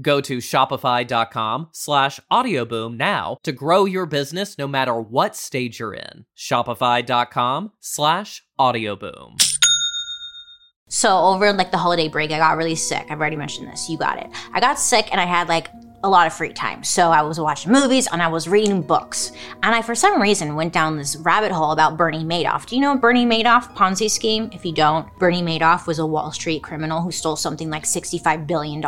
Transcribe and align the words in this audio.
Go 0.00 0.20
to 0.22 0.38
shopify.com 0.38 1.68
slash 1.72 2.20
audioboom 2.30 2.96
now 2.96 3.38
to 3.42 3.52
grow 3.52 3.84
your 3.84 4.06
business 4.06 4.56
no 4.56 4.66
matter 4.66 4.98
what 4.98 5.36
stage 5.36 5.80
you're 5.80 5.94
in. 5.94 6.24
Shopify.com 6.36 7.72
slash 7.80 8.42
audioboom. 8.58 9.42
So 10.88 11.18
over 11.18 11.52
like 11.52 11.70
the 11.70 11.78
holiday 11.78 12.08
break, 12.08 12.30
I 12.32 12.38
got 12.38 12.56
really 12.56 12.74
sick. 12.74 13.06
I've 13.08 13.18
already 13.18 13.36
mentioned 13.36 13.68
this. 13.68 13.88
You 13.88 13.96
got 13.96 14.18
it. 14.18 14.28
I 14.52 14.60
got 14.60 14.78
sick 14.78 15.08
and 15.10 15.20
I 15.20 15.24
had 15.24 15.48
like 15.48 15.68
a 16.04 16.08
lot 16.08 16.26
of 16.26 16.32
free 16.32 16.52
time. 16.52 16.82
So 16.82 17.10
I 17.10 17.22
was 17.22 17.38
watching 17.38 17.72
movies 17.72 18.08
and 18.10 18.22
I 18.22 18.28
was 18.28 18.48
reading 18.48 18.82
books. 18.82 19.32
And 19.62 19.74
I, 19.74 19.82
for 19.82 19.94
some 19.94 20.20
reason, 20.20 20.54
went 20.54 20.72
down 20.72 20.96
this 20.96 21.16
rabbit 21.16 21.52
hole 21.52 21.70
about 21.70 21.96
Bernie 21.96 22.24
Madoff. 22.24 22.66
Do 22.66 22.74
you 22.74 22.82
know 22.82 22.96
Bernie 22.96 23.26
Madoff 23.26 23.74
Ponzi 23.74 24.10
scheme? 24.10 24.50
If 24.52 24.64
you 24.64 24.72
don't, 24.72 25.06
Bernie 25.18 25.42
Madoff 25.42 25.86
was 25.86 25.98
a 25.98 26.06
Wall 26.06 26.32
Street 26.32 26.62
criminal 26.62 27.00
who 27.00 27.12
stole 27.12 27.36
something 27.36 27.70
like 27.70 27.84
$65 27.84 28.46
billion. 28.46 28.82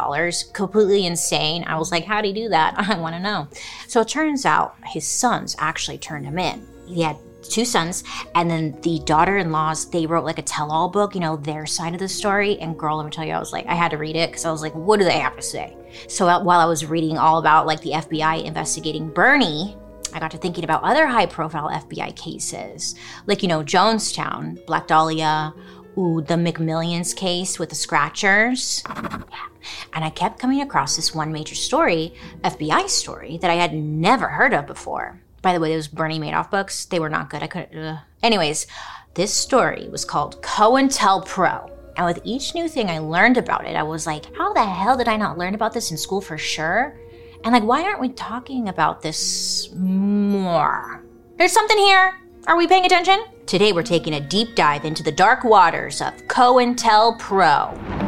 Completely 0.52 1.06
insane. 1.06 1.64
I 1.66 1.78
was 1.78 1.92
like, 1.92 2.04
how'd 2.04 2.24
he 2.24 2.32
do 2.32 2.48
that? 2.48 2.74
I 2.78 2.98
want 2.98 3.14
to 3.14 3.20
know. 3.20 3.48
So 3.86 4.00
it 4.00 4.08
turns 4.08 4.44
out 4.44 4.74
his 4.86 5.06
sons 5.06 5.54
actually 5.58 5.98
turned 5.98 6.26
him 6.26 6.38
in. 6.38 6.66
He 6.86 7.02
had 7.02 7.16
two 7.48 7.64
sons 7.64 8.04
and 8.34 8.50
then 8.50 8.78
the 8.82 8.98
daughter-in-laws 9.00 9.90
they 9.90 10.06
wrote 10.06 10.24
like 10.24 10.38
a 10.38 10.42
tell-all 10.42 10.88
book 10.88 11.14
you 11.14 11.20
know 11.20 11.36
their 11.36 11.66
side 11.66 11.92
of 11.92 12.00
the 12.00 12.08
story 12.08 12.58
and 12.58 12.78
girl 12.78 12.96
let 12.96 13.04
me 13.04 13.10
tell 13.10 13.24
you 13.24 13.32
i 13.32 13.38
was 13.38 13.52
like 13.52 13.66
i 13.66 13.74
had 13.74 13.90
to 13.90 13.98
read 13.98 14.16
it 14.16 14.30
because 14.30 14.44
i 14.44 14.50
was 14.50 14.62
like 14.62 14.74
what 14.74 14.98
do 14.98 15.04
they 15.04 15.18
have 15.18 15.36
to 15.36 15.42
say 15.42 15.76
so 16.08 16.28
uh, 16.28 16.42
while 16.42 16.60
i 16.60 16.64
was 16.64 16.86
reading 16.86 17.18
all 17.18 17.38
about 17.38 17.66
like 17.66 17.80
the 17.80 17.90
fbi 17.90 18.44
investigating 18.44 19.08
bernie 19.10 19.76
I 20.12 20.20
got 20.20 20.30
to 20.30 20.38
thinking 20.38 20.62
about 20.62 20.84
other 20.84 21.08
high 21.08 21.26
profile 21.26 21.68
FBI 21.68 22.14
cases, 22.14 22.94
like, 23.26 23.42
you 23.42 23.48
know, 23.48 23.64
Jonestown, 23.64 24.64
Black 24.64 24.86
Dahlia, 24.86 25.52
ooh, 25.98 26.20
the 26.20 26.34
McMillions 26.34 27.16
case 27.16 27.58
with 27.58 27.68
the 27.68 27.74
scratchers. 27.74 28.84
Yeah. 28.86 29.22
And 29.92 30.04
I 30.04 30.10
kept 30.10 30.38
coming 30.38 30.60
across 30.60 30.94
this 30.94 31.14
one 31.14 31.32
major 31.32 31.54
story, 31.54 32.14
FBI 32.42 32.88
story, 32.88 33.38
that 33.38 33.50
I 33.50 33.54
had 33.54 33.74
never 33.74 34.28
heard 34.28 34.52
of 34.52 34.66
before. 34.66 35.20
By 35.44 35.52
the 35.52 35.60
way, 35.60 35.74
those 35.74 35.88
Bernie 35.88 36.18
Madoff 36.18 36.50
books, 36.50 36.86
they 36.86 36.98
were 36.98 37.10
not 37.10 37.28
good. 37.28 37.42
I 37.42 37.48
couldn't. 37.48 37.98
Anyways, 38.22 38.66
this 39.12 39.34
story 39.34 39.90
was 39.90 40.02
called 40.02 40.40
COINTELPRO. 40.40 41.70
And 41.98 42.06
with 42.06 42.20
each 42.24 42.54
new 42.54 42.66
thing 42.66 42.88
I 42.88 42.98
learned 42.98 43.36
about 43.36 43.66
it, 43.66 43.76
I 43.76 43.82
was 43.82 44.06
like, 44.06 44.34
how 44.34 44.54
the 44.54 44.64
hell 44.64 44.96
did 44.96 45.06
I 45.06 45.18
not 45.18 45.36
learn 45.36 45.54
about 45.54 45.74
this 45.74 45.90
in 45.90 45.98
school 45.98 46.22
for 46.22 46.38
sure? 46.38 46.98
And 47.44 47.52
like, 47.52 47.62
why 47.62 47.82
aren't 47.82 48.00
we 48.00 48.08
talking 48.08 48.70
about 48.70 49.02
this 49.02 49.68
more? 49.74 51.04
There's 51.36 51.52
something 51.52 51.76
here. 51.76 52.18
Are 52.46 52.56
we 52.56 52.66
paying 52.66 52.86
attention? 52.86 53.22
Today 53.44 53.74
we're 53.74 53.82
taking 53.82 54.14
a 54.14 54.20
deep 54.20 54.54
dive 54.54 54.86
into 54.86 55.02
the 55.02 55.12
dark 55.12 55.44
waters 55.44 56.00
of 56.00 56.14
COINTELPRO. 56.28 58.03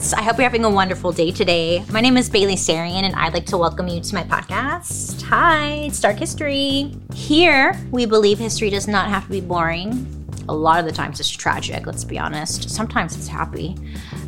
Friends. 0.00 0.14
I 0.14 0.22
hope 0.22 0.36
you're 0.36 0.44
having 0.44 0.64
a 0.64 0.70
wonderful 0.70 1.12
day 1.12 1.30
today. 1.30 1.84
My 1.90 2.00
name 2.00 2.16
is 2.16 2.30
Bailey 2.30 2.56
Sarian, 2.56 3.02
and 3.04 3.14
I'd 3.14 3.34
like 3.34 3.46
to 3.46 3.58
welcome 3.58 3.88
you 3.88 4.00
to 4.00 4.14
my 4.14 4.22
podcast. 4.22 5.22
Hi, 5.22 5.72
it's 5.86 6.00
Dark 6.00 6.16
History. 6.16 6.94
Here, 7.14 7.78
we 7.90 8.06
believe 8.06 8.38
history 8.38 8.70
does 8.70 8.88
not 8.88 9.08
have 9.08 9.24
to 9.24 9.30
be 9.30 9.40
boring. 9.40 10.06
A 10.48 10.54
lot 10.54 10.80
of 10.80 10.86
the 10.86 10.92
times 10.92 11.20
it's 11.20 11.28
tragic, 11.28 11.86
let's 11.86 12.04
be 12.04 12.18
honest. 12.18 12.70
Sometimes 12.70 13.16
it's 13.16 13.28
happy. 13.28 13.76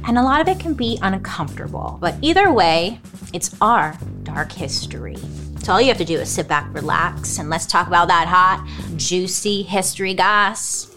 And 0.06 0.18
a 0.18 0.22
lot 0.22 0.40
of 0.40 0.48
it 0.48 0.60
can 0.60 0.74
be 0.74 0.98
uncomfortable. 1.02 1.98
But 2.00 2.14
either 2.20 2.52
way, 2.52 3.00
it's 3.32 3.56
our 3.60 3.96
dark 4.22 4.52
history. 4.52 5.16
So 5.62 5.72
all 5.72 5.80
you 5.80 5.88
have 5.88 5.98
to 5.98 6.04
do 6.04 6.18
is 6.18 6.28
sit 6.28 6.48
back, 6.48 6.72
relax, 6.74 7.38
and 7.38 7.48
let's 7.48 7.66
talk 7.66 7.86
about 7.86 8.08
that 8.08 8.28
hot, 8.28 8.66
juicy 8.96 9.62
history 9.62 10.14
goss. 10.14 10.91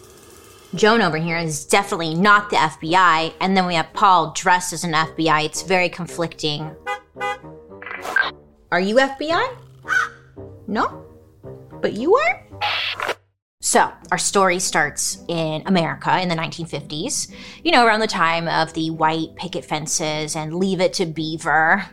Joan 0.76 1.00
over 1.00 1.16
here 1.16 1.38
is 1.38 1.64
definitely 1.64 2.14
not 2.14 2.50
the 2.50 2.56
FBI, 2.56 3.32
and 3.40 3.56
then 3.56 3.66
we 3.66 3.76
have 3.76 3.90
Paul 3.94 4.32
dressed 4.36 4.74
as 4.74 4.84
an 4.84 4.92
FBI. 4.92 5.46
It's 5.46 5.62
very 5.62 5.88
conflicting. 5.88 6.70
Are 8.70 8.80
you 8.80 8.96
FBI? 8.96 9.56
No? 10.66 11.06
But 11.80 11.94
you 11.94 12.14
are? 12.14 12.46
So, 13.62 13.90
our 14.10 14.18
story 14.18 14.58
starts 14.58 15.24
in 15.28 15.62
America 15.64 16.20
in 16.20 16.28
the 16.28 16.34
1950s, 16.34 17.32
you 17.64 17.72
know, 17.72 17.86
around 17.86 18.00
the 18.00 18.06
time 18.06 18.46
of 18.46 18.74
the 18.74 18.90
white 18.90 19.34
picket 19.36 19.64
fences 19.64 20.36
and 20.36 20.54
Leave 20.54 20.82
It 20.82 20.92
to 20.94 21.06
Beaver. 21.06 21.86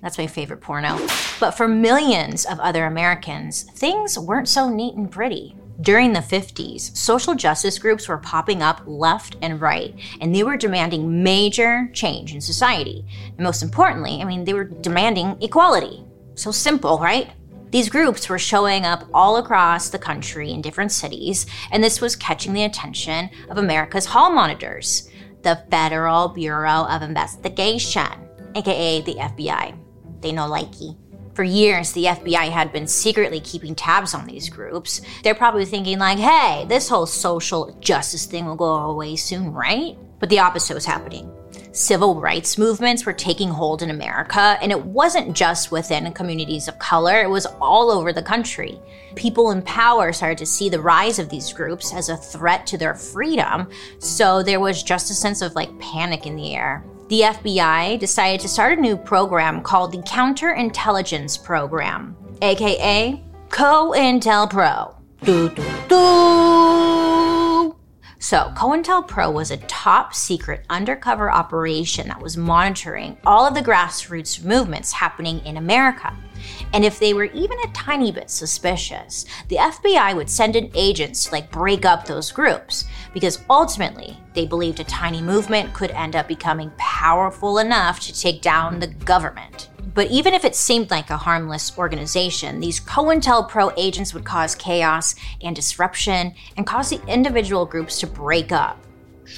That's 0.00 0.16
my 0.16 0.28
favorite 0.28 0.60
porno. 0.60 0.96
But 1.40 1.52
for 1.52 1.66
millions 1.66 2.46
of 2.46 2.60
other 2.60 2.86
Americans, 2.86 3.64
things 3.64 4.16
weren't 4.16 4.48
so 4.48 4.68
neat 4.70 4.94
and 4.94 5.10
pretty. 5.10 5.57
During 5.80 6.12
the 6.12 6.20
50s, 6.20 6.96
social 6.96 7.36
justice 7.36 7.78
groups 7.78 8.08
were 8.08 8.18
popping 8.18 8.62
up 8.62 8.82
left 8.84 9.36
and 9.42 9.60
right, 9.60 9.94
and 10.20 10.34
they 10.34 10.42
were 10.42 10.56
demanding 10.56 11.22
major 11.22 11.88
change 11.92 12.34
in 12.34 12.40
society. 12.40 13.04
And 13.28 13.38
most 13.38 13.62
importantly, 13.62 14.20
I 14.20 14.24
mean, 14.24 14.44
they 14.44 14.54
were 14.54 14.64
demanding 14.64 15.36
equality. 15.40 16.04
So 16.34 16.50
simple, 16.50 16.98
right? 16.98 17.30
These 17.70 17.90
groups 17.90 18.28
were 18.28 18.40
showing 18.40 18.84
up 18.86 19.04
all 19.14 19.36
across 19.36 19.90
the 19.90 20.00
country 20.00 20.50
in 20.50 20.62
different 20.62 20.90
cities, 20.90 21.46
and 21.70 21.84
this 21.84 22.00
was 22.00 22.16
catching 22.16 22.54
the 22.54 22.64
attention 22.64 23.30
of 23.48 23.58
America's 23.58 24.06
hall 24.06 24.32
monitors, 24.32 25.08
the 25.42 25.62
Federal 25.70 26.28
Bureau 26.28 26.86
of 26.88 27.02
Investigation, 27.02 28.28
aka 28.56 29.00
the 29.02 29.14
FBI. 29.14 29.78
They 30.22 30.32
know 30.32 30.50
likey. 30.50 30.96
For 31.38 31.44
years, 31.44 31.92
the 31.92 32.06
FBI 32.06 32.50
had 32.50 32.72
been 32.72 32.88
secretly 32.88 33.38
keeping 33.38 33.76
tabs 33.76 34.12
on 34.12 34.26
these 34.26 34.48
groups. 34.48 35.02
They're 35.22 35.36
probably 35.36 35.66
thinking, 35.66 36.00
like, 36.00 36.18
hey, 36.18 36.66
this 36.68 36.88
whole 36.88 37.06
social 37.06 37.76
justice 37.78 38.26
thing 38.26 38.44
will 38.44 38.56
go 38.56 38.74
away 38.74 39.14
soon, 39.14 39.52
right? 39.52 39.96
But 40.18 40.30
the 40.30 40.40
opposite 40.40 40.74
was 40.74 40.84
happening. 40.84 41.32
Civil 41.70 42.20
rights 42.20 42.58
movements 42.58 43.06
were 43.06 43.12
taking 43.12 43.50
hold 43.50 43.82
in 43.82 43.90
America, 43.90 44.58
and 44.60 44.72
it 44.72 44.84
wasn't 44.84 45.36
just 45.36 45.70
within 45.70 46.12
communities 46.12 46.66
of 46.66 46.80
color, 46.80 47.22
it 47.22 47.30
was 47.30 47.46
all 47.60 47.92
over 47.92 48.12
the 48.12 48.20
country. 48.20 48.76
People 49.14 49.52
in 49.52 49.62
power 49.62 50.12
started 50.12 50.38
to 50.38 50.46
see 50.46 50.68
the 50.68 50.80
rise 50.80 51.20
of 51.20 51.28
these 51.28 51.52
groups 51.52 51.94
as 51.94 52.08
a 52.08 52.16
threat 52.16 52.66
to 52.66 52.76
their 52.76 52.96
freedom, 52.96 53.68
so 54.00 54.42
there 54.42 54.58
was 54.58 54.82
just 54.82 55.08
a 55.12 55.14
sense 55.14 55.40
of 55.40 55.54
like 55.54 55.78
panic 55.78 56.26
in 56.26 56.34
the 56.34 56.56
air 56.56 56.82
the 57.08 57.22
FBI 57.22 57.98
decided 57.98 58.40
to 58.40 58.48
start 58.48 58.78
a 58.78 58.80
new 58.80 58.96
program 58.96 59.62
called 59.62 59.92
the 59.92 59.98
Counterintelligence 59.98 61.42
Program, 61.42 62.14
aka 62.42 63.24
COINTELPRO. 63.48 64.94
Doo, 65.24 65.48
doo, 65.48 65.64
doo. 65.88 67.76
So, 68.20 68.52
COINTELPRO 68.56 69.32
was 69.32 69.50
a 69.50 69.56
top 69.56 70.12
secret 70.12 70.66
undercover 70.68 71.30
operation 71.30 72.08
that 72.08 72.20
was 72.20 72.36
monitoring 72.36 73.16
all 73.24 73.46
of 73.46 73.54
the 73.54 73.62
grassroots 73.62 74.44
movements 74.44 74.92
happening 74.92 75.38
in 75.46 75.56
America. 75.56 76.14
And 76.72 76.84
if 76.84 76.98
they 76.98 77.14
were 77.14 77.24
even 77.24 77.58
a 77.60 77.72
tiny 77.72 78.12
bit 78.12 78.30
suspicious, 78.30 79.24
the 79.48 79.56
FBI 79.56 80.14
would 80.14 80.30
send 80.30 80.56
in 80.56 80.70
agents 80.74 81.24
to 81.24 81.32
like 81.32 81.50
break 81.50 81.84
up 81.84 82.04
those 82.04 82.32
groups 82.32 82.84
because 83.12 83.42
ultimately 83.48 84.16
they 84.34 84.46
believed 84.46 84.80
a 84.80 84.84
tiny 84.84 85.20
movement 85.20 85.74
could 85.74 85.90
end 85.92 86.16
up 86.16 86.28
becoming 86.28 86.72
powerful 86.78 87.58
enough 87.58 88.00
to 88.00 88.18
take 88.18 88.42
down 88.42 88.80
the 88.80 88.86
government. 88.86 89.68
But 89.94 90.10
even 90.10 90.34
if 90.34 90.44
it 90.44 90.54
seemed 90.54 90.90
like 90.90 91.10
a 91.10 91.16
harmless 91.16 91.76
organization, 91.76 92.60
these 92.60 92.78
COINTELPRO 92.78 93.72
agents 93.76 94.14
would 94.14 94.24
cause 94.24 94.54
chaos 94.54 95.14
and 95.42 95.56
disruption 95.56 96.34
and 96.56 96.66
cause 96.66 96.90
the 96.90 97.04
individual 97.06 97.66
groups 97.66 97.98
to 98.00 98.06
break 98.06 98.52
up. 98.52 98.78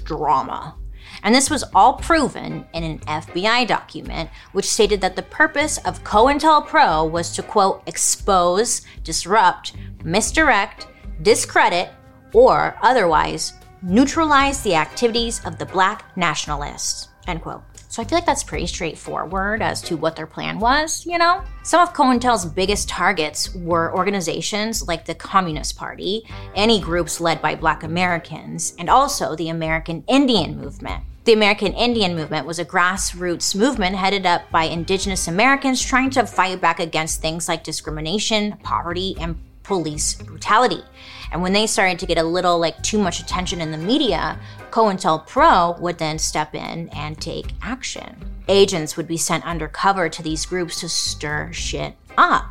Drama. 0.04 0.76
And 1.22 1.34
this 1.34 1.50
was 1.50 1.64
all 1.74 1.94
proven 1.94 2.64
in 2.72 2.84
an 2.84 2.98
FBI 3.00 3.66
document, 3.66 4.30
which 4.52 4.70
stated 4.70 5.00
that 5.00 5.16
the 5.16 5.22
purpose 5.22 5.78
of 5.78 6.04
COINTELPRO 6.04 7.10
was 7.10 7.32
to, 7.36 7.42
quote, 7.42 7.82
expose, 7.86 8.82
disrupt, 9.04 9.74
misdirect, 10.04 10.88
discredit, 11.22 11.90
or 12.32 12.76
otherwise 12.82 13.54
neutralize 13.82 14.62
the 14.62 14.74
activities 14.74 15.40
of 15.44 15.58
the 15.58 15.66
black 15.66 16.16
nationalists, 16.16 17.08
end 17.26 17.42
quote. 17.42 17.62
So 17.88 18.00
I 18.00 18.04
feel 18.04 18.18
like 18.18 18.26
that's 18.26 18.44
pretty 18.44 18.68
straightforward 18.68 19.62
as 19.62 19.82
to 19.82 19.96
what 19.96 20.14
their 20.14 20.26
plan 20.26 20.60
was, 20.60 21.04
you 21.04 21.18
know? 21.18 21.42
Some 21.64 21.80
of 21.80 21.92
COINTEL's 21.92 22.46
biggest 22.46 22.88
targets 22.88 23.52
were 23.52 23.92
organizations 23.96 24.86
like 24.86 25.06
the 25.06 25.14
Communist 25.16 25.76
Party, 25.76 26.22
any 26.54 26.80
groups 26.80 27.20
led 27.20 27.42
by 27.42 27.56
black 27.56 27.82
Americans, 27.82 28.76
and 28.78 28.88
also 28.88 29.34
the 29.34 29.48
American 29.48 30.04
Indian 30.06 30.56
Movement. 30.56 31.02
The 31.24 31.34
American 31.34 31.74
Indian 31.74 32.16
Movement 32.16 32.46
was 32.46 32.58
a 32.58 32.64
grassroots 32.64 33.54
movement 33.54 33.94
headed 33.94 34.24
up 34.24 34.50
by 34.50 34.64
indigenous 34.64 35.28
Americans 35.28 35.84
trying 35.84 36.08
to 36.10 36.26
fight 36.26 36.62
back 36.62 36.80
against 36.80 37.20
things 37.20 37.46
like 37.46 37.62
discrimination, 37.62 38.56
poverty, 38.62 39.16
and 39.20 39.38
police 39.62 40.14
brutality. 40.14 40.82
And 41.30 41.42
when 41.42 41.52
they 41.52 41.66
started 41.66 41.98
to 41.98 42.06
get 42.06 42.16
a 42.16 42.22
little 42.22 42.58
like 42.58 42.82
too 42.82 42.98
much 42.98 43.20
attention 43.20 43.60
in 43.60 43.70
the 43.70 43.76
media, 43.76 44.40
COINTELPRO 44.70 45.78
would 45.78 45.98
then 45.98 46.18
step 46.18 46.54
in 46.54 46.88
and 46.88 47.20
take 47.20 47.52
action. 47.60 48.16
Agents 48.48 48.96
would 48.96 49.06
be 49.06 49.18
sent 49.18 49.44
undercover 49.44 50.08
to 50.08 50.22
these 50.22 50.46
groups 50.46 50.80
to 50.80 50.88
stir 50.88 51.52
shit 51.52 51.96
up. 52.16 52.46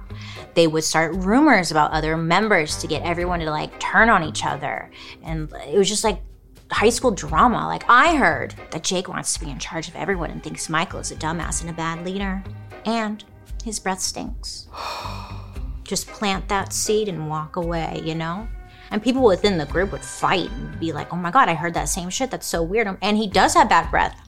They 0.54 0.68
would 0.68 0.84
start 0.84 1.16
rumors 1.16 1.72
about 1.72 1.92
other 1.92 2.16
members 2.16 2.78
to 2.78 2.88
get 2.88 3.02
everyone 3.02 3.40
to 3.40 3.50
like 3.50 3.80
turn 3.80 4.10
on 4.10 4.24
each 4.24 4.46
other. 4.46 4.92
And 5.24 5.52
it 5.68 5.78
was 5.78 5.90
just 5.90 6.04
like 6.04 6.22
high 6.72 6.90
school 6.90 7.12
drama. 7.12 7.68
Like, 7.68 7.84
I 7.90 8.16
heard 8.16 8.56
that 8.72 8.84
Jake 8.84 9.08
wants 9.08 9.34
to 9.34 9.40
be 9.40 9.50
in 9.50 9.60
charge 9.60 9.88
of 9.88 9.96
everyone 9.96 10.32
and 10.32 10.44
thinks 10.44 10.70
Michael 10.70 11.00
is 11.00 11.12
a 11.12 11.16
dumbass 11.16 11.62
and 11.62 11.70
a 11.70 11.74
bad 11.74 12.06
leader. 12.06 12.44
And 12.86 13.24
his 13.64 13.80
breath 13.80 14.00
stinks. 14.00 14.68
Just 15.84 16.08
plant 16.08 16.48
that 16.50 16.72
seed 16.72 17.10
and 17.10 17.30
walk 17.30 17.56
away, 17.56 18.02
you 18.04 18.16
know? 18.16 18.48
And 18.92 19.04
people 19.04 19.24
within 19.24 19.58
the 19.58 19.66
group 19.66 19.92
would 19.92 20.04
fight 20.04 20.50
and 20.52 20.80
be 20.80 20.92
like, 20.92 21.14
oh 21.14 21.18
my 21.18 21.32
God, 21.32 21.50
I 21.50 21.54
heard 21.54 21.74
that 21.76 21.90
same 21.90 22.10
shit. 22.10 22.32
That's 22.32 22.48
so 22.48 22.64
weird. 22.64 22.98
And 23.02 23.18
he 23.18 23.28
does 23.28 23.54
have 23.54 23.70
bad 23.70 23.90
breath. 23.92 24.20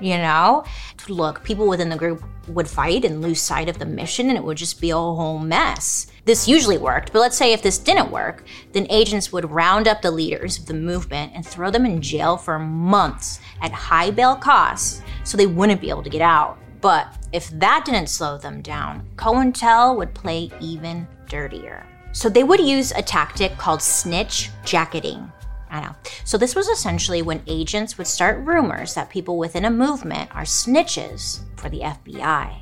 You 0.00 0.18
know? 0.18 0.64
Look, 1.08 1.44
people 1.44 1.68
within 1.68 1.90
the 1.90 1.96
group 1.96 2.22
would 2.48 2.68
fight 2.68 3.04
and 3.04 3.20
lose 3.20 3.40
sight 3.40 3.68
of 3.68 3.78
the 3.78 3.86
mission, 3.86 4.28
and 4.28 4.38
it 4.38 4.44
would 4.44 4.56
just 4.56 4.80
be 4.80 4.90
a 4.90 4.96
whole 4.96 5.38
mess. 5.38 6.06
This 6.24 6.48
usually 6.48 6.78
worked, 6.78 7.12
but 7.12 7.18
let's 7.18 7.36
say 7.36 7.52
if 7.52 7.62
this 7.62 7.78
didn't 7.78 8.10
work, 8.10 8.44
then 8.72 8.86
agents 8.88 9.30
would 9.30 9.50
round 9.50 9.86
up 9.86 10.00
the 10.00 10.10
leaders 10.10 10.58
of 10.58 10.66
the 10.66 10.74
movement 10.74 11.32
and 11.34 11.46
throw 11.46 11.70
them 11.70 11.84
in 11.84 12.00
jail 12.00 12.36
for 12.36 12.58
months 12.58 13.40
at 13.60 13.72
high 13.72 14.10
bail 14.10 14.34
costs 14.34 15.02
so 15.24 15.36
they 15.36 15.46
wouldn't 15.46 15.80
be 15.80 15.90
able 15.90 16.02
to 16.02 16.10
get 16.10 16.22
out. 16.22 16.58
But 16.80 17.14
if 17.32 17.50
that 17.50 17.84
didn't 17.84 18.08
slow 18.08 18.38
them 18.38 18.62
down, 18.62 19.06
COINTEL 19.16 19.96
would 19.96 20.14
play 20.14 20.50
even 20.60 21.06
dirtier. 21.28 21.86
So 22.12 22.28
they 22.28 22.44
would 22.44 22.60
use 22.60 22.92
a 22.92 23.02
tactic 23.02 23.58
called 23.58 23.82
snitch 23.82 24.50
jacketing. 24.64 25.30
I 25.74 25.80
know. 25.80 25.96
So 26.24 26.38
this 26.38 26.54
was 26.54 26.68
essentially 26.68 27.20
when 27.20 27.42
agents 27.48 27.98
would 27.98 28.06
start 28.06 28.46
rumors 28.46 28.94
that 28.94 29.10
people 29.10 29.38
within 29.38 29.64
a 29.64 29.70
movement 29.70 30.30
are 30.32 30.44
snitches 30.44 31.40
for 31.56 31.68
the 31.68 31.80
FBI. 31.80 32.54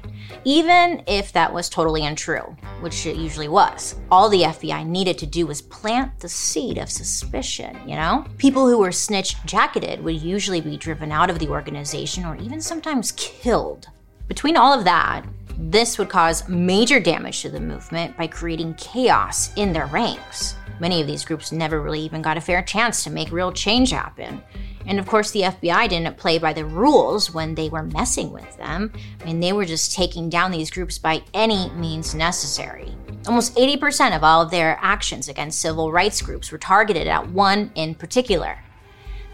Even 0.44 1.02
if 1.06 1.30
that 1.34 1.52
was 1.52 1.68
totally 1.68 2.06
untrue, 2.06 2.56
which 2.80 3.04
it 3.04 3.16
usually 3.16 3.48
was. 3.48 3.96
All 4.10 4.30
the 4.30 4.44
FBI 4.44 4.86
needed 4.86 5.18
to 5.18 5.26
do 5.26 5.46
was 5.46 5.60
plant 5.60 6.20
the 6.20 6.28
seed 6.28 6.78
of 6.78 6.88
suspicion, 6.88 7.78
you 7.86 7.96
know? 7.96 8.24
People 8.38 8.66
who 8.66 8.78
were 8.78 8.92
snitch 8.92 9.36
jacketed 9.44 10.02
would 10.02 10.22
usually 10.22 10.62
be 10.62 10.78
driven 10.78 11.12
out 11.12 11.28
of 11.28 11.38
the 11.38 11.48
organization 11.48 12.24
or 12.24 12.36
even 12.36 12.62
sometimes 12.62 13.12
killed. 13.12 13.88
Between 14.26 14.56
all 14.56 14.72
of 14.72 14.84
that, 14.84 15.26
this 15.70 15.96
would 15.96 16.08
cause 16.08 16.48
major 16.48 16.98
damage 16.98 17.42
to 17.42 17.48
the 17.48 17.60
movement 17.60 18.16
by 18.16 18.26
creating 18.26 18.74
chaos 18.74 19.54
in 19.54 19.72
their 19.72 19.86
ranks. 19.86 20.56
Many 20.80 21.00
of 21.00 21.06
these 21.06 21.24
groups 21.24 21.52
never 21.52 21.80
really 21.80 22.00
even 22.00 22.20
got 22.20 22.36
a 22.36 22.40
fair 22.40 22.62
chance 22.62 23.04
to 23.04 23.10
make 23.10 23.30
real 23.30 23.52
change 23.52 23.90
happen. 23.90 24.42
And 24.86 24.98
of 24.98 25.06
course, 25.06 25.30
the 25.30 25.42
FBI 25.42 25.88
didn't 25.88 26.16
play 26.16 26.38
by 26.38 26.52
the 26.52 26.64
rules 26.64 27.32
when 27.32 27.54
they 27.54 27.68
were 27.68 27.84
messing 27.84 28.32
with 28.32 28.56
them. 28.56 28.92
I 29.20 29.24
mean, 29.24 29.38
they 29.38 29.52
were 29.52 29.64
just 29.64 29.94
taking 29.94 30.28
down 30.28 30.50
these 30.50 30.70
groups 30.70 30.98
by 30.98 31.22
any 31.32 31.70
means 31.70 32.12
necessary. 32.12 32.92
Almost 33.28 33.54
80% 33.54 34.16
of 34.16 34.24
all 34.24 34.42
of 34.42 34.50
their 34.50 34.76
actions 34.80 35.28
against 35.28 35.60
civil 35.60 35.92
rights 35.92 36.20
groups 36.20 36.50
were 36.50 36.58
targeted 36.58 37.06
at 37.06 37.30
one 37.30 37.70
in 37.76 37.94
particular 37.94 38.58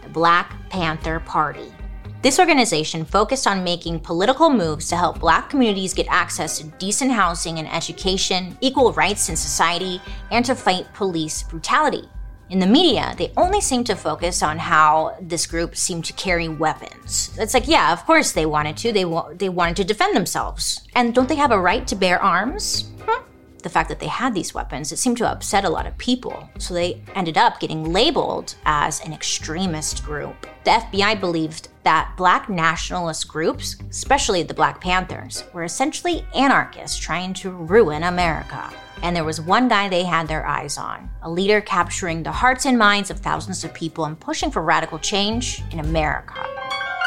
the 0.03 0.09
Black 0.09 0.55
Panther 0.69 1.19
Party. 1.19 1.73
This 2.21 2.37
organization 2.37 3.05
focused 3.05 3.47
on 3.47 3.63
making 3.63 4.01
political 4.01 4.49
moves 4.49 4.89
to 4.89 4.97
help 4.97 5.21
black 5.21 5.49
communities 5.49 5.93
get 5.93 6.07
access 6.09 6.57
to 6.57 6.67
decent 6.77 7.11
housing 7.11 7.59
and 7.59 7.67
education, 7.73 8.57
equal 8.59 8.91
rights 8.91 9.29
in 9.29 9.37
society, 9.37 10.01
and 10.29 10.43
to 10.43 10.53
fight 10.53 10.93
police 10.93 11.43
brutality. 11.43 12.09
In 12.49 12.59
the 12.59 12.67
media, 12.67 13.13
they 13.17 13.31
only 13.37 13.61
seem 13.61 13.85
to 13.85 13.95
focus 13.95 14.43
on 14.43 14.57
how 14.57 15.15
this 15.21 15.45
group 15.45 15.77
seemed 15.77 16.03
to 16.05 16.13
carry 16.13 16.49
weapons. 16.49 17.29
It's 17.39 17.53
like, 17.53 17.69
yeah, 17.69 17.93
of 17.93 18.05
course 18.05 18.33
they 18.33 18.45
wanted 18.45 18.75
to. 18.77 18.91
They, 18.91 19.05
wa- 19.05 19.29
they 19.33 19.47
wanted 19.47 19.77
to 19.77 19.83
defend 19.85 20.13
themselves. 20.13 20.85
And 20.95 21.15
don't 21.15 21.29
they 21.29 21.35
have 21.35 21.51
a 21.51 21.59
right 21.59 21.87
to 21.87 21.95
bear 21.95 22.21
arms? 22.21 22.89
Hmm? 23.07 23.23
The 23.63 23.69
fact 23.69 23.89
that 23.89 23.99
they 23.99 24.07
had 24.07 24.33
these 24.33 24.53
weapons, 24.53 24.91
it 24.91 24.97
seemed 24.97 25.17
to 25.17 25.29
upset 25.29 25.65
a 25.65 25.69
lot 25.69 25.85
of 25.85 25.97
people. 25.97 26.49
So 26.57 26.73
they 26.73 27.01
ended 27.15 27.37
up 27.37 27.59
getting 27.59 27.91
labeled 27.91 28.55
as 28.65 28.99
an 29.05 29.13
extremist 29.13 30.03
group. 30.03 30.47
The 30.63 30.71
FBI 30.71 31.19
believed 31.19 31.69
that 31.83 32.13
black 32.17 32.49
nationalist 32.49 33.27
groups, 33.27 33.75
especially 33.89 34.43
the 34.43 34.53
Black 34.53 34.81
Panthers, 34.81 35.43
were 35.53 35.63
essentially 35.63 36.25
anarchists 36.35 36.97
trying 36.97 37.33
to 37.35 37.51
ruin 37.51 38.03
America. 38.03 38.69
And 39.01 39.15
there 39.15 39.23
was 39.23 39.39
one 39.39 39.67
guy 39.69 39.87
they 39.87 40.03
had 40.03 40.27
their 40.27 40.45
eyes 40.45 40.77
on 40.77 41.09
a 41.21 41.29
leader 41.29 41.61
capturing 41.61 42.23
the 42.23 42.31
hearts 42.31 42.65
and 42.65 42.77
minds 42.77 43.09
of 43.09 43.19
thousands 43.19 43.63
of 43.63 43.73
people 43.73 44.05
and 44.05 44.19
pushing 44.19 44.51
for 44.51 44.61
radical 44.61 44.99
change 44.99 45.63
in 45.71 45.79
America. 45.79 46.58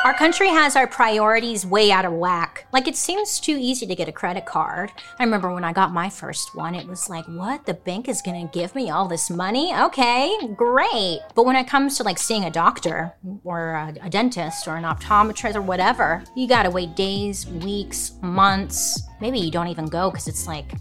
Our 0.05 0.15
country 0.15 0.49
has 0.49 0.75
our 0.75 0.89
priorities 0.89 1.65
way 1.65 1.93
out 1.93 2.05
of 2.05 2.13
whack. 2.13 2.67
Like, 2.73 2.89
it 2.89 2.97
seems 2.97 3.39
too 3.39 3.57
easy 3.57 3.87
to 3.87 3.95
get 3.95 4.09
a 4.09 4.13
credit 4.13 4.45
card. 4.45 4.91
I 5.21 5.23
remember 5.23 5.55
when 5.55 5.63
I 5.63 5.73
got 5.73 5.93
my 5.93 6.11
first 6.11 6.57
one, 6.57 6.75
it 6.75 6.89
was 6.89 7.09
like, 7.09 7.25
what? 7.27 7.67
The 7.67 7.75
bank 7.75 8.09
is 8.09 8.21
gonna 8.21 8.51
give 8.53 8.75
me 8.75 8.91
all 8.91 9.07
this 9.07 9.31
money? 9.31 9.73
Okay, 9.73 10.37
great. 10.57 11.21
But 11.37 11.47
when 11.47 11.55
it 11.55 11.69
comes 11.69 11.97
to 11.99 12.03
like 12.03 12.19
seeing 12.19 12.43
a 12.47 12.51
doctor 12.51 13.15
or 13.45 13.75
a, 13.75 13.95
a 14.03 14.11
dentist 14.11 14.67
or 14.67 14.75
an 14.75 14.83
optometrist 14.83 15.55
or 15.55 15.63
whatever, 15.63 16.25
you 16.35 16.49
gotta 16.49 16.71
wait 16.71 16.97
days, 16.97 17.47
weeks, 17.47 18.15
months. 18.23 19.03
Maybe 19.21 19.39
you 19.39 19.53
don't 19.53 19.69
even 19.69 19.87
go 19.87 20.11
because 20.11 20.27
it's 20.27 20.49
like, 20.49 20.73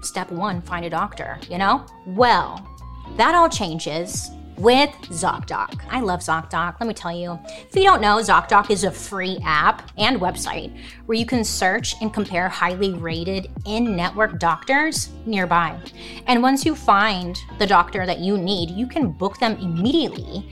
step 0.00 0.32
one, 0.32 0.62
find 0.62 0.84
a 0.84 0.90
doctor, 0.90 1.38
you 1.48 1.58
know? 1.58 1.86
Well, 2.08 2.68
that 3.16 3.36
all 3.36 3.48
changes 3.48 4.32
with 4.62 4.90
ZocDoc. 5.08 5.84
I 5.90 5.98
love 6.00 6.20
ZocDoc. 6.20 6.76
Let 6.78 6.86
me 6.86 6.94
tell 6.94 7.12
you. 7.12 7.36
If 7.68 7.74
you 7.74 7.82
don't 7.82 8.00
know, 8.00 8.18
ZocDoc 8.18 8.70
is 8.70 8.84
a 8.84 8.92
free 8.92 9.40
app 9.44 9.90
and 9.98 10.20
website 10.20 10.72
where 11.06 11.18
you 11.18 11.26
can 11.26 11.42
search 11.42 12.00
and 12.00 12.14
compare 12.14 12.48
highly 12.48 12.94
rated 12.94 13.50
in 13.66 13.96
network 13.96 14.38
doctors 14.38 15.10
nearby. 15.26 15.76
And 16.28 16.44
once 16.44 16.64
you 16.64 16.76
find 16.76 17.36
the 17.58 17.66
doctor 17.66 18.06
that 18.06 18.20
you 18.20 18.38
need, 18.38 18.70
you 18.70 18.86
can 18.86 19.10
book 19.10 19.38
them 19.38 19.56
immediately 19.56 20.48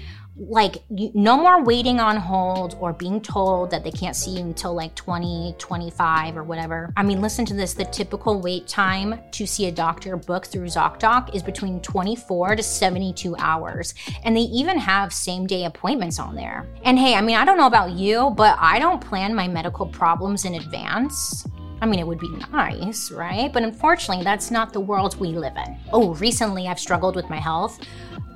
like 0.49 0.83
no 0.89 1.37
more 1.37 1.63
waiting 1.63 2.01
on 2.01 2.17
hold 2.17 2.77
or 2.81 2.95
being 2.95 3.21
told 3.21 3.71
that 3.71 3.85
they 3.85 3.91
can't 3.91 4.17
see 4.17 4.33
you 4.33 4.41
until 4.41 4.75
like 4.75 4.95
20 4.95 5.55
25 5.59 6.37
or 6.37 6.45
whatever. 6.45 6.93
I 6.97 7.03
mean, 7.03 7.21
listen 7.21 7.45
to 7.47 7.55
this. 7.55 7.75
The 7.75 7.85
typical 7.85 8.41
wait 8.41 8.67
time 8.67 9.21
to 9.33 9.47
see 9.47 9.67
a 9.67 9.73
doctor 9.73 10.17
booked 10.17 10.47
through 10.47 10.67
ZocDoc 10.67 11.35
is 11.35 11.43
between 11.43 11.81
24 11.81 12.57
to 12.57 12.63
72 12.63 13.37
hours. 13.37 13.95
And 14.25 14.35
they 14.35 14.43
even 14.43 14.79
have 14.79 15.13
same 15.13 15.47
day 15.47 15.65
appointments 15.65 16.19
on 16.19 16.35
there. 16.35 16.67
And 16.85 16.99
hey, 16.99 17.15
I 17.15 17.21
mean, 17.21 17.37
I 17.37 17.45
don't 17.45 17.59
know 17.59 17.67
about 17.67 17.91
you, 17.91 18.31
but 18.37 18.57
I 18.59 18.79
don't 18.79 19.01
plan 19.01 19.35
my 19.35 19.47
medical 19.47 19.87
problems 19.87 20.47
in 20.47 20.55
advance. 20.55 21.47
I 21.83 21.87
mean, 21.87 21.99
it 21.99 22.07
would 22.07 22.19
be 22.19 22.35
nice, 22.53 23.11
right? 23.11 23.53
But 23.53 23.63
unfortunately, 23.63 24.25
that's 24.25 24.51
not 24.51 24.73
the 24.73 24.81
world 24.81 25.19
we 25.19 25.29
live 25.29 25.57
in. 25.57 25.79
Oh, 25.93 26.15
recently 26.15 26.69
I've 26.69 26.81
struggled 26.81 27.17
with 27.17 27.29
my 27.29 27.39
health. 27.39 27.79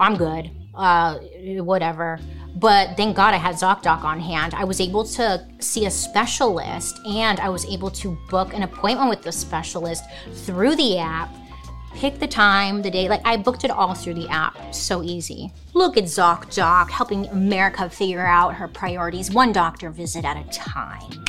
I'm 0.01 0.17
good. 0.17 0.51
Uh, 0.75 1.19
whatever. 1.63 2.19
But 2.57 2.97
thank 2.97 3.17
God 3.17 3.35
I 3.35 3.39
had 3.39 3.57
ZocDoc 3.57 4.05
on 4.05 4.21
hand. 4.21 4.55
I 4.55 4.65
was 4.65 4.81
able 4.81 5.05
to 5.05 5.45
see 5.59 5.87
a 5.87 5.91
specialist 5.91 6.99
and 7.07 7.41
I 7.41 7.49
was 7.49 7.67
able 7.67 7.91
to 7.91 8.17
book 8.31 8.55
an 8.55 8.63
appointment 8.63 9.11
with 9.11 9.23
the 9.23 9.33
specialist 9.33 10.05
through 10.33 10.77
the 10.77 10.99
app. 10.99 11.35
Pick 11.95 12.19
the 12.19 12.27
time, 12.27 12.83
the 12.83 12.91
day, 12.91 13.09
like 13.09 13.23
I 13.25 13.37
booked 13.37 13.65
it 13.65 13.71
all 13.71 13.95
through 13.95 14.15
the 14.15 14.29
app. 14.29 14.75
So 14.75 15.03
easy. 15.03 15.53
Look 15.75 15.97
at 15.97 16.05
ZocDoc 16.05 16.91
helping 16.91 17.27
America 17.27 17.89
figure 17.91 18.27
out 18.27 18.55
her 18.55 18.69
priorities 18.69 19.31
one 19.33 19.53
doctor 19.53 19.91
visit 19.91 20.25
at 20.25 20.37
a 20.37 20.49
time. 20.51 21.25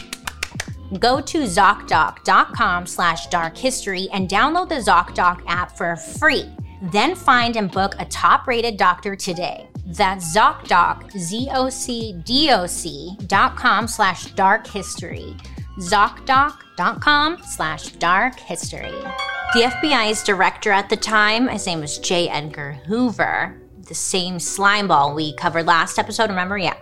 Go 1.00 1.20
to 1.22 1.40
ZocDoc.com 1.40 2.86
slash 2.86 3.28
dark 3.28 3.58
history 3.58 4.08
and 4.14 4.30
download 4.30 4.70
the 4.70 4.76
ZocDoc 4.76 5.44
app 5.48 5.76
for 5.76 5.96
free. 5.96 6.46
Then 6.82 7.16
find 7.16 7.56
and 7.56 7.72
book 7.72 7.96
a 8.00 8.06
top 8.06 8.48
rated 8.48 8.78
doctor 8.78 9.16
today. 9.16 9.68
That's 9.86 10.36
ZocDoc, 10.36 11.12
Z-O-C-D-O-C 11.18 13.18
dot 13.28 13.56
com 13.56 13.88
slash 13.88 14.26
dark 14.32 14.68
history. 14.68 15.36
ZocDoc.com 15.80 17.38
slash 17.44 17.92
dark 17.94 18.40
history. 18.40 18.92
The 19.54 19.62
FBI's 19.62 20.24
director 20.24 20.72
at 20.72 20.90
the 20.90 20.98
time, 20.98 21.48
his 21.48 21.66
name 21.66 21.82
was 21.82 21.98
J. 22.00 22.30
Edgar 22.30 22.74
Hoover, 22.88 23.62
the 23.88 23.96
same 23.96 24.38
slimeball 24.38 25.16
we 25.16 25.36
covered 25.36 25.68
last 25.68 26.00
episode, 26.00 26.30
remember? 26.30 26.58
Yeah. 26.58 26.76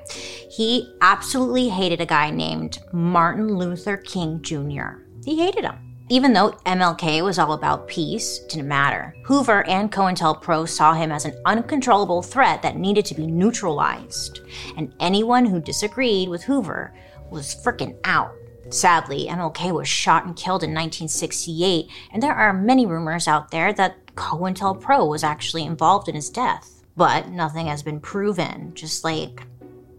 He 0.49 0.91
absolutely 1.01 1.69
hated 1.69 2.01
a 2.01 2.05
guy 2.05 2.31
named 2.31 2.79
Martin 2.91 3.57
Luther 3.57 3.97
King 3.97 4.41
Jr. 4.41 5.01
He 5.25 5.39
hated 5.39 5.65
him. 5.65 5.92
Even 6.13 6.33
though 6.33 6.51
MLK 6.67 7.23
was 7.23 7.39
all 7.39 7.53
about 7.53 7.87
peace, 7.87 8.37
didn't 8.47 8.67
matter. 8.67 9.15
Hoover 9.23 9.67
and 9.67 9.91
COINTELPRO 9.91 10.69
saw 10.69 10.93
him 10.93 11.11
as 11.11 11.25
an 11.25 11.33
uncontrollable 11.43 12.21
threat 12.21 12.61
that 12.61 12.77
needed 12.77 13.03
to 13.05 13.15
be 13.15 13.25
neutralized. 13.25 14.41
And 14.77 14.93
anyone 14.99 15.43
who 15.43 15.59
disagreed 15.59 16.29
with 16.29 16.43
Hoover 16.43 16.93
was 17.31 17.55
freaking 17.55 17.97
out. 18.03 18.31
Sadly, 18.69 19.25
MLK 19.27 19.73
was 19.73 19.87
shot 19.87 20.27
and 20.27 20.35
killed 20.35 20.61
in 20.61 20.69
1968, 20.69 21.87
and 22.11 22.21
there 22.21 22.35
are 22.35 22.53
many 22.53 22.85
rumors 22.85 23.27
out 23.27 23.49
there 23.49 23.73
that 23.73 24.13
COINTELPRO 24.15 25.09
was 25.09 25.23
actually 25.23 25.65
involved 25.65 26.07
in 26.07 26.13
his 26.13 26.29
death. 26.29 26.83
But 26.95 27.29
nothing 27.29 27.65
has 27.65 27.81
been 27.81 27.99
proven, 27.99 28.75
just 28.75 29.03
like 29.03 29.47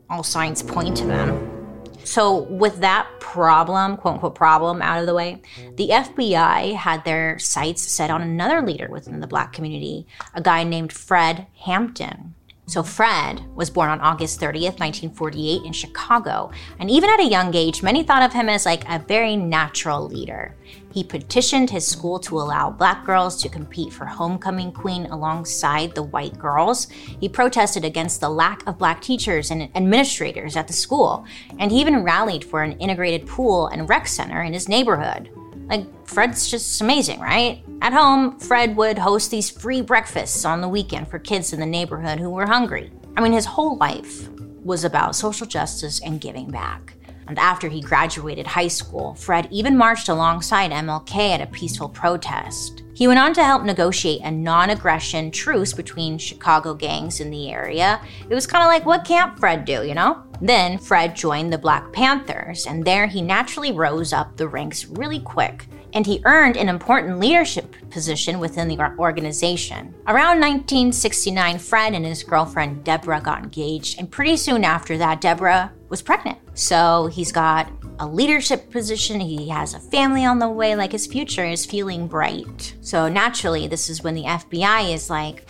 all 0.08 0.22
signs 0.22 0.62
point 0.62 0.96
to 0.98 1.06
them. 1.06 1.63
So, 2.04 2.42
with 2.42 2.80
that 2.80 3.08
problem, 3.20 3.96
quote 3.96 4.14
unquote 4.14 4.34
problem, 4.34 4.82
out 4.82 5.00
of 5.00 5.06
the 5.06 5.14
way, 5.14 5.42
the 5.76 5.88
FBI 5.88 6.74
had 6.74 7.04
their 7.04 7.38
sights 7.38 7.82
set 7.82 8.10
on 8.10 8.22
another 8.22 8.62
leader 8.62 8.88
within 8.90 9.20
the 9.20 9.26
black 9.26 9.52
community, 9.52 10.06
a 10.34 10.40
guy 10.40 10.64
named 10.64 10.92
Fred 10.92 11.46
Hampton. 11.64 12.33
So, 12.66 12.82
Fred 12.82 13.44
was 13.54 13.68
born 13.68 13.90
on 13.90 14.00
August 14.00 14.40
30th, 14.40 14.80
1948, 14.80 15.64
in 15.64 15.72
Chicago. 15.72 16.50
And 16.78 16.90
even 16.90 17.10
at 17.10 17.20
a 17.20 17.28
young 17.28 17.54
age, 17.54 17.82
many 17.82 18.02
thought 18.02 18.22
of 18.22 18.32
him 18.32 18.48
as 18.48 18.64
like 18.64 18.88
a 18.88 18.98
very 18.98 19.36
natural 19.36 20.08
leader. 20.08 20.56
He 20.94 21.04
petitioned 21.04 21.68
his 21.68 21.86
school 21.86 22.18
to 22.20 22.40
allow 22.40 22.70
black 22.70 23.04
girls 23.04 23.42
to 23.42 23.50
compete 23.50 23.92
for 23.92 24.06
homecoming 24.06 24.72
queen 24.72 25.06
alongside 25.06 25.94
the 25.94 26.04
white 26.04 26.38
girls. 26.38 26.88
He 27.20 27.28
protested 27.28 27.84
against 27.84 28.20
the 28.20 28.30
lack 28.30 28.66
of 28.66 28.78
black 28.78 29.02
teachers 29.02 29.50
and 29.50 29.68
administrators 29.74 30.56
at 30.56 30.66
the 30.66 30.72
school. 30.72 31.26
And 31.58 31.70
he 31.70 31.80
even 31.80 32.02
rallied 32.02 32.44
for 32.44 32.62
an 32.62 32.78
integrated 32.78 33.26
pool 33.26 33.66
and 33.66 33.88
rec 33.88 34.06
center 34.06 34.42
in 34.42 34.54
his 34.54 34.68
neighborhood. 34.68 35.28
Like, 35.66 35.86
Fred's 36.06 36.50
just 36.50 36.80
amazing, 36.80 37.20
right? 37.20 37.64
At 37.82 37.92
home, 37.92 38.38
Fred 38.38 38.76
would 38.76 38.98
host 38.98 39.30
these 39.30 39.50
free 39.50 39.80
breakfasts 39.80 40.44
on 40.44 40.60
the 40.60 40.68
weekend 40.68 41.08
for 41.08 41.18
kids 41.18 41.52
in 41.52 41.60
the 41.60 41.66
neighborhood 41.66 42.18
who 42.20 42.30
were 42.30 42.46
hungry. 42.46 42.92
I 43.16 43.20
mean, 43.20 43.32
his 43.32 43.46
whole 43.46 43.76
life 43.76 44.28
was 44.62 44.84
about 44.84 45.16
social 45.16 45.46
justice 45.46 46.00
and 46.00 46.20
giving 46.20 46.50
back. 46.50 46.94
And 47.26 47.38
after 47.38 47.68
he 47.68 47.80
graduated 47.80 48.46
high 48.46 48.68
school, 48.68 49.14
Fred 49.14 49.48
even 49.50 49.76
marched 49.76 50.08
alongside 50.08 50.70
MLK 50.70 51.34
at 51.34 51.40
a 51.40 51.46
peaceful 51.46 51.88
protest. 51.88 52.83
He 52.94 53.08
went 53.08 53.18
on 53.18 53.34
to 53.34 53.44
help 53.44 53.64
negotiate 53.64 54.22
a 54.22 54.30
non 54.30 54.70
aggression 54.70 55.30
truce 55.30 55.72
between 55.72 56.16
Chicago 56.18 56.74
gangs 56.74 57.20
in 57.20 57.30
the 57.30 57.50
area. 57.50 58.00
It 58.28 58.34
was 58.34 58.46
kind 58.46 58.62
of 58.62 58.68
like, 58.68 58.86
what 58.86 59.04
can't 59.04 59.38
Fred 59.38 59.64
do, 59.64 59.84
you 59.84 59.94
know? 59.94 60.22
Then 60.40 60.78
Fred 60.78 61.16
joined 61.16 61.52
the 61.52 61.58
Black 61.58 61.92
Panthers, 61.92 62.66
and 62.66 62.84
there 62.84 63.06
he 63.06 63.20
naturally 63.20 63.72
rose 63.72 64.12
up 64.12 64.36
the 64.36 64.48
ranks 64.48 64.86
really 64.86 65.20
quick 65.20 65.66
and 65.94 66.04
he 66.04 66.20
earned 66.24 66.56
an 66.56 66.68
important 66.68 67.20
leadership 67.20 67.74
position 67.88 68.40
within 68.40 68.66
the 68.66 68.78
organization. 68.98 69.94
Around 70.08 70.40
1969, 70.40 71.58
Fred 71.58 71.94
and 71.94 72.04
his 72.04 72.24
girlfriend 72.24 72.82
Deborah 72.82 73.20
got 73.20 73.44
engaged, 73.44 73.98
and 73.98 74.10
pretty 74.10 74.36
soon 74.36 74.64
after 74.64 74.98
that, 74.98 75.20
Deborah 75.20 75.72
was 75.88 76.02
pregnant. 76.02 76.38
So 76.54 77.06
he's 77.06 77.30
got 77.30 77.70
a 77.98 78.06
leadership 78.06 78.70
position, 78.70 79.20
he 79.20 79.48
has 79.48 79.74
a 79.74 79.80
family 79.80 80.24
on 80.24 80.38
the 80.38 80.48
way, 80.48 80.74
like 80.74 80.92
his 80.92 81.06
future 81.06 81.44
is 81.44 81.64
feeling 81.64 82.06
bright. 82.06 82.74
So 82.80 83.08
naturally, 83.08 83.68
this 83.68 83.88
is 83.88 84.02
when 84.02 84.14
the 84.14 84.24
FBI 84.24 84.92
is 84.92 85.10
like, 85.10 85.48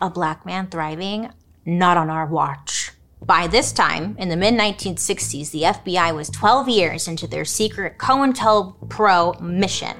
a 0.00 0.10
black 0.10 0.46
man 0.46 0.68
thriving? 0.68 1.30
Not 1.64 1.96
on 1.96 2.10
our 2.10 2.26
watch. 2.26 2.92
By 3.22 3.48
this 3.48 3.70
time, 3.70 4.16
in 4.18 4.30
the 4.30 4.36
mid 4.36 4.54
1960s, 4.54 5.50
the 5.50 5.62
FBI 5.62 6.14
was 6.14 6.30
12 6.30 6.70
years 6.70 7.06
into 7.06 7.26
their 7.26 7.44
secret 7.44 7.98
COINTELPRO 7.98 9.42
mission. 9.42 9.94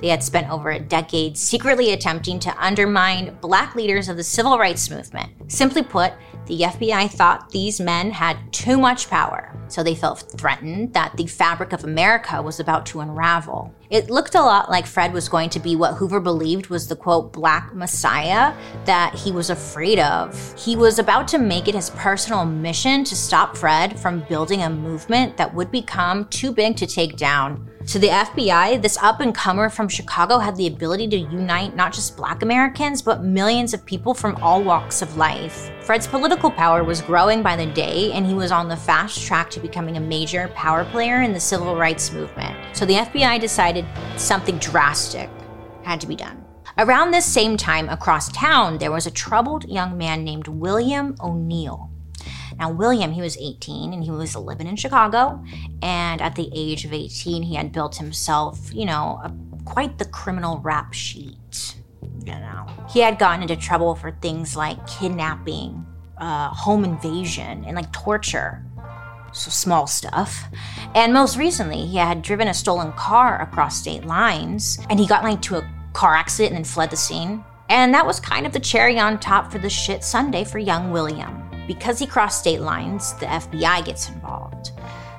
They 0.00 0.08
had 0.08 0.22
spent 0.22 0.50
over 0.50 0.70
a 0.70 0.80
decade 0.80 1.36
secretly 1.36 1.92
attempting 1.92 2.38
to 2.40 2.64
undermine 2.64 3.36
black 3.42 3.74
leaders 3.74 4.08
of 4.08 4.16
the 4.16 4.24
civil 4.24 4.58
rights 4.58 4.88
movement. 4.88 5.52
Simply 5.52 5.82
put, 5.82 6.14
the 6.52 6.64
FBI 6.64 7.10
thought 7.10 7.48
these 7.48 7.80
men 7.80 8.10
had 8.10 8.36
too 8.52 8.76
much 8.76 9.08
power, 9.08 9.56
so 9.68 9.82
they 9.82 9.94
felt 9.94 10.30
threatened 10.36 10.92
that 10.92 11.16
the 11.16 11.26
fabric 11.26 11.72
of 11.72 11.82
America 11.82 12.42
was 12.42 12.60
about 12.60 12.84
to 12.84 13.00
unravel. 13.00 13.74
It 13.88 14.10
looked 14.10 14.34
a 14.34 14.42
lot 14.42 14.70
like 14.70 14.86
Fred 14.86 15.14
was 15.14 15.30
going 15.30 15.48
to 15.50 15.60
be 15.60 15.76
what 15.76 15.94
Hoover 15.94 16.20
believed 16.20 16.68
was 16.68 16.88
the 16.88 16.96
quote, 16.96 17.32
black 17.32 17.74
messiah 17.74 18.54
that 18.84 19.14
he 19.14 19.32
was 19.32 19.48
afraid 19.48 19.98
of. 19.98 20.54
He 20.58 20.76
was 20.76 20.98
about 20.98 21.26
to 21.28 21.38
make 21.38 21.68
it 21.68 21.74
his 21.74 21.88
personal 21.88 22.44
mission 22.44 23.02
to 23.04 23.16
stop 23.16 23.56
Fred 23.56 23.98
from 23.98 24.20
building 24.28 24.62
a 24.62 24.68
movement 24.68 25.38
that 25.38 25.54
would 25.54 25.70
become 25.70 26.26
too 26.28 26.52
big 26.52 26.76
to 26.76 26.86
take 26.86 27.16
down. 27.16 27.66
To 27.86 27.98
the 27.98 28.08
FBI, 28.08 28.80
this 28.80 28.96
up 28.98 29.20
and 29.20 29.34
comer 29.34 29.68
from 29.68 29.88
Chicago 29.88 30.38
had 30.38 30.56
the 30.56 30.66
ability 30.68 31.08
to 31.08 31.16
unite 31.16 31.74
not 31.74 31.92
just 31.92 32.16
black 32.16 32.42
Americans, 32.42 33.02
but 33.02 33.24
millions 33.24 33.74
of 33.74 33.84
people 33.84 34.14
from 34.14 34.36
all 34.36 34.62
walks 34.62 35.02
of 35.02 35.16
life. 35.16 35.70
Fred's 35.80 36.06
political 36.06 36.50
power 36.50 36.84
was 36.84 37.00
growing 37.02 37.42
by 37.42 37.56
the 37.56 37.66
day, 37.66 38.12
and 38.12 38.24
he 38.24 38.34
was 38.34 38.52
on 38.52 38.68
the 38.68 38.76
fast 38.76 39.26
track 39.26 39.50
to 39.50 39.60
becoming 39.60 39.96
a 39.96 40.00
major 40.00 40.48
power 40.54 40.84
player 40.86 41.22
in 41.22 41.32
the 41.32 41.40
civil 41.40 41.76
rights 41.76 42.12
movement. 42.12 42.56
So 42.74 42.86
the 42.86 42.94
FBI 42.94 43.40
decided 43.40 43.84
something 44.16 44.58
drastic 44.58 45.28
had 45.82 46.00
to 46.00 46.06
be 46.06 46.16
done. 46.16 46.44
Around 46.78 47.10
this 47.10 47.26
same 47.26 47.56
time, 47.56 47.88
across 47.90 48.32
town, 48.32 48.78
there 48.78 48.92
was 48.92 49.06
a 49.06 49.10
troubled 49.10 49.68
young 49.68 49.98
man 49.98 50.24
named 50.24 50.48
William 50.48 51.14
O'Neal. 51.20 51.91
Now, 52.58 52.70
William, 52.70 53.12
he 53.12 53.20
was 53.20 53.36
18 53.36 53.92
and 53.92 54.04
he 54.04 54.10
was 54.10 54.36
living 54.36 54.66
in 54.66 54.76
Chicago. 54.76 55.42
And 55.82 56.20
at 56.20 56.34
the 56.36 56.50
age 56.54 56.84
of 56.84 56.92
18, 56.92 57.42
he 57.42 57.54
had 57.54 57.72
built 57.72 57.96
himself, 57.96 58.72
you 58.72 58.84
know, 58.84 59.20
a, 59.22 59.32
quite 59.64 59.98
the 59.98 60.04
criminal 60.04 60.58
rap 60.58 60.92
sheet. 60.92 61.76
You 62.24 62.32
know, 62.32 62.66
he 62.88 63.00
had 63.00 63.18
gotten 63.18 63.42
into 63.42 63.56
trouble 63.56 63.94
for 63.94 64.12
things 64.12 64.56
like 64.56 64.86
kidnapping, 64.86 65.84
uh, 66.18 66.48
home 66.48 66.84
invasion, 66.84 67.64
and 67.64 67.76
like 67.76 67.92
torture. 67.92 68.64
So 69.32 69.50
small 69.50 69.86
stuff. 69.86 70.44
And 70.94 71.12
most 71.12 71.38
recently, 71.38 71.86
he 71.86 71.96
had 71.96 72.20
driven 72.20 72.48
a 72.48 72.54
stolen 72.54 72.92
car 72.92 73.40
across 73.40 73.78
state 73.78 74.04
lines 74.04 74.78
and 74.90 75.00
he 75.00 75.06
got 75.06 75.24
into 75.24 75.56
a 75.56 75.70
car 75.94 76.14
accident 76.14 76.54
and 76.54 76.64
then 76.64 76.70
fled 76.70 76.90
the 76.90 76.98
scene. 76.98 77.42
And 77.70 77.94
that 77.94 78.06
was 78.06 78.20
kind 78.20 78.44
of 78.44 78.52
the 78.52 78.60
cherry 78.60 78.98
on 78.98 79.18
top 79.18 79.50
for 79.50 79.58
the 79.58 79.70
shit 79.70 80.04
sundae 80.04 80.44
for 80.44 80.58
young 80.58 80.90
William. 80.92 81.41
Because 81.72 81.98
he 81.98 82.06
crossed 82.06 82.40
state 82.40 82.60
lines, 82.60 83.14
the 83.14 83.24
FBI 83.24 83.82
gets 83.86 84.10
involved. 84.10 84.72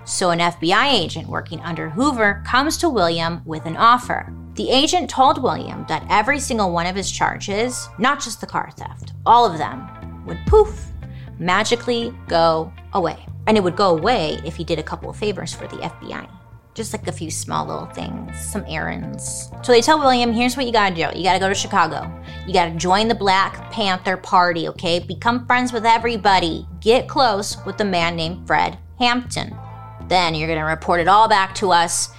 So, 0.05 0.29
an 0.29 0.38
FBI 0.38 0.93
agent 0.93 1.27
working 1.27 1.60
under 1.62 1.89
Hoover 1.89 2.43
comes 2.45 2.77
to 2.77 2.89
William 2.89 3.41
with 3.43 3.65
an 3.65 3.75
offer. 3.75 4.31
The 4.53 4.69
agent 4.69 5.10
told 5.10 5.41
William 5.41 5.83
that 5.88 6.05
every 6.10 6.39
single 6.39 6.72
one 6.72 6.86
of 6.86 6.95
his 6.95 7.10
charges, 7.12 7.89
not 7.98 8.22
just 8.22 8.39
the 8.39 8.45
car 8.45 8.69
theft, 8.77 9.13
all 9.25 9.50
of 9.50 9.57
them, 9.57 10.25
would 10.27 10.38
poof, 10.45 10.91
magically 11.39 12.13
go 12.27 12.72
away. 12.93 13.25
And 13.48 13.57
it 13.57 13.63
would 13.63 13.75
go 13.75 13.98
away 13.98 14.39
if 14.45 14.55
he 14.55 14.63
did 14.63 14.77
a 14.77 14.83
couple 14.83 15.10
of 15.10 15.15
favors 15.15 15.55
for 15.55 15.67
the 15.67 15.77
FBI 15.77 16.29
just 16.74 16.94
like 16.94 17.08
a 17.08 17.12
few 17.12 17.30
small 17.30 17.65
little 17.65 17.86
things, 17.86 18.39
some 18.39 18.65
errands. 18.68 19.51
So 19.63 19.72
they 19.72 19.82
tell 19.82 20.00
William, 20.00 20.34
here's 20.34 20.58
what 20.58 20.65
you 20.65 20.72
gotta 20.72 20.96
do. 20.96 21.18
You 21.18 21.24
gotta 21.24 21.39
go 21.39 21.50
to 21.50 21.56
Chicago. 21.56 22.12
You 22.48 22.53
gotta 22.53 22.75
join 22.75 23.08
the 23.08 23.15
Black 23.15 23.72
Panther 23.72 24.18
Party, 24.18 24.68
okay? 24.70 25.00
Become 25.00 25.46
friends 25.46 25.72
with 25.72 25.86
everybody. 25.86 26.68
Get 26.80 27.08
close 27.08 27.58
with 27.65 27.80
a 27.82 27.86
man 27.86 28.15
named 28.15 28.48
Fred 28.48 28.77
Hampton. 29.00 29.56
Then 30.08 30.36
you're 30.36 30.48
gonna 30.48 30.65
report 30.65 31.00
it 31.00 31.08
all 31.08 31.27
back 31.27 31.56
to 31.56 31.72
us, 31.72 32.10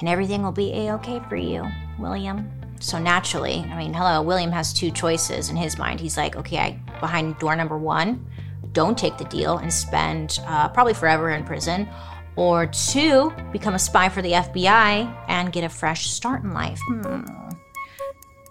and 0.00 0.08
everything 0.08 0.42
will 0.42 0.52
be 0.52 0.72
a 0.72 0.94
okay 0.94 1.20
for 1.28 1.36
you, 1.36 1.64
William. 1.98 2.50
So 2.80 2.98
naturally, 2.98 3.64
I 3.70 3.76
mean, 3.76 3.94
hello, 3.94 4.22
William 4.22 4.52
has 4.52 4.72
two 4.72 4.90
choices 4.90 5.50
in 5.50 5.56
his 5.56 5.78
mind. 5.78 6.00
He's 6.00 6.16
like, 6.16 6.34
okay, 6.36 6.58
I 6.58 6.98
behind 6.98 7.38
door 7.38 7.54
number 7.54 7.78
one, 7.78 8.26
don't 8.72 8.96
take 8.96 9.18
the 9.18 9.24
deal 9.24 9.58
and 9.58 9.72
spend 9.72 10.40
uh, 10.46 10.68
probably 10.68 10.94
forever 10.94 11.30
in 11.30 11.44
prison, 11.44 11.88
or 12.36 12.66
two, 12.66 13.32
become 13.52 13.74
a 13.74 13.78
spy 13.78 14.08
for 14.08 14.22
the 14.22 14.32
FBI 14.32 15.24
and 15.28 15.52
get 15.52 15.64
a 15.64 15.68
fresh 15.68 16.10
start 16.10 16.42
in 16.42 16.52
life. 16.52 16.80
Hmm. 16.86 17.22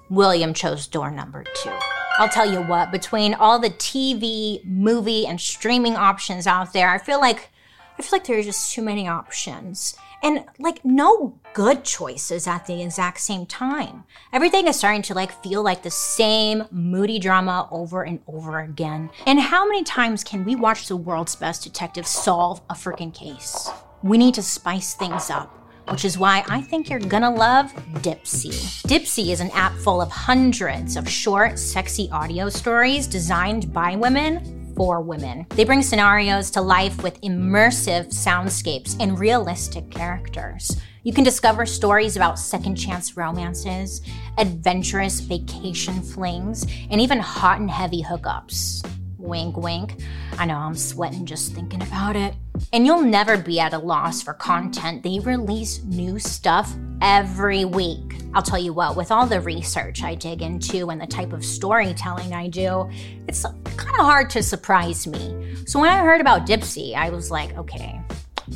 William 0.09 0.53
chose 0.53 0.87
door 0.87 1.11
number 1.11 1.43
two. 1.55 1.73
I'll 2.17 2.29
tell 2.29 2.51
you 2.51 2.61
what, 2.61 2.91
between 2.91 3.33
all 3.33 3.59
the 3.59 3.69
TV, 3.69 4.65
movie, 4.65 5.25
and 5.25 5.39
streaming 5.39 5.95
options 5.95 6.47
out 6.47 6.73
there, 6.73 6.89
I 6.89 6.97
feel 6.97 7.19
like 7.19 7.49
I 7.99 8.01
feel 8.01 8.17
like 8.17 8.27
there 8.27 8.39
are 8.39 8.43
just 8.43 8.73
too 8.73 8.81
many 8.81 9.09
options. 9.09 9.97
And 10.23 10.45
like 10.57 10.83
no 10.85 11.37
good 11.53 11.83
choices 11.83 12.47
at 12.47 12.65
the 12.65 12.81
exact 12.81 13.19
same 13.19 13.45
time. 13.45 14.05
Everything 14.31 14.67
is 14.67 14.77
starting 14.77 15.01
to 15.03 15.13
like 15.13 15.43
feel 15.43 15.63
like 15.63 15.83
the 15.83 15.91
same 15.91 16.63
moody 16.71 17.19
drama 17.19 17.67
over 17.71 18.03
and 18.03 18.21
over 18.25 18.59
again. 18.59 19.09
And 19.25 19.39
how 19.39 19.67
many 19.67 19.83
times 19.83 20.23
can 20.23 20.45
we 20.45 20.55
watch 20.55 20.87
the 20.87 20.95
world's 20.95 21.35
best 21.35 21.63
detective 21.63 22.07
solve 22.07 22.61
a 22.69 22.73
freaking 22.73 23.13
case? 23.13 23.69
We 24.01 24.17
need 24.17 24.33
to 24.35 24.43
spice 24.43 24.93
things 24.93 25.29
up 25.29 25.55
which 25.89 26.05
is 26.05 26.19
why 26.19 26.43
I 26.47 26.61
think 26.61 26.87
you're 26.87 26.99
gonna 26.99 27.33
love 27.33 27.73
Dipsea. 28.03 28.83
Dipsea 28.83 29.31
is 29.31 29.39
an 29.39 29.49
app 29.51 29.73
full 29.73 30.01
of 30.01 30.11
hundreds 30.11 30.95
of 30.95 31.09
short, 31.09 31.57
sexy 31.57 32.07
audio 32.11 32.47
stories 32.47 33.07
designed 33.07 33.73
by 33.73 33.95
women 33.95 34.58
for 34.79 35.01
women. 35.01 35.45
They 35.49 35.65
bring 35.65 35.81
scenarios 35.81 36.49
to 36.51 36.61
life 36.61 37.03
with 37.03 37.19
immersive 37.19 38.13
soundscapes 38.13 38.95
and 39.01 39.19
realistic 39.19 39.91
characters. 39.91 40.79
You 41.03 41.11
can 41.11 41.25
discover 41.25 41.65
stories 41.65 42.15
about 42.15 42.39
second 42.39 42.75
chance 42.75 43.17
romances, 43.17 44.01
adventurous 44.37 45.19
vacation 45.19 46.01
flings, 46.01 46.65
and 46.89 47.01
even 47.01 47.19
hot 47.19 47.59
and 47.59 47.69
heavy 47.69 48.01
hookups. 48.01 48.89
Wink, 49.17 49.57
wink. 49.57 49.95
I 50.37 50.45
know 50.45 50.55
I'm 50.55 50.75
sweating 50.75 51.25
just 51.25 51.51
thinking 51.51 51.81
about 51.81 52.15
it. 52.15 52.33
And 52.73 52.85
you'll 52.85 53.01
never 53.01 53.37
be 53.37 53.59
at 53.59 53.73
a 53.73 53.77
loss 53.77 54.21
for 54.21 54.33
content. 54.33 55.03
They 55.03 55.19
release 55.19 55.83
new 55.83 56.19
stuff 56.19 56.73
every 57.01 57.65
week. 57.65 58.17
I'll 58.33 58.43
tell 58.43 58.59
you 58.59 58.73
what, 58.73 58.95
with 58.95 59.11
all 59.11 59.25
the 59.25 59.41
research 59.41 60.03
I 60.03 60.15
dig 60.15 60.41
into 60.41 60.89
and 60.91 61.01
the 61.01 61.07
type 61.07 61.33
of 61.33 61.43
storytelling 61.43 62.33
I 62.33 62.47
do, 62.47 62.89
it's 63.27 63.43
kind 63.43 63.95
of 63.95 64.05
hard 64.05 64.29
to 64.31 64.43
surprise 64.43 65.07
me. 65.07 65.55
So 65.65 65.79
when 65.79 65.89
I 65.89 66.03
heard 66.03 66.21
about 66.21 66.45
Dipsea, 66.45 66.95
I 66.95 67.09
was 67.09 67.31
like, 67.31 67.57
okay, 67.57 67.99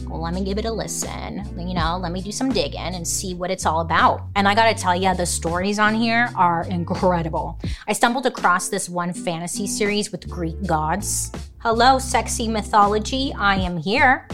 well, 0.05 0.21
let 0.21 0.33
me 0.33 0.43
give 0.43 0.57
it 0.57 0.65
a 0.65 0.71
listen. 0.71 1.43
You 1.57 1.73
know, 1.73 1.97
let 1.97 2.11
me 2.11 2.21
do 2.21 2.31
some 2.31 2.51
digging 2.51 2.79
and 2.79 3.07
see 3.07 3.33
what 3.33 3.51
it's 3.51 3.65
all 3.65 3.81
about. 3.81 4.21
And 4.35 4.47
I 4.47 4.55
gotta 4.55 4.73
tell 4.73 4.95
you, 4.95 5.13
the 5.15 5.25
stories 5.25 5.79
on 5.79 5.95
here 5.95 6.29
are 6.35 6.65
incredible. 6.69 7.59
I 7.87 7.93
stumbled 7.93 8.25
across 8.25 8.69
this 8.69 8.89
one 8.89 9.13
fantasy 9.13 9.67
series 9.67 10.11
with 10.11 10.29
Greek 10.29 10.65
gods. 10.65 11.31
Hello, 11.59 11.97
sexy 11.97 12.47
mythology, 12.47 13.33
I 13.37 13.55
am 13.55 13.77
here. 13.77 14.27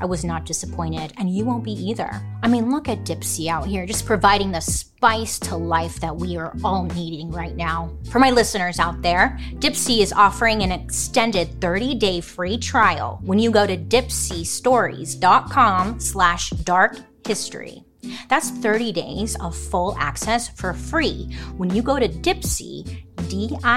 I 0.00 0.04
was 0.04 0.24
not 0.24 0.44
disappointed, 0.44 1.12
and 1.16 1.30
you 1.30 1.44
won't 1.44 1.62
be 1.62 1.72
either. 1.72 2.10
I 2.42 2.48
mean, 2.48 2.72
look 2.72 2.88
at 2.88 3.04
Dipsea 3.04 3.48
out 3.48 3.66
here, 3.66 3.86
just 3.86 4.04
providing 4.04 4.50
the 4.50 4.60
spice 5.02 5.34
to 5.40 5.56
life 5.56 5.98
that 5.98 6.14
we 6.14 6.36
are 6.36 6.54
all 6.62 6.84
needing 6.84 7.32
right 7.32 7.56
now. 7.56 7.90
For 8.12 8.20
my 8.20 8.30
listeners 8.30 8.78
out 8.78 9.02
there, 9.02 9.36
Dipsea 9.54 10.00
is 10.00 10.12
offering 10.12 10.62
an 10.62 10.70
extended 10.70 11.58
30-day 11.58 12.20
free 12.20 12.56
trial 12.56 13.18
when 13.24 13.40
you 13.40 13.50
go 13.50 13.66
to 13.66 13.76
dipseastories.com 13.76 15.98
slash 15.98 16.50
dark 16.50 16.98
history. 17.26 17.82
That's 18.28 18.50
30 18.50 18.92
days 18.92 19.34
of 19.40 19.56
full 19.56 19.96
access 19.98 20.48
for 20.48 20.72
free 20.72 21.36
when 21.56 21.74
you 21.74 21.82
go 21.82 21.98
to 21.98 22.08
Dipsea, 22.08 23.02
D-I-P-S-E-A, 23.28 23.74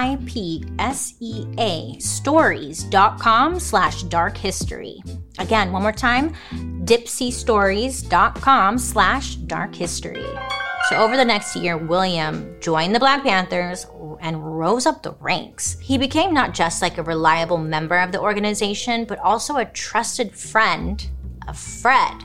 stories.com 1.98 3.58
slash 3.58 4.04
dark 4.04 4.36
history. 4.36 5.02
Again, 5.40 5.72
one 5.72 5.82
more 5.82 5.90
time, 5.90 6.36
dipseastories.com 6.84 8.78
slash 8.78 9.34
dark 9.34 9.74
history. 9.74 10.24
So 10.88 10.96
over 10.96 11.16
the 11.16 11.24
next 11.24 11.56
year, 11.56 11.76
William 11.76 12.54
joined 12.60 12.94
the 12.94 13.00
Black 13.00 13.24
Panthers 13.24 13.86
and 14.20 14.58
rose 14.58 14.86
up 14.86 15.02
the 15.02 15.16
ranks. 15.18 15.76
He 15.80 15.98
became 15.98 16.32
not 16.32 16.54
just 16.54 16.80
like 16.80 16.96
a 16.96 17.02
reliable 17.02 17.58
member 17.58 17.98
of 17.98 18.12
the 18.12 18.20
organization, 18.20 19.04
but 19.04 19.18
also 19.18 19.56
a 19.56 19.64
trusted 19.64 20.32
friend 20.32 21.04
of 21.48 21.58
Fred. 21.58 22.22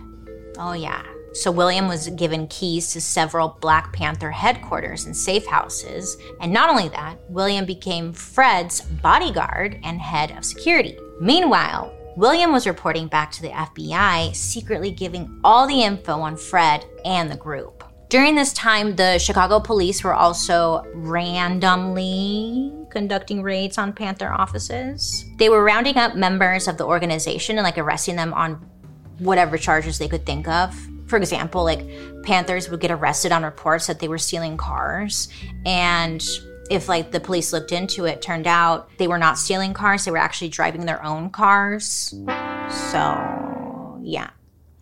Oh 0.59 0.73
yeah, 0.73 1.03
so 1.33 1.49
William 1.49 1.88
was 1.88 2.09
given 2.09 2.47
keys 2.47 2.91
to 2.93 3.01
several 3.01 3.57
Black 3.62 3.93
Panther 3.93 4.29
headquarters 4.29 5.05
and 5.05 5.15
safe 5.15 5.47
houses. 5.47 6.17
And 6.39 6.53
not 6.53 6.69
only 6.69 6.89
that, 6.89 7.17
William 7.29 7.65
became 7.65 8.13
Fred's 8.13 8.81
bodyguard 8.81 9.79
and 9.83 9.99
head 9.99 10.31
of 10.38 10.45
security. 10.45 10.97
Meanwhile, 11.19 11.93
William 12.17 12.51
was 12.51 12.67
reporting 12.67 13.07
back 13.07 13.31
to 13.31 13.41
the 13.41 13.49
FBI, 13.49 14.36
secretly 14.36 14.91
giving 14.91 15.39
all 15.43 15.65
the 15.65 15.81
info 15.81 16.19
on 16.19 16.36
Fred 16.36 16.86
and 17.05 17.31
the 17.31 17.38
group. 17.38 17.86
During 18.12 18.36
this 18.36 18.52
time, 18.52 18.97
the 18.97 19.17
Chicago 19.17 19.60
police 19.60 20.04
were 20.04 20.13
also 20.13 20.84
randomly 20.93 22.74
conducting 22.89 23.41
raids 23.41 23.78
on 23.78 23.93
Panther 23.93 24.30
offices. 24.32 25.26
They 25.38 25.47
were 25.47 25.63
rounding 25.63 25.95
up 25.95 26.15
members 26.15 26.67
of 26.67 26.78
the 26.78 26.86
organization 26.86 27.58
and 27.58 27.63
like 27.63 27.78
arresting 27.78 28.17
them 28.17 28.34
on 28.34 28.56
whatever 29.19 29.58
charges 29.58 29.97
they 29.97 30.10
could 30.10 30.26
think 30.26 30.47
of 30.47 30.76
for 31.12 31.17
example, 31.17 31.65
like 31.65 31.86
Panthers 32.24 32.69
would 32.69 32.80
get 32.80 32.89
arrested 32.89 33.34
on 33.34 33.43
reports 33.43 33.88
that 33.88 34.00
they 34.00 34.08
were 34.08 34.17
stealing 34.17 34.56
cars. 34.56 35.28
And 35.65 36.26
if 36.69 36.88
like 36.88 37.12
the 37.12 37.19
police 37.19 37.52
looked 37.52 37.74
into 37.74 38.06
it, 38.06 38.21
turned 38.21 38.47
out 38.47 38.89
they 38.97 39.10
were 39.10 39.17
not 39.17 39.38
stealing 39.38 39.74
cars, 39.74 40.06
they 40.06 40.12
were 40.12 40.17
actually 40.17 40.47
driving 40.47 40.86
their 40.86 41.04
own 41.04 41.30
cars. 41.30 42.15
So, 42.69 44.00
yeah. 44.02 44.30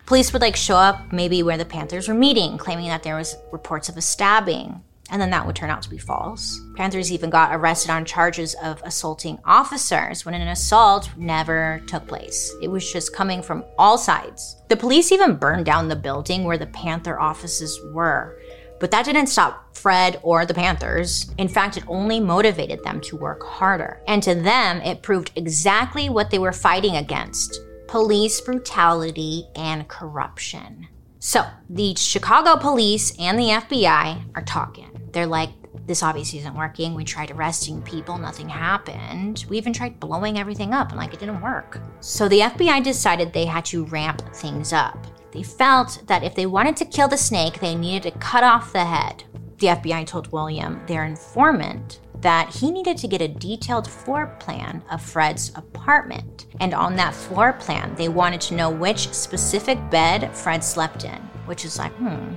Police 0.10 0.34
would 0.34 0.42
like 0.42 0.56
show 0.56 0.76
up 0.76 1.14
maybe 1.14 1.44
where 1.44 1.56
the 1.56 1.64
Panthers 1.64 2.08
were 2.08 2.16
meeting, 2.16 2.58
claiming 2.58 2.88
that 2.88 3.04
there 3.04 3.16
was 3.16 3.38
reports 3.52 3.90
of 3.90 3.96
a 3.96 4.02
stabbing 4.02 4.82
and 5.12 5.22
then 5.22 5.30
that 5.30 5.46
would 5.46 5.56
turn 5.56 5.70
out 5.70 5.84
to 5.84 5.90
be 5.90 6.00
false. 6.00 6.60
Panthers 6.76 7.12
even 7.12 7.30
got 7.30 7.54
arrested 7.54 7.92
on 7.92 8.06
charges 8.06 8.56
of 8.56 8.82
assaulting 8.84 9.38
officers 9.46 10.26
when 10.26 10.34
an 10.34 10.48
assault 10.48 11.12
never 11.16 11.84
took 11.86 12.08
place. 12.08 12.52
It 12.60 12.70
was 12.70 12.92
just 12.92 13.16
coming 13.16 13.44
from 13.44 13.64
all 13.78 14.00
sides. 14.00 14.58
The 14.68 14.78
police 14.78 15.12
even 15.12 15.36
burned 15.36 15.68
down 15.68 15.88
the 15.88 15.96
building 15.96 16.44
where 16.44 16.58
the 16.58 16.66
Panther 16.66 17.20
offices 17.20 17.80
were. 17.94 18.40
But 18.80 18.90
that 18.90 19.06
didn't 19.06 19.28
stop 19.28 19.76
Fred 19.78 20.20
or 20.24 20.44
the 20.44 20.56
Panthers. 20.56 21.32
In 21.38 21.48
fact, 21.48 21.78
it 21.78 21.84
only 21.88 22.20
motivated 22.20 22.84
them 22.84 23.00
to 23.02 23.16
work 23.16 23.44
harder. 23.44 24.02
And 24.08 24.24
to 24.24 24.34
them, 24.34 24.82
it 24.82 25.04
proved 25.04 25.34
exactly 25.36 26.10
what 26.10 26.32
they 26.32 26.40
were 26.40 26.52
fighting 26.52 26.96
against 26.96 27.60
police 27.90 28.40
brutality 28.40 29.48
and 29.56 29.88
corruption. 29.88 30.88
So, 31.18 31.44
the 31.72 31.96
Chicago 31.96 32.56
police 32.56 33.18
and 33.18 33.40
the 33.40 33.50
FBI 33.50 34.26
are 34.36 34.44
talking. 34.44 35.10
They're 35.12 35.26
like, 35.26 35.50
this 35.88 36.04
obviously 36.04 36.38
isn't 36.38 36.54
working. 36.54 36.94
We 36.94 37.04
tried 37.04 37.32
arresting 37.32 37.82
people, 37.82 38.20
nothing 38.20 38.48
happened. 38.48 39.44
We 39.50 39.58
even 39.58 39.74
tried 39.74 40.00
blowing 40.00 40.38
everything 40.38 40.72
up, 40.72 40.90
and 40.90 41.00
like 41.00 41.16
it 41.16 41.20
didn't 41.20 41.42
work. 41.42 41.82
So 42.00 42.30
the 42.30 42.42
FBI 42.42 42.84
decided 42.84 43.34
they 43.34 43.46
had 43.46 43.66
to 43.66 43.86
ramp 43.86 44.22
things 44.36 44.72
up. 44.72 45.08
They 45.32 45.42
felt 45.42 46.04
that 46.06 46.24
if 46.24 46.36
they 46.36 46.46
wanted 46.46 46.78
to 46.78 46.86
kill 46.86 47.08
the 47.08 47.18
snake, 47.18 47.60
they 47.60 47.74
needed 47.74 48.14
to 48.14 48.20
cut 48.20 48.44
off 48.44 48.72
the 48.72 48.86
head. 48.86 49.24
The 49.58 49.68
FBI 49.68 50.06
told 50.06 50.32
William, 50.32 50.80
their 50.86 51.06
informant, 51.06 52.02
that 52.22 52.50
he 52.50 52.72
needed 52.72 52.98
to 52.98 53.08
get 53.08 53.22
a 53.22 53.28
detailed 53.28 53.88
floor 53.88 54.36
plan 54.40 54.84
of 54.92 55.02
Fred's 55.02 55.52
apartment. 55.56 56.48
And 56.60 56.74
on 56.74 56.96
that 56.98 57.14
floor 57.14 57.54
plan, 57.54 57.96
they 57.96 58.10
wanted 58.10 58.42
to 58.42 58.56
know 58.56 58.70
which 58.70 59.10
specific 59.14 59.78
bed 59.90 60.36
Fred 60.36 60.64
slept 60.64 61.06
in, 61.06 61.22
which 61.46 61.66
is 61.66 61.78
like, 61.78 61.94
hmm, 61.94 62.34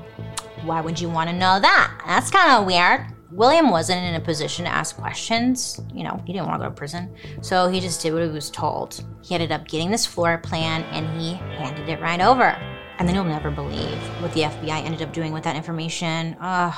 why 0.64 0.80
would 0.80 1.00
you 1.00 1.08
want 1.08 1.30
to 1.30 1.36
know 1.36 1.58
that? 1.60 2.02
That's 2.06 2.30
kind 2.30 2.52
of 2.52 2.66
weird. 2.66 3.06
William 3.32 3.70
wasn't 3.70 4.04
in 4.04 4.14
a 4.14 4.20
position 4.20 4.66
to 4.66 4.70
ask 4.70 4.96
questions. 4.96 5.80
You 5.94 6.04
know, 6.04 6.22
he 6.26 6.34
didn't 6.34 6.46
want 6.46 6.60
to 6.60 6.68
go 6.68 6.70
to 6.70 6.76
prison. 6.76 7.14
So 7.40 7.68
he 7.68 7.80
just 7.80 8.02
did 8.02 8.12
what 8.12 8.22
he 8.22 8.28
was 8.28 8.50
told. 8.50 9.02
He 9.22 9.34
ended 9.34 9.50
up 9.50 9.66
getting 9.66 9.90
this 9.90 10.04
floor 10.04 10.36
plan 10.38 10.82
and 10.84 11.20
he 11.20 11.34
handed 11.34 11.88
it 11.88 12.00
right 12.00 12.20
over. 12.20 12.56
And 12.98 13.08
then 13.08 13.14
you'll 13.14 13.24
never 13.24 13.50
believe 13.50 13.98
what 14.20 14.32
the 14.34 14.42
FBI 14.42 14.84
ended 14.84 15.00
up 15.02 15.14
doing 15.14 15.32
with 15.32 15.44
that 15.44 15.56
information. 15.56 16.36
Ugh. 16.40 16.74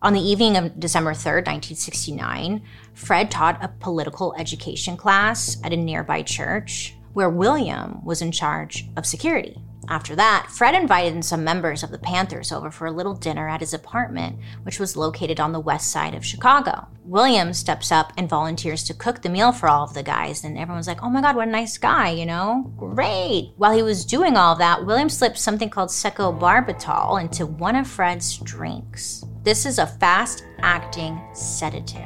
On 0.00 0.12
the 0.12 0.20
evening 0.20 0.56
of 0.56 0.78
December 0.78 1.10
3rd, 1.10 1.48
1969, 1.48 2.62
Fred 2.94 3.32
taught 3.32 3.64
a 3.64 3.66
political 3.80 4.32
education 4.38 4.96
class 4.96 5.56
at 5.64 5.72
a 5.72 5.76
nearby 5.76 6.22
church 6.22 6.94
where 7.14 7.28
William 7.28 8.04
was 8.04 8.22
in 8.22 8.30
charge 8.30 8.86
of 8.96 9.04
security. 9.04 9.60
After 9.88 10.14
that, 10.14 10.50
Fred 10.50 10.76
invited 10.76 11.24
some 11.24 11.42
members 11.42 11.82
of 11.82 11.90
the 11.90 11.98
Panthers 11.98 12.52
over 12.52 12.70
for 12.70 12.86
a 12.86 12.92
little 12.92 13.14
dinner 13.14 13.48
at 13.48 13.58
his 13.58 13.74
apartment, 13.74 14.38
which 14.62 14.78
was 14.78 14.96
located 14.96 15.40
on 15.40 15.50
the 15.50 15.58
west 15.58 15.90
side 15.90 16.14
of 16.14 16.24
Chicago. 16.24 16.86
William 17.04 17.52
steps 17.52 17.90
up 17.90 18.12
and 18.16 18.28
volunteers 18.28 18.84
to 18.84 18.94
cook 18.94 19.22
the 19.22 19.30
meal 19.30 19.50
for 19.50 19.68
all 19.68 19.82
of 19.82 19.94
the 19.94 20.02
guys, 20.04 20.44
and 20.44 20.56
everyone's 20.58 20.86
like, 20.86 21.02
oh 21.02 21.10
my 21.10 21.22
god, 21.22 21.34
what 21.34 21.48
a 21.48 21.50
nice 21.50 21.76
guy, 21.76 22.10
you 22.10 22.26
know? 22.26 22.72
Great! 22.76 23.52
While 23.56 23.74
he 23.74 23.82
was 23.82 24.04
doing 24.04 24.36
all 24.36 24.54
that, 24.56 24.86
William 24.86 25.08
slipped 25.08 25.38
something 25.38 25.70
called 25.70 25.88
secobarbital 25.88 27.20
into 27.20 27.46
one 27.46 27.74
of 27.74 27.88
Fred's 27.88 28.36
drinks. 28.36 29.24
This 29.48 29.64
is 29.64 29.78
a 29.78 29.86
fast 29.86 30.44
acting 30.58 31.18
sedative, 31.32 32.04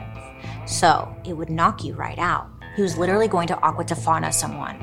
so 0.64 1.12
it 1.24 1.32
would 1.32 1.50
knock 1.50 1.82
you 1.82 1.92
right 1.92 2.20
out. 2.20 2.48
He 2.76 2.82
was 2.82 2.96
literally 2.96 3.26
going 3.26 3.48
to 3.48 3.58
aqua 3.58 3.84
tofana 3.84 4.32
someone. 4.32 4.78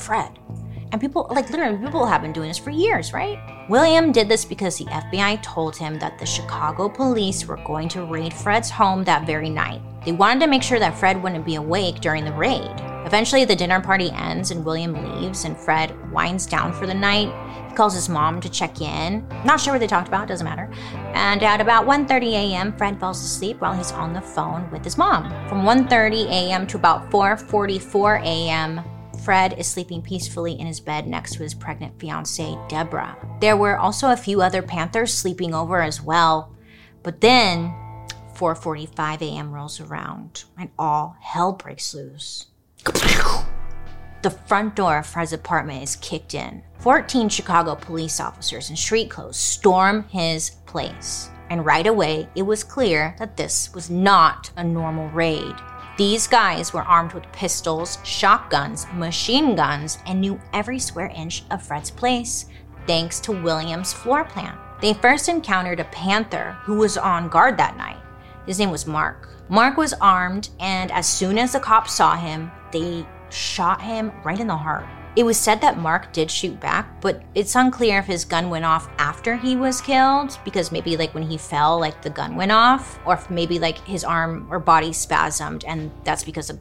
Fred. 0.00 0.36
And 0.90 1.00
people, 1.00 1.28
like 1.30 1.48
literally, 1.50 1.78
people 1.78 2.04
have 2.04 2.20
been 2.20 2.32
doing 2.32 2.48
this 2.48 2.58
for 2.58 2.70
years, 2.70 3.12
right? 3.12 3.38
William 3.68 4.10
did 4.10 4.28
this 4.28 4.44
because 4.44 4.78
the 4.78 4.86
FBI 4.86 5.44
told 5.44 5.76
him 5.76 5.96
that 6.00 6.18
the 6.18 6.26
Chicago 6.26 6.88
police 6.88 7.46
were 7.46 7.60
going 7.64 7.88
to 7.90 8.04
raid 8.04 8.34
Fred's 8.34 8.68
home 8.68 9.04
that 9.04 9.24
very 9.24 9.48
night. 9.48 9.80
They 10.04 10.10
wanted 10.10 10.40
to 10.40 10.48
make 10.48 10.64
sure 10.64 10.80
that 10.80 10.98
Fred 10.98 11.22
wouldn't 11.22 11.46
be 11.46 11.54
awake 11.54 12.00
during 12.00 12.24
the 12.24 12.32
raid. 12.32 12.91
Eventually, 13.04 13.44
the 13.44 13.56
dinner 13.56 13.80
party 13.80 14.10
ends 14.10 14.50
and 14.50 14.64
William 14.64 14.94
leaves, 14.94 15.44
and 15.44 15.56
Fred 15.56 16.12
winds 16.12 16.46
down 16.46 16.72
for 16.72 16.86
the 16.86 16.94
night. 16.94 17.32
He 17.68 17.74
calls 17.74 17.94
his 17.94 18.08
mom 18.08 18.40
to 18.40 18.48
check 18.48 18.80
in. 18.80 19.26
Not 19.44 19.60
sure 19.60 19.72
what 19.72 19.80
they 19.80 19.86
talked 19.86 20.08
about, 20.08 20.28
doesn't 20.28 20.44
matter. 20.44 20.70
And 21.14 21.42
at 21.42 21.60
about 21.60 21.86
1:30 21.86 22.32
a.m., 22.32 22.76
Fred 22.76 23.00
falls 23.00 23.22
asleep 23.22 23.60
while 23.60 23.74
he's 23.74 23.92
on 23.92 24.12
the 24.12 24.20
phone 24.20 24.70
with 24.70 24.84
his 24.84 24.98
mom. 24.98 25.30
From 25.48 25.62
1:30 25.62 26.26
a.m. 26.26 26.66
to 26.68 26.76
about 26.76 27.10
4:44 27.10 28.22
a.m., 28.22 28.82
Fred 29.24 29.58
is 29.58 29.68
sleeping 29.68 30.02
peacefully 30.02 30.58
in 30.58 30.66
his 30.66 30.80
bed 30.80 31.06
next 31.06 31.34
to 31.34 31.42
his 31.42 31.54
pregnant 31.54 31.98
fiancee, 32.00 32.58
Deborah. 32.68 33.16
There 33.40 33.56
were 33.56 33.78
also 33.78 34.10
a 34.10 34.16
few 34.16 34.42
other 34.42 34.62
Panthers 34.62 35.14
sleeping 35.14 35.54
over 35.54 35.80
as 35.80 36.02
well. 36.02 36.52
But 37.02 37.20
then 37.20 37.72
4:45 38.34 39.22
a.m. 39.22 39.52
rolls 39.52 39.80
around 39.80 40.44
and 40.58 40.70
all 40.78 41.16
hell 41.20 41.52
breaks 41.52 41.94
loose. 41.94 42.46
The 44.22 44.30
front 44.30 44.76
door 44.76 44.98
of 44.98 45.06
Fred's 45.06 45.32
apartment 45.32 45.82
is 45.82 45.96
kicked 45.96 46.34
in. 46.34 46.62
14 46.78 47.28
Chicago 47.28 47.74
police 47.74 48.20
officers 48.20 48.70
in 48.70 48.76
street 48.76 49.10
clothes 49.10 49.36
storm 49.36 50.04
his 50.10 50.50
place. 50.66 51.28
And 51.50 51.66
right 51.66 51.86
away, 51.86 52.28
it 52.36 52.42
was 52.42 52.62
clear 52.62 53.16
that 53.18 53.36
this 53.36 53.74
was 53.74 53.90
not 53.90 54.50
a 54.56 54.62
normal 54.62 55.08
raid. 55.08 55.54
These 55.98 56.26
guys 56.28 56.72
were 56.72 56.82
armed 56.82 57.12
with 57.12 57.30
pistols, 57.32 57.98
shotguns, 58.04 58.86
machine 58.94 59.56
guns, 59.56 59.98
and 60.06 60.20
knew 60.20 60.40
every 60.52 60.78
square 60.78 61.12
inch 61.14 61.42
of 61.50 61.62
Fred's 61.62 61.90
place, 61.90 62.46
thanks 62.86 63.20
to 63.20 63.32
William's 63.32 63.92
floor 63.92 64.24
plan. 64.24 64.56
They 64.80 64.94
first 64.94 65.28
encountered 65.28 65.80
a 65.80 65.84
panther 65.84 66.56
who 66.62 66.76
was 66.76 66.96
on 66.96 67.28
guard 67.28 67.56
that 67.58 67.76
night. 67.76 68.00
His 68.46 68.58
name 68.58 68.70
was 68.70 68.86
Mark. 68.86 69.28
Mark 69.48 69.76
was 69.76 69.92
armed, 69.94 70.48
and 70.60 70.90
as 70.92 71.06
soon 71.06 71.38
as 71.38 71.52
the 71.52 71.60
cops 71.60 71.92
saw 71.92 72.16
him, 72.16 72.50
they 72.72 73.06
shot 73.30 73.80
him 73.80 74.12
right 74.24 74.40
in 74.40 74.46
the 74.46 74.56
heart. 74.56 74.86
It 75.14 75.24
was 75.24 75.36
said 75.36 75.60
that 75.60 75.78
Mark 75.78 76.12
did 76.14 76.30
shoot 76.30 76.58
back, 76.58 77.00
but 77.02 77.22
it's 77.34 77.54
unclear 77.54 77.98
if 77.98 78.06
his 78.06 78.24
gun 78.24 78.48
went 78.48 78.64
off 78.64 78.88
after 78.96 79.36
he 79.36 79.56
was 79.56 79.82
killed, 79.82 80.38
because 80.42 80.72
maybe 80.72 80.96
like 80.96 81.12
when 81.12 81.22
he 81.22 81.36
fell, 81.36 81.78
like 81.78 82.00
the 82.00 82.08
gun 82.08 82.34
went 82.34 82.50
off, 82.50 82.98
or 83.04 83.14
if 83.14 83.30
maybe 83.30 83.58
like 83.58 83.76
his 83.86 84.04
arm 84.04 84.48
or 84.50 84.58
body 84.58 84.90
spasmed, 84.90 85.64
and 85.66 85.90
that's 86.04 86.24
because 86.24 86.48
of 86.48 86.58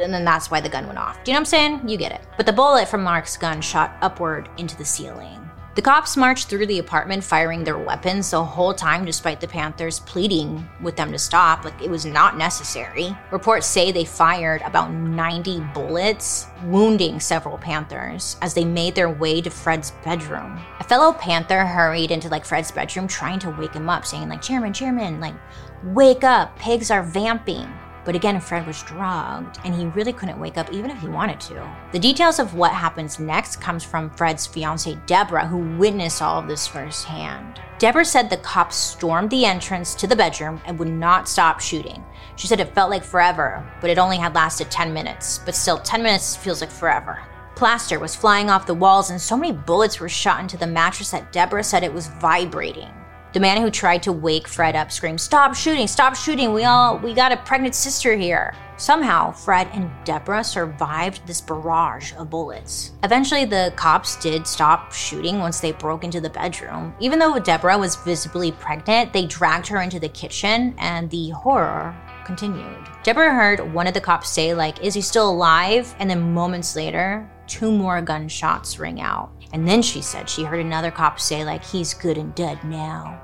and 0.00 0.14
then 0.14 0.24
that's 0.24 0.50
why 0.50 0.60
the 0.60 0.68
gun 0.68 0.86
went 0.86 0.98
off. 0.98 1.22
Do 1.24 1.30
you 1.30 1.34
know 1.34 1.38
what 1.38 1.40
I'm 1.40 1.44
saying? 1.46 1.88
You 1.88 1.96
get 1.98 2.12
it. 2.12 2.20
But 2.36 2.46
the 2.46 2.52
bullet 2.52 2.88
from 2.88 3.02
Mark's 3.02 3.36
gun 3.36 3.60
shot 3.60 3.96
upward 4.00 4.48
into 4.56 4.76
the 4.76 4.84
ceiling. 4.84 5.39
The 5.80 5.84
cops 5.90 6.14
marched 6.14 6.48
through 6.50 6.66
the 6.66 6.78
apartment 6.78 7.24
firing 7.24 7.64
their 7.64 7.78
weapons 7.78 8.32
the 8.32 8.44
whole 8.44 8.74
time, 8.74 9.06
despite 9.06 9.40
the 9.40 9.48
Panthers 9.48 10.00
pleading 10.00 10.68
with 10.82 10.94
them 10.94 11.10
to 11.10 11.18
stop. 11.18 11.64
Like, 11.64 11.80
it 11.80 11.88
was 11.88 12.04
not 12.04 12.36
necessary. 12.36 13.16
Reports 13.30 13.66
say 13.66 13.90
they 13.90 14.04
fired 14.04 14.60
about 14.60 14.92
90 14.92 15.60
bullets, 15.72 16.48
wounding 16.66 17.18
several 17.18 17.56
Panthers 17.56 18.36
as 18.42 18.52
they 18.52 18.62
made 18.62 18.94
their 18.94 19.08
way 19.08 19.40
to 19.40 19.48
Fred's 19.48 19.92
bedroom. 20.04 20.60
A 20.80 20.84
fellow 20.84 21.14
Panther 21.14 21.64
hurried 21.64 22.10
into 22.10 22.28
like 22.28 22.44
Fred's 22.44 22.70
bedroom 22.70 23.08
trying 23.08 23.38
to 23.38 23.48
wake 23.48 23.72
him 23.72 23.88
up, 23.88 24.04
saying, 24.04 24.28
like, 24.28 24.42
Chairman, 24.42 24.74
Chairman, 24.74 25.18
like, 25.18 25.34
wake 25.82 26.24
up, 26.24 26.58
pigs 26.58 26.90
are 26.90 27.02
vamping. 27.02 27.66
But 28.04 28.14
again, 28.14 28.40
Fred 28.40 28.66
was 28.66 28.82
drugged 28.82 29.58
and 29.64 29.74
he 29.74 29.86
really 29.86 30.12
couldn't 30.12 30.40
wake 30.40 30.56
up 30.56 30.72
even 30.72 30.90
if 30.90 31.00
he 31.00 31.08
wanted 31.08 31.40
to. 31.40 31.76
The 31.92 31.98
details 31.98 32.38
of 32.38 32.54
what 32.54 32.72
happens 32.72 33.18
next 33.18 33.60
comes 33.60 33.84
from 33.84 34.10
Fred's 34.10 34.46
fiancee 34.46 34.98
Deborah, 35.06 35.46
who 35.46 35.76
witnessed 35.76 36.22
all 36.22 36.38
of 36.38 36.48
this 36.48 36.66
firsthand. 36.66 37.60
Deborah 37.78 38.04
said 38.04 38.28
the 38.28 38.36
cops 38.38 38.76
stormed 38.76 39.30
the 39.30 39.44
entrance 39.44 39.94
to 39.94 40.06
the 40.06 40.16
bedroom 40.16 40.60
and 40.66 40.78
would 40.78 40.88
not 40.88 41.28
stop 41.28 41.60
shooting. 41.60 42.04
She 42.36 42.46
said 42.46 42.60
it 42.60 42.74
felt 42.74 42.90
like 42.90 43.04
forever, 43.04 43.66
but 43.80 43.90
it 43.90 43.98
only 43.98 44.16
had 44.16 44.34
lasted 44.34 44.70
10 44.70 44.92
minutes. 44.92 45.40
But 45.44 45.54
still, 45.54 45.78
10 45.78 46.02
minutes 46.02 46.36
feels 46.36 46.60
like 46.60 46.70
forever. 46.70 47.20
Plaster 47.54 47.98
was 47.98 48.16
flying 48.16 48.48
off 48.48 48.66
the 48.66 48.72
walls, 48.72 49.10
and 49.10 49.20
so 49.20 49.36
many 49.36 49.52
bullets 49.52 50.00
were 50.00 50.08
shot 50.08 50.40
into 50.40 50.56
the 50.56 50.66
mattress 50.66 51.10
that 51.10 51.32
Deborah 51.32 51.62
said 51.62 51.82
it 51.82 51.92
was 51.92 52.08
vibrating. 52.08 52.88
The 53.32 53.40
man 53.40 53.62
who 53.62 53.70
tried 53.70 54.02
to 54.04 54.12
wake 54.12 54.48
Fred 54.48 54.74
up 54.74 54.90
screamed, 54.90 55.20
Stop 55.20 55.54
shooting, 55.54 55.86
stop 55.86 56.16
shooting, 56.16 56.52
we 56.52 56.64
all, 56.64 56.98
we 56.98 57.14
got 57.14 57.30
a 57.30 57.36
pregnant 57.36 57.76
sister 57.76 58.16
here. 58.16 58.54
Somehow, 58.76 59.30
Fred 59.30 59.68
and 59.72 59.88
Deborah 60.04 60.42
survived 60.42 61.24
this 61.26 61.40
barrage 61.40 62.12
of 62.14 62.30
bullets. 62.30 62.92
Eventually, 63.04 63.44
the 63.44 63.72
cops 63.76 64.16
did 64.16 64.46
stop 64.46 64.92
shooting 64.92 65.38
once 65.38 65.60
they 65.60 65.70
broke 65.72 66.02
into 66.02 66.20
the 66.20 66.30
bedroom. 66.30 66.92
Even 66.98 67.18
though 67.18 67.38
Deborah 67.38 67.78
was 67.78 67.94
visibly 67.96 68.50
pregnant, 68.52 69.12
they 69.12 69.26
dragged 69.26 69.68
her 69.68 69.80
into 69.80 70.00
the 70.00 70.08
kitchen 70.08 70.74
and 70.78 71.08
the 71.10 71.28
horror 71.30 71.94
continued. 72.24 72.88
Deborah 73.02 73.34
heard 73.34 73.72
one 73.72 73.86
of 73.86 73.94
the 73.94 74.00
cops 74.00 74.30
say, 74.30 74.54
like, 74.54 74.82
is 74.82 74.94
he 74.94 75.02
still 75.02 75.30
alive? 75.30 75.94
And 75.98 76.08
then 76.08 76.32
moments 76.32 76.74
later, 76.74 77.30
two 77.46 77.70
more 77.70 78.00
gunshots 78.00 78.78
ring 78.78 79.00
out. 79.00 79.30
And 79.52 79.66
then 79.66 79.82
she 79.82 80.00
said 80.00 80.28
she 80.28 80.44
heard 80.44 80.60
another 80.60 80.90
cop 80.90 81.18
say, 81.18 81.44
like, 81.44 81.64
he's 81.64 81.94
good 81.94 82.18
and 82.18 82.34
dead 82.34 82.62
now. 82.64 83.20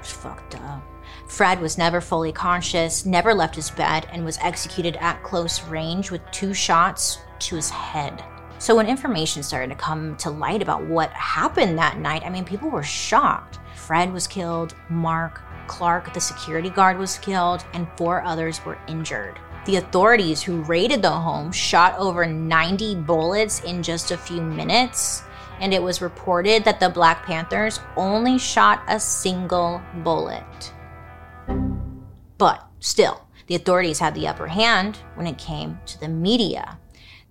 It's 0.00 0.12
fucked 0.12 0.56
up. 0.56 0.82
Fred 1.26 1.60
was 1.60 1.78
never 1.78 2.00
fully 2.00 2.32
conscious, 2.32 3.04
never 3.06 3.34
left 3.34 3.54
his 3.54 3.70
bed, 3.70 4.06
and 4.12 4.24
was 4.24 4.38
executed 4.38 4.96
at 4.96 5.22
close 5.22 5.62
range 5.64 6.10
with 6.10 6.22
two 6.30 6.54
shots 6.54 7.18
to 7.40 7.56
his 7.56 7.70
head. 7.70 8.24
So 8.58 8.74
when 8.74 8.88
information 8.88 9.42
started 9.42 9.68
to 9.68 9.76
come 9.76 10.16
to 10.16 10.30
light 10.30 10.62
about 10.62 10.84
what 10.84 11.10
happened 11.10 11.78
that 11.78 11.98
night, 11.98 12.24
I 12.24 12.30
mean, 12.30 12.44
people 12.44 12.70
were 12.70 12.82
shocked. 12.82 13.58
Fred 13.76 14.12
was 14.12 14.26
killed, 14.26 14.74
Mark, 14.88 15.40
Clark, 15.66 16.12
the 16.12 16.20
security 16.20 16.70
guard, 16.70 16.98
was 16.98 17.18
killed, 17.18 17.64
and 17.72 17.86
four 17.96 18.22
others 18.24 18.64
were 18.64 18.78
injured. 18.88 19.38
The 19.66 19.76
authorities 19.76 20.42
who 20.42 20.62
raided 20.62 21.02
the 21.02 21.10
home 21.10 21.52
shot 21.52 21.96
over 21.98 22.26
90 22.26 22.96
bullets 22.96 23.60
in 23.60 23.82
just 23.82 24.10
a 24.10 24.16
few 24.16 24.40
minutes 24.40 25.22
and 25.60 25.74
it 25.74 25.82
was 25.82 26.02
reported 26.02 26.64
that 26.64 26.80
the 26.80 26.88
Black 26.88 27.24
Panthers 27.24 27.80
only 27.96 28.38
shot 28.38 28.82
a 28.88 28.98
single 28.98 29.80
bullet. 30.02 30.72
But 32.38 32.66
still, 32.80 33.26
the 33.46 33.54
authorities 33.54 33.98
had 33.98 34.14
the 34.14 34.28
upper 34.28 34.46
hand 34.46 34.98
when 35.14 35.26
it 35.26 35.38
came 35.38 35.78
to 35.86 36.00
the 36.00 36.08
media. 36.08 36.78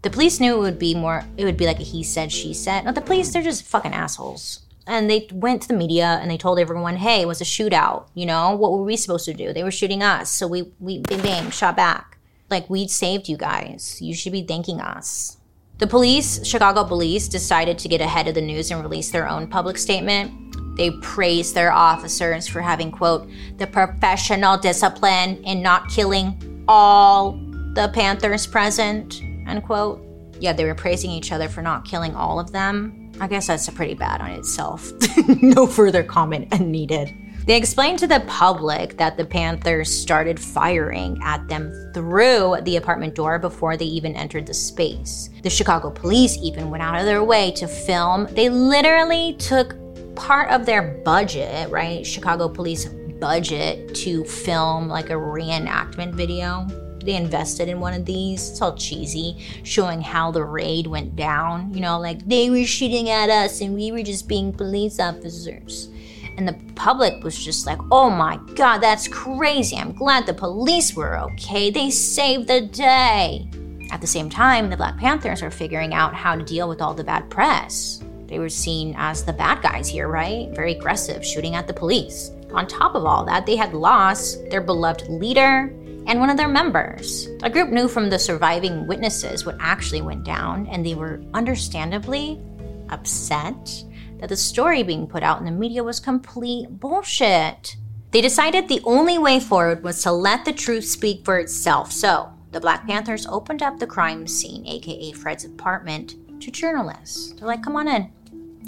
The 0.02 0.10
police 0.10 0.40
knew 0.40 0.56
it 0.56 0.60
would 0.60 0.80
be 0.80 0.96
more, 0.96 1.24
it 1.38 1.46
would 1.46 1.58
be 1.58 1.66
like 1.66 1.80
a 1.80 1.84
he 1.84 2.04
said, 2.04 2.32
she 2.32 2.54
said. 2.54 2.86
No, 2.86 2.92
the 2.92 3.02
police, 3.02 3.32
they're 3.32 3.42
just 3.42 3.66
fucking 3.66 3.94
assholes. 3.94 4.62
And 4.86 5.10
they 5.10 5.28
went 5.32 5.64
to 5.64 5.68
the 5.68 5.74
media 5.74 6.20
and 6.22 6.32
they 6.32 6.38
told 6.38 6.60
everyone, 6.60 6.96
hey, 6.96 7.22
it 7.22 7.28
was 7.28 7.42
a 7.42 7.46
shootout. 7.46 8.08
You 8.14 8.26
know, 8.26 8.56
what 8.56 8.72
were 8.72 8.84
we 8.84 8.96
supposed 8.96 9.26
to 9.26 9.34
do? 9.34 9.52
They 9.52 9.64
were 9.64 9.72
shooting 9.72 10.02
us. 10.02 10.30
So 10.30 10.48
we, 10.48 10.72
we 10.80 11.00
bang, 11.00 11.22
bang, 11.22 11.50
shot 11.52 11.76
back. 11.76 12.18
Like, 12.50 12.70
we 12.70 12.88
saved 12.88 13.28
you 13.28 13.36
guys. 13.36 14.02
You 14.02 14.14
should 14.14 14.32
be 14.32 14.44
thanking 14.44 14.80
us. 14.80 15.38
The 15.78 15.88
police, 15.88 16.44
Chicago 16.46 16.84
police, 16.84 17.28
decided 17.28 17.78
to 17.80 17.88
get 17.88 18.02
ahead 18.02 18.28
of 18.28 18.34
the 18.34 18.42
news 18.42 18.72
and 18.72 18.82
release 18.82 19.12
their 19.12 19.30
own 19.30 19.48
public 19.48 19.78
statement. 19.78 20.76
They 20.76 20.92
praised 21.02 21.54
their 21.54 21.72
officers 21.72 22.48
for 22.48 22.62
having, 22.62 22.92
quote, 22.92 23.30
the 23.58 23.68
professional 23.68 24.58
discipline 24.58 25.44
in 25.44 25.62
not 25.62 25.90
killing 25.90 26.64
all 26.68 27.34
the 27.74 27.92
Panthers 27.94 28.48
present, 28.48 29.22
unquote. 29.46 30.04
Yeah, 30.40 30.54
they 30.54 30.66
were 30.66 30.76
praising 30.76 31.12
each 31.12 31.32
other 31.32 31.48
for 31.48 31.62
not 31.62 31.86
killing 31.86 32.16
all 32.16 32.40
of 32.40 32.52
them. 32.52 33.12
I 33.20 33.28
guess 33.28 33.48
that's 33.48 33.70
pretty 33.70 33.96
bad 33.96 34.22
on 34.22 34.32
itself. 34.32 34.92
no 35.42 35.68
further 35.68 36.04
comment 36.04 36.60
needed. 36.60 37.12
They 37.48 37.56
explained 37.56 38.00
to 38.00 38.08
the 38.08 38.20
public 38.28 38.98
that 38.98 39.16
the 39.16 39.24
Panthers 39.24 39.90
started 39.90 40.38
firing 40.38 41.18
at 41.24 41.48
them 41.48 41.72
through 41.94 42.58
the 42.64 42.76
apartment 42.76 43.16
door 43.16 43.40
before 43.40 43.78
they 43.78 43.86
even 43.86 44.18
entered 44.18 44.46
the 44.46 44.54
space. 44.54 45.30
The 45.44 45.50
Chicago 45.50 45.90
police 45.90 46.38
even 46.44 46.70
went 46.70 46.84
out 46.84 47.00
of 47.00 47.06
their 47.06 47.24
way 47.24 47.52
to 47.52 47.66
film. 47.66 48.28
They 48.32 48.50
literally 48.50 49.38
took 49.40 49.78
part 50.14 50.52
of 50.52 50.66
their 50.66 51.02
budget, 51.06 51.70
right? 51.72 52.06
Chicago 52.06 52.50
police 52.50 52.84
budget 53.22 53.96
to 53.96 54.26
film 54.26 54.90
like 54.90 55.10
a 55.10 55.14
reenactment 55.14 56.16
video. 56.16 56.68
They 57.02 57.16
invested 57.16 57.70
in 57.70 57.80
one 57.80 57.94
of 57.94 58.04
these. 58.04 58.50
It's 58.50 58.62
all 58.62 58.76
cheesy, 58.76 59.38
showing 59.64 60.02
how 60.02 60.32
the 60.32 60.44
raid 60.44 60.86
went 60.86 61.16
down. 61.16 61.74
You 61.74 61.80
know, 61.80 61.98
like 61.98 62.28
they 62.28 62.50
were 62.50 62.66
shooting 62.66 63.10
at 63.10 63.30
us 63.30 63.62
and 63.62 63.74
we 63.74 63.94
were 63.94 64.04
just 64.04 64.28
being 64.28 64.52
police 64.52 65.00
officers. 65.00 65.88
And 66.38 66.48
the 66.48 66.58
public 66.76 67.24
was 67.24 67.44
just 67.44 67.66
like, 67.66 67.80
oh 67.92 68.10
my 68.10 68.40
god, 68.56 68.78
that's 68.78 69.08
crazy. 69.08 69.76
I'm 69.76 69.92
glad 69.92 70.26
the 70.26 70.34
police 70.34 70.96
were 70.96 71.18
okay. 71.20 71.72
They 71.72 71.90
saved 71.90 72.48
the 72.48 72.62
day. 72.62 73.50
At 73.92 74.02
the 74.02 74.08
same 74.08 74.30
time, 74.30 74.70
the 74.70 74.78
Black 74.78 74.98
Panthers 74.98 75.42
are 75.42 75.52
figuring 75.52 75.94
out 75.94 76.14
how 76.14 76.36
to 76.36 76.44
deal 76.44 76.70
with 76.70 76.82
all 76.82 76.94
the 76.94 77.04
bad 77.04 77.30
press. 77.30 78.04
They 78.28 78.40
were 78.40 78.50
seen 78.50 78.94
as 78.98 79.24
the 79.24 79.34
bad 79.34 79.62
guys 79.62 79.88
here, 79.88 80.10
right? 80.10 80.50
Very 80.54 80.74
aggressive, 80.74 81.26
shooting 81.26 81.56
at 81.56 81.68
the 81.68 81.74
police. 81.74 82.32
On 82.54 82.68
top 82.68 82.96
of 82.96 83.06
all 83.06 83.26
that, 83.26 83.46
they 83.46 83.56
had 83.56 83.74
lost 83.74 84.50
their 84.50 84.62
beloved 84.62 85.08
leader 85.08 85.74
and 86.06 86.20
one 86.20 86.30
of 86.30 86.38
their 86.38 86.48
members. 86.48 87.28
A 87.44 87.50
group 87.50 87.70
knew 87.70 87.88
from 87.88 88.10
the 88.10 88.20
surviving 88.20 88.88
witnesses 88.88 89.46
what 89.46 89.58
actually 89.60 90.02
went 90.02 90.24
down, 90.24 90.68
and 90.68 90.86
they 90.86 90.96
were 90.96 91.22
understandably 91.34 92.42
upset 92.90 93.84
that 94.20 94.30
the 94.30 94.38
story 94.38 94.84
being 94.84 95.08
put 95.08 95.24
out 95.24 95.40
in 95.40 95.46
the 95.46 95.52
media 95.52 95.84
was 95.84 96.00
complete 96.00 96.80
bullshit. 96.80 97.76
They 98.12 98.22
decided 98.22 98.68
the 98.68 98.82
only 98.84 99.18
way 99.18 99.40
forward 99.40 99.84
was 99.84 100.02
to 100.04 100.12
let 100.12 100.46
the 100.46 100.54
truth 100.54 100.86
speak 100.86 101.26
for 101.26 101.40
itself. 101.40 101.92
So, 101.92 102.32
the 102.52 102.60
Black 102.60 102.88
Panthers 102.88 103.28
opened 103.28 103.62
up 103.62 103.78
the 103.78 103.88
crime 103.88 104.26
scene, 104.26 104.66
aka 104.66 105.12
Fred's 105.12 105.46
apartment, 105.46 106.16
to 106.42 106.52
journalists. 106.52 107.34
They're 107.34 107.48
like, 107.48 107.64
come 107.64 107.76
on 107.76 107.88
in, 107.88 108.12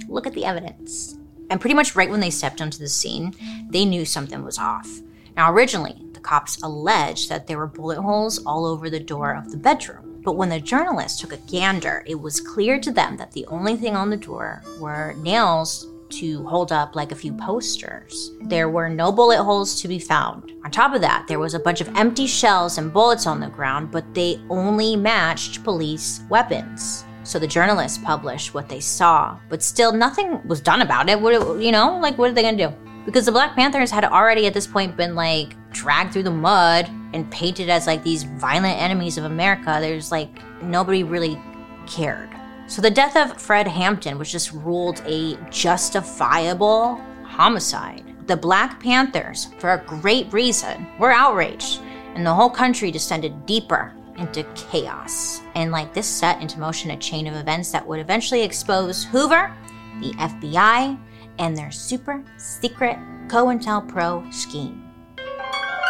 look 0.08 0.28
at 0.28 0.34
the 0.34 0.46
evidence. 0.46 1.18
And 1.50 1.60
pretty 1.60 1.74
much 1.74 1.96
right 1.96 2.10
when 2.10 2.20
they 2.20 2.30
stepped 2.30 2.62
onto 2.62 2.78
the 2.78 2.88
scene, 2.88 3.34
they 3.70 3.86
knew 3.86 4.06
something 4.06 4.44
was 4.44 4.60
off. 4.60 4.90
Now, 5.36 5.52
originally, 5.52 5.96
the 6.14 6.20
cops 6.20 6.62
alleged 6.62 7.30
that 7.30 7.48
there 7.48 7.58
were 7.58 7.68
bullet 7.68 8.02
holes 8.02 8.44
all 8.46 8.66
over 8.66 8.90
the 8.90 9.00
door 9.00 9.34
of 9.34 9.52
the 9.52 9.58
bedroom. 9.58 10.09
But 10.30 10.38
when 10.38 10.50
the 10.50 10.60
journalists 10.60 11.20
took 11.20 11.34
a 11.34 11.38
gander, 11.38 12.04
it 12.06 12.14
was 12.14 12.40
clear 12.40 12.80
to 12.82 12.92
them 12.92 13.18
that 13.18 13.32
the 13.32 13.48
only 13.48 13.76
thing 13.76 13.96
on 13.96 14.12
the 14.12 14.16
door 14.16 14.62
were 14.80 15.16
nails 15.18 15.88
to 16.10 16.46
hold 16.48 16.72
up 16.72 16.96
like 16.96 17.12
a 17.12 17.16
few 17.16 17.34
posters. 17.34 18.30
There 18.42 18.70
were 18.70 18.90
no 18.90 19.12
bullet 19.12 19.44
holes 19.44 19.82
to 19.82 19.88
be 19.88 19.98
found. 19.98 20.52
On 20.64 20.70
top 20.70 20.94
of 20.94 21.02
that, 21.02 21.26
there 21.28 21.40
was 21.40 21.56
a 21.56 21.60
bunch 21.60 21.82
of 21.82 21.90
empty 21.98 22.28
shells 22.28 22.78
and 22.78 22.94
bullets 22.94 23.26
on 23.26 23.40
the 23.40 23.48
ground, 23.48 23.90
but 23.90 24.14
they 24.14 24.40
only 24.52 24.96
matched 24.96 25.64
police 25.64 26.22
weapons. 26.30 27.06
So 27.24 27.40
the 27.40 27.48
journalists 27.48 27.98
published 27.98 28.54
what 28.54 28.70
they 28.70 28.82
saw, 28.82 29.36
but 29.50 29.64
still 29.64 29.92
nothing 29.92 30.48
was 30.48 30.62
done 30.62 30.84
about 30.84 31.10
it. 31.10 31.20
What, 31.20 31.60
you 31.60 31.72
know, 31.72 31.98
like 31.98 32.20
what 32.20 32.30
are 32.30 32.34
they 32.34 32.44
gonna 32.44 32.70
do? 32.70 32.89
Because 33.06 33.26
the 33.26 33.32
Black 33.32 33.56
Panthers 33.56 33.92
had 33.92 34.06
already 34.06 34.46
at 34.48 34.54
this 34.54 34.68
point 34.68 34.96
been 34.96 35.16
like 35.16 35.56
dragged 35.72 36.14
through 36.14 36.24
the 36.24 36.32
mud 36.32 36.90
and 37.14 37.30
painted 37.32 37.70
as 37.70 37.88
like 37.88 38.04
these 38.04 38.24
violent 38.24 38.80
enemies 38.80 39.18
of 39.18 39.26
America, 39.26 39.78
there's 39.80 40.12
like 40.12 40.30
nobody 40.62 41.04
really 41.04 41.42
cared. 41.88 42.30
So 42.68 42.82
the 42.82 42.92
death 42.92 43.16
of 43.16 43.42
Fred 43.42 43.68
Hampton 43.68 44.20
was 44.20 44.32
just 44.32 44.52
ruled 44.52 45.02
a 45.06 45.36
justifiable 45.50 47.02
homicide. 47.24 48.06
The 48.28 48.38
Black 48.38 48.80
Panthers, 48.80 49.48
for 49.58 49.74
a 49.74 49.84
great 49.86 50.32
reason, 50.32 50.86
were 51.00 51.12
outraged, 51.12 51.82
and 52.14 52.24
the 52.24 52.34
whole 52.34 52.50
country 52.50 52.92
descended 52.92 53.48
deeper 53.48 53.92
into 54.18 54.44
chaos. 54.54 55.42
And 55.56 55.72
like 55.72 55.96
this 55.96 56.06
set 56.06 56.40
into 56.42 56.60
motion 56.60 56.92
a 56.92 56.98
chain 56.98 57.26
of 57.26 57.34
events 57.34 57.72
that 57.72 57.88
would 57.88 58.00
eventually 58.00 58.44
expose 58.44 59.04
Hoover, 59.06 59.52
the 60.00 60.12
FBI, 60.12 61.00
and 61.40 61.58
their 61.58 61.72
super 61.72 62.24
secret 62.38 62.98
COINTELPRO 63.28 64.32
scheme. 64.34 64.86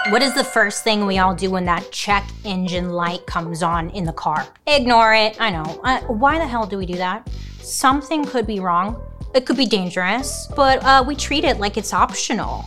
What 0.10 0.24
is 0.24 0.34
the 0.34 0.44
first 0.44 0.84
thing 0.84 1.06
we 1.06 1.18
all 1.18 1.36
do 1.36 1.52
when 1.52 1.66
that 1.66 1.92
check 1.92 2.28
engine 2.46 2.90
light 2.90 3.26
comes 3.28 3.62
on 3.62 3.90
in 3.90 4.06
the 4.06 4.14
car? 4.14 4.48
Ignore 4.66 5.14
it. 5.14 5.36
I 5.42 5.52
know. 5.52 5.82
Uh, 5.84 6.00
why 6.02 6.40
the 6.40 6.48
hell 6.48 6.66
do 6.66 6.78
we 6.78 6.86
do 6.86 6.96
that? 6.96 7.30
Something 7.62 8.24
could 8.24 8.48
be 8.48 8.60
wrong. 8.62 9.02
It 9.36 9.46
could 9.46 9.58
be 9.58 9.66
dangerous, 9.66 10.48
but 10.56 10.82
uh, 10.84 11.04
we 11.06 11.16
treat 11.16 11.44
it 11.44 11.60
like 11.60 11.78
it's 11.78 11.94
optional. 11.94 12.66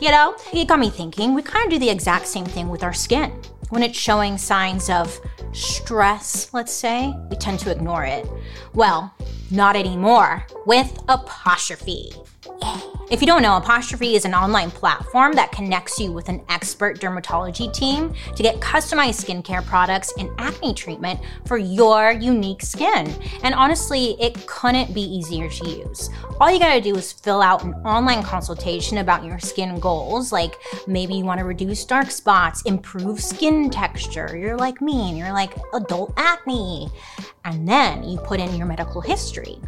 You 0.00 0.10
know, 0.10 0.36
it 0.52 0.66
got 0.66 0.80
me 0.80 0.90
thinking, 0.90 1.34
we 1.34 1.42
kind 1.42 1.66
of 1.66 1.70
do 1.70 1.78
the 1.78 1.90
exact 1.90 2.26
same 2.26 2.44
thing 2.46 2.68
with 2.68 2.82
our 2.82 2.92
skin. 2.92 3.30
When 3.68 3.82
it's 3.82 3.98
showing 3.98 4.38
signs 4.38 4.88
of 4.88 5.20
stress, 5.52 6.52
let's 6.54 6.72
say, 6.72 7.14
we 7.30 7.36
tend 7.36 7.58
to 7.60 7.70
ignore 7.70 8.04
it. 8.04 8.26
Well, 8.74 9.14
not 9.50 9.76
anymore 9.76 10.46
with 10.66 10.98
apostrophe. 11.08 12.12
If 13.10 13.22
you 13.22 13.26
don't 13.26 13.40
know, 13.40 13.56
Apostrophe 13.56 14.16
is 14.16 14.26
an 14.26 14.34
online 14.34 14.70
platform 14.70 15.32
that 15.32 15.50
connects 15.50 15.98
you 15.98 16.12
with 16.12 16.28
an 16.28 16.42
expert 16.50 17.00
dermatology 17.00 17.72
team 17.72 18.12
to 18.36 18.42
get 18.42 18.60
customized 18.60 19.24
skincare 19.24 19.64
products 19.64 20.12
and 20.18 20.28
acne 20.36 20.74
treatment 20.74 21.18
for 21.46 21.56
your 21.56 22.12
unique 22.12 22.60
skin. 22.60 23.10
And 23.42 23.54
honestly, 23.54 24.14
it 24.20 24.46
couldn't 24.46 24.92
be 24.92 25.00
easier 25.00 25.48
to 25.48 25.70
use. 25.70 26.10
All 26.38 26.50
you 26.50 26.58
gotta 26.58 26.82
do 26.82 26.94
is 26.96 27.10
fill 27.10 27.40
out 27.40 27.64
an 27.64 27.72
online 27.76 28.22
consultation 28.22 28.98
about 28.98 29.24
your 29.24 29.38
skin 29.38 29.80
goals, 29.80 30.30
like 30.30 30.56
maybe 30.86 31.14
you 31.14 31.24
wanna 31.24 31.46
reduce 31.46 31.86
dark 31.86 32.10
spots, 32.10 32.60
improve 32.62 33.22
skin 33.22 33.70
texture, 33.70 34.36
you're 34.36 34.58
like 34.58 34.82
me 34.82 35.08
and 35.08 35.16
you're 35.16 35.32
like 35.32 35.54
adult 35.72 36.12
acne. 36.18 36.90
And 37.46 37.66
then 37.66 38.04
you 38.04 38.18
put 38.18 38.38
in 38.38 38.54
your 38.56 38.66
medical 38.66 39.00
history. 39.00 39.58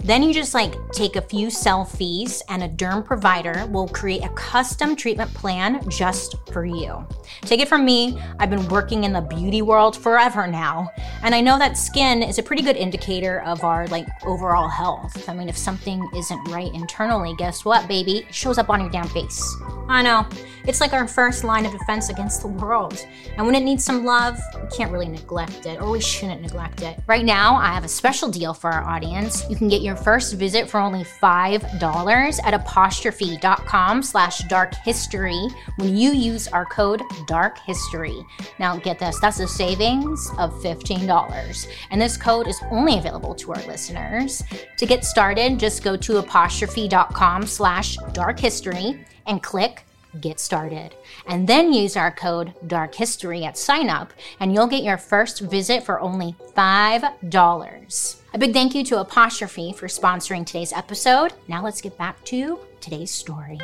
Then 0.00 0.22
you 0.22 0.34
just 0.34 0.52
like 0.52 0.74
take 0.92 1.16
a 1.16 1.22
few 1.22 1.46
selfies 1.46 2.42
and 2.50 2.62
a 2.62 2.68
derm 2.68 2.89
provider 2.98 3.66
will 3.66 3.86
create 3.88 4.24
a 4.24 4.28
custom 4.30 4.96
treatment 4.96 5.32
plan 5.32 5.88
just 5.88 6.34
for 6.52 6.64
you. 6.64 7.06
Take 7.42 7.60
it 7.60 7.68
from 7.68 7.84
me, 7.84 8.20
I've 8.38 8.50
been 8.50 8.66
working 8.68 9.04
in 9.04 9.12
the 9.12 9.20
beauty 9.20 9.62
world 9.62 9.96
forever 9.96 10.46
now, 10.46 10.90
and 11.22 11.34
I 11.34 11.40
know 11.40 11.58
that 11.58 11.78
skin 11.78 12.22
is 12.22 12.38
a 12.38 12.42
pretty 12.42 12.62
good 12.62 12.76
indicator 12.76 13.42
of 13.42 13.62
our 13.62 13.86
like 13.86 14.08
overall 14.24 14.68
health. 14.68 15.28
I 15.28 15.34
mean, 15.34 15.48
if 15.48 15.56
something 15.56 16.06
isn't 16.16 16.48
right 16.48 16.72
internally, 16.74 17.34
guess 17.38 17.64
what, 17.64 17.86
baby? 17.86 18.18
It 18.18 18.34
shows 18.34 18.58
up 18.58 18.68
on 18.70 18.80
your 18.80 18.90
damn 18.90 19.08
face. 19.08 19.56
I 19.88 20.02
know. 20.02 20.26
It's 20.66 20.80
like 20.80 20.92
our 20.92 21.08
first 21.08 21.44
line 21.44 21.66
of 21.66 21.72
defense 21.72 22.08
against 22.08 22.42
the 22.42 22.48
world. 22.48 23.06
And 23.36 23.46
when 23.46 23.54
it 23.54 23.62
needs 23.62 23.84
some 23.84 24.04
love, 24.04 24.38
we 24.54 24.68
can't 24.68 24.92
really 24.92 25.08
neglect 25.08 25.66
it, 25.66 25.80
or 25.80 25.90
we 25.90 26.00
shouldn't 26.00 26.42
neglect 26.42 26.82
it. 26.82 26.98
Right 27.06 27.24
now, 27.24 27.56
I 27.56 27.68
have 27.68 27.84
a 27.84 27.88
special 27.88 28.28
deal 28.28 28.54
for 28.54 28.70
our 28.70 28.82
audience. 28.82 29.44
You 29.48 29.56
can 29.56 29.68
get 29.68 29.82
your 29.82 29.96
first 29.96 30.34
visit 30.34 30.68
for 30.68 30.78
only 30.80 31.04
$5 31.04 32.40
at 32.44 32.54
apostrophe.com 32.54 34.02
slash 34.02 34.38
dark 34.40 34.74
history 34.84 35.48
when 35.76 35.96
you 35.96 36.12
use 36.12 36.48
our 36.48 36.66
code 36.66 37.02
dark 37.26 37.58
history. 37.58 38.24
Now 38.58 38.76
get 38.76 38.98
this, 38.98 39.18
that's 39.20 39.40
a 39.40 39.48
savings 39.48 40.30
of 40.38 40.52
$15. 40.62 41.66
And 41.90 42.00
this 42.00 42.16
code 42.16 42.46
is 42.46 42.60
only 42.70 42.98
available 42.98 43.34
to 43.36 43.52
our 43.52 43.62
listeners. 43.66 44.42
To 44.76 44.86
get 44.86 45.04
started, 45.04 45.58
just 45.58 45.82
go 45.82 45.96
to 45.96 46.18
apostrophe.com 46.18 47.46
slash 47.46 47.96
dark 48.12 48.38
history 48.38 49.04
and 49.26 49.42
click 49.42 49.84
get 50.20 50.40
started. 50.40 50.94
And 51.26 51.46
then 51.46 51.72
use 51.72 51.96
our 51.96 52.10
code 52.10 52.54
Dark 52.66 52.94
History 52.94 53.44
at 53.44 53.58
sign 53.58 53.88
up, 53.88 54.12
and 54.40 54.52
you'll 54.52 54.66
get 54.66 54.82
your 54.82 54.98
first 54.98 55.40
visit 55.40 55.84
for 55.84 56.00
only 56.00 56.34
$5. 56.56 58.16
A 58.32 58.38
big 58.38 58.52
thank 58.52 58.74
you 58.74 58.84
to 58.84 59.00
Apostrophe 59.00 59.72
for 59.72 59.86
sponsoring 59.86 60.46
today's 60.46 60.72
episode. 60.72 61.32
Now 61.48 61.62
let's 61.62 61.80
get 61.80 61.98
back 61.98 62.22
to 62.26 62.58
today's 62.80 63.10
story. 63.10 63.58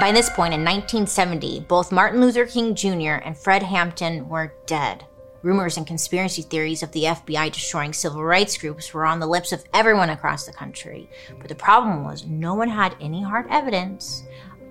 By 0.00 0.10
this 0.10 0.28
point 0.30 0.52
in 0.52 0.64
1970, 0.64 1.66
both 1.68 1.92
Martin 1.92 2.20
Luther 2.20 2.46
King 2.46 2.74
Jr. 2.74 3.22
and 3.24 3.38
Fred 3.38 3.62
Hampton 3.62 4.28
were 4.28 4.52
dead. 4.66 5.04
Rumors 5.44 5.76
and 5.76 5.86
conspiracy 5.86 6.42
theories 6.42 6.82
of 6.82 6.90
the 6.92 7.04
FBI 7.04 7.52
destroying 7.52 7.92
civil 7.92 8.24
rights 8.24 8.56
groups 8.56 8.92
were 8.92 9.04
on 9.04 9.20
the 9.20 9.26
lips 9.26 9.52
of 9.52 9.62
everyone 9.74 10.10
across 10.10 10.46
the 10.46 10.52
country. 10.52 11.08
But 11.38 11.48
the 11.48 11.54
problem 11.54 12.02
was 12.02 12.26
no 12.26 12.54
one 12.54 12.70
had 12.70 12.96
any 12.98 13.22
hard 13.22 13.46
evidence 13.50 14.24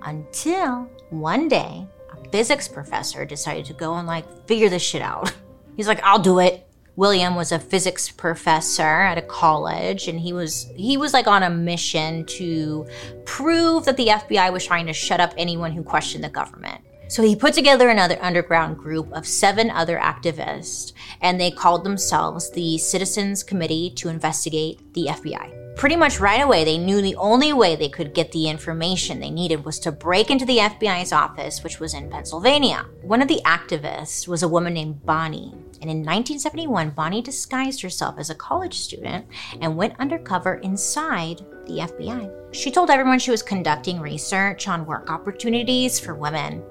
until 0.04 0.88
one 1.10 1.48
day 1.48 1.86
a 2.12 2.30
physics 2.30 2.68
professor 2.68 3.24
decided 3.24 3.64
to 3.66 3.72
go 3.72 3.94
and 3.94 4.06
like 4.06 4.46
figure 4.46 4.68
this 4.68 4.82
shit 4.82 5.02
out. 5.02 5.32
He's 5.76 5.88
like, 5.88 6.02
I'll 6.02 6.18
do 6.18 6.38
it. 6.38 6.66
William 6.96 7.34
was 7.34 7.50
a 7.50 7.58
physics 7.58 8.08
professor 8.08 8.82
at 8.82 9.18
a 9.18 9.22
college 9.22 10.06
and 10.06 10.20
he 10.20 10.32
was 10.32 10.70
he 10.76 10.96
was 10.96 11.12
like 11.12 11.26
on 11.26 11.42
a 11.42 11.50
mission 11.50 12.24
to 12.26 12.86
prove 13.24 13.84
that 13.84 13.96
the 13.96 14.06
FBI 14.06 14.52
was 14.52 14.64
trying 14.64 14.86
to 14.86 14.92
shut 14.92 15.18
up 15.18 15.34
anyone 15.36 15.72
who 15.72 15.82
questioned 15.82 16.22
the 16.22 16.28
government. 16.28 16.80
So 17.08 17.22
he 17.22 17.34
put 17.34 17.52
together 17.52 17.88
another 17.88 18.16
underground 18.20 18.78
group 18.78 19.12
of 19.12 19.26
seven 19.26 19.70
other 19.70 19.98
activists 19.98 20.92
and 21.20 21.40
they 21.40 21.50
called 21.50 21.82
themselves 21.82 22.50
the 22.50 22.78
Citizens 22.78 23.42
Committee 23.42 23.90
to 23.96 24.08
investigate 24.08 24.94
the 24.94 25.06
FBI. 25.06 25.63
Pretty 25.76 25.96
much 25.96 26.20
right 26.20 26.40
away, 26.40 26.64
they 26.64 26.78
knew 26.78 27.02
the 27.02 27.16
only 27.16 27.52
way 27.52 27.74
they 27.74 27.88
could 27.88 28.14
get 28.14 28.30
the 28.30 28.48
information 28.48 29.18
they 29.18 29.30
needed 29.30 29.64
was 29.64 29.80
to 29.80 29.90
break 29.90 30.30
into 30.30 30.44
the 30.44 30.58
FBI's 30.58 31.12
office, 31.12 31.64
which 31.64 31.80
was 31.80 31.94
in 31.94 32.08
Pennsylvania. 32.08 32.86
One 33.02 33.20
of 33.20 33.26
the 33.26 33.42
activists 33.44 34.28
was 34.28 34.44
a 34.44 34.48
woman 34.48 34.74
named 34.74 35.04
Bonnie. 35.04 35.52
And 35.82 35.90
in 35.90 35.98
1971, 35.98 36.90
Bonnie 36.90 37.20
disguised 37.20 37.82
herself 37.82 38.18
as 38.18 38.30
a 38.30 38.34
college 38.36 38.78
student 38.78 39.26
and 39.60 39.76
went 39.76 39.98
undercover 39.98 40.54
inside 40.56 41.40
the 41.66 41.80
FBI. 41.80 42.54
She 42.54 42.70
told 42.70 42.88
everyone 42.88 43.18
she 43.18 43.32
was 43.32 43.42
conducting 43.42 44.00
research 44.00 44.68
on 44.68 44.86
work 44.86 45.10
opportunities 45.10 45.98
for 45.98 46.14
women. 46.14 46.62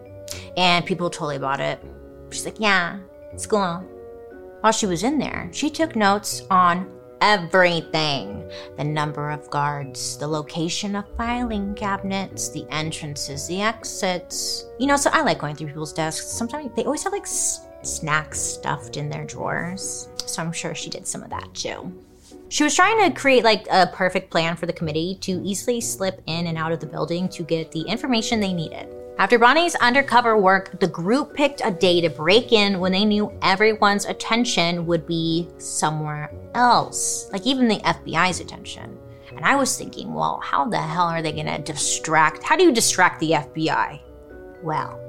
And 0.56 0.86
people 0.86 1.10
totally 1.10 1.38
bought 1.38 1.60
it. 1.60 1.84
She's 2.32 2.46
like, 2.46 2.60
yeah, 2.60 3.00
it's 3.34 3.46
cool. 3.46 3.84
While 4.62 4.72
she 4.72 4.86
was 4.86 5.04
in 5.04 5.20
there, 5.20 5.50
she 5.52 5.70
took 5.70 5.96
notes 5.96 6.42
on 6.50 6.90
everything 7.24 8.52
the 8.78 8.84
number 8.84 9.32
of 9.32 9.50
guards, 9.50 10.18
the 10.18 10.28
location 10.28 10.96
of 10.96 11.06
filing 11.16 11.74
cabinets, 11.74 12.50
the 12.50 12.68
entrances, 12.70 13.48
the 13.48 13.62
exits. 13.62 14.66
You 14.78 14.88
know, 14.88 14.98
so 14.98 15.10
I 15.14 15.22
like 15.22 15.40
going 15.40 15.56
through 15.56 15.68
people's 15.68 15.94
desks. 15.94 16.28
Sometimes 16.28 16.72
they 16.76 16.84
always 16.84 17.04
have 17.04 17.14
like 17.14 17.24
s- 17.24 17.66
snacks 17.82 18.40
stuffed 18.40 18.98
in 18.98 19.10
their 19.10 19.24
drawers. 19.24 20.10
So 20.26 20.42
I'm 20.44 20.52
sure 20.52 20.76
she 20.76 20.90
did 20.90 21.08
some 21.08 21.24
of 21.24 21.30
that 21.30 21.54
too. 21.54 21.94
She 22.50 22.66
was 22.66 22.76
trying 22.76 23.10
to 23.10 23.20
create 23.20 23.46
like 23.46 23.68
a 23.72 23.88
perfect 23.88 24.30
plan 24.30 24.58
for 24.58 24.66
the 24.66 24.74
committee 24.74 25.18
to 25.22 25.42
easily 25.44 25.80
slip 25.80 26.22
in 26.28 26.48
and 26.48 26.58
out 26.58 26.74
of 26.74 26.82
the 26.82 26.86
building 26.86 27.30
to 27.30 27.44
get 27.44 27.72
the 27.72 27.82
information 27.82 28.42
they 28.42 28.54
needed. 28.54 28.88
After 29.20 29.38
Bonnie's 29.38 29.76
undercover 29.76 30.38
work, 30.38 30.80
the 30.80 30.88
group 30.88 31.36
picked 31.36 31.62
a 31.64 31.72
day 31.72 32.02
to 32.02 32.10
break 32.10 32.52
in 32.52 32.80
when 32.80 32.92
they 32.92 33.06
knew 33.06 33.32
everyone's 33.44 34.06
attention 34.06 34.88
would 34.88 35.06
be 35.06 35.48
somewhere 35.60 36.34
else, 36.56 37.30
like 37.32 37.46
even 37.46 37.68
the 37.68 37.80
FBI's 37.80 38.40
attention. 38.40 38.98
And 39.36 39.46
I 39.46 39.56
was 39.56 39.78
thinking, 39.78 40.14
well, 40.14 40.40
how 40.44 40.66
the 40.66 40.82
hell 40.82 41.06
are 41.06 41.22
they 41.22 41.32
going 41.32 41.46
to 41.46 41.60
distract? 41.60 42.44
How 42.44 42.56
do 42.56 42.64
you 42.64 42.72
distract 42.72 43.20
the 43.20 43.32
FBI? 43.32 44.00
Well, 44.64 45.00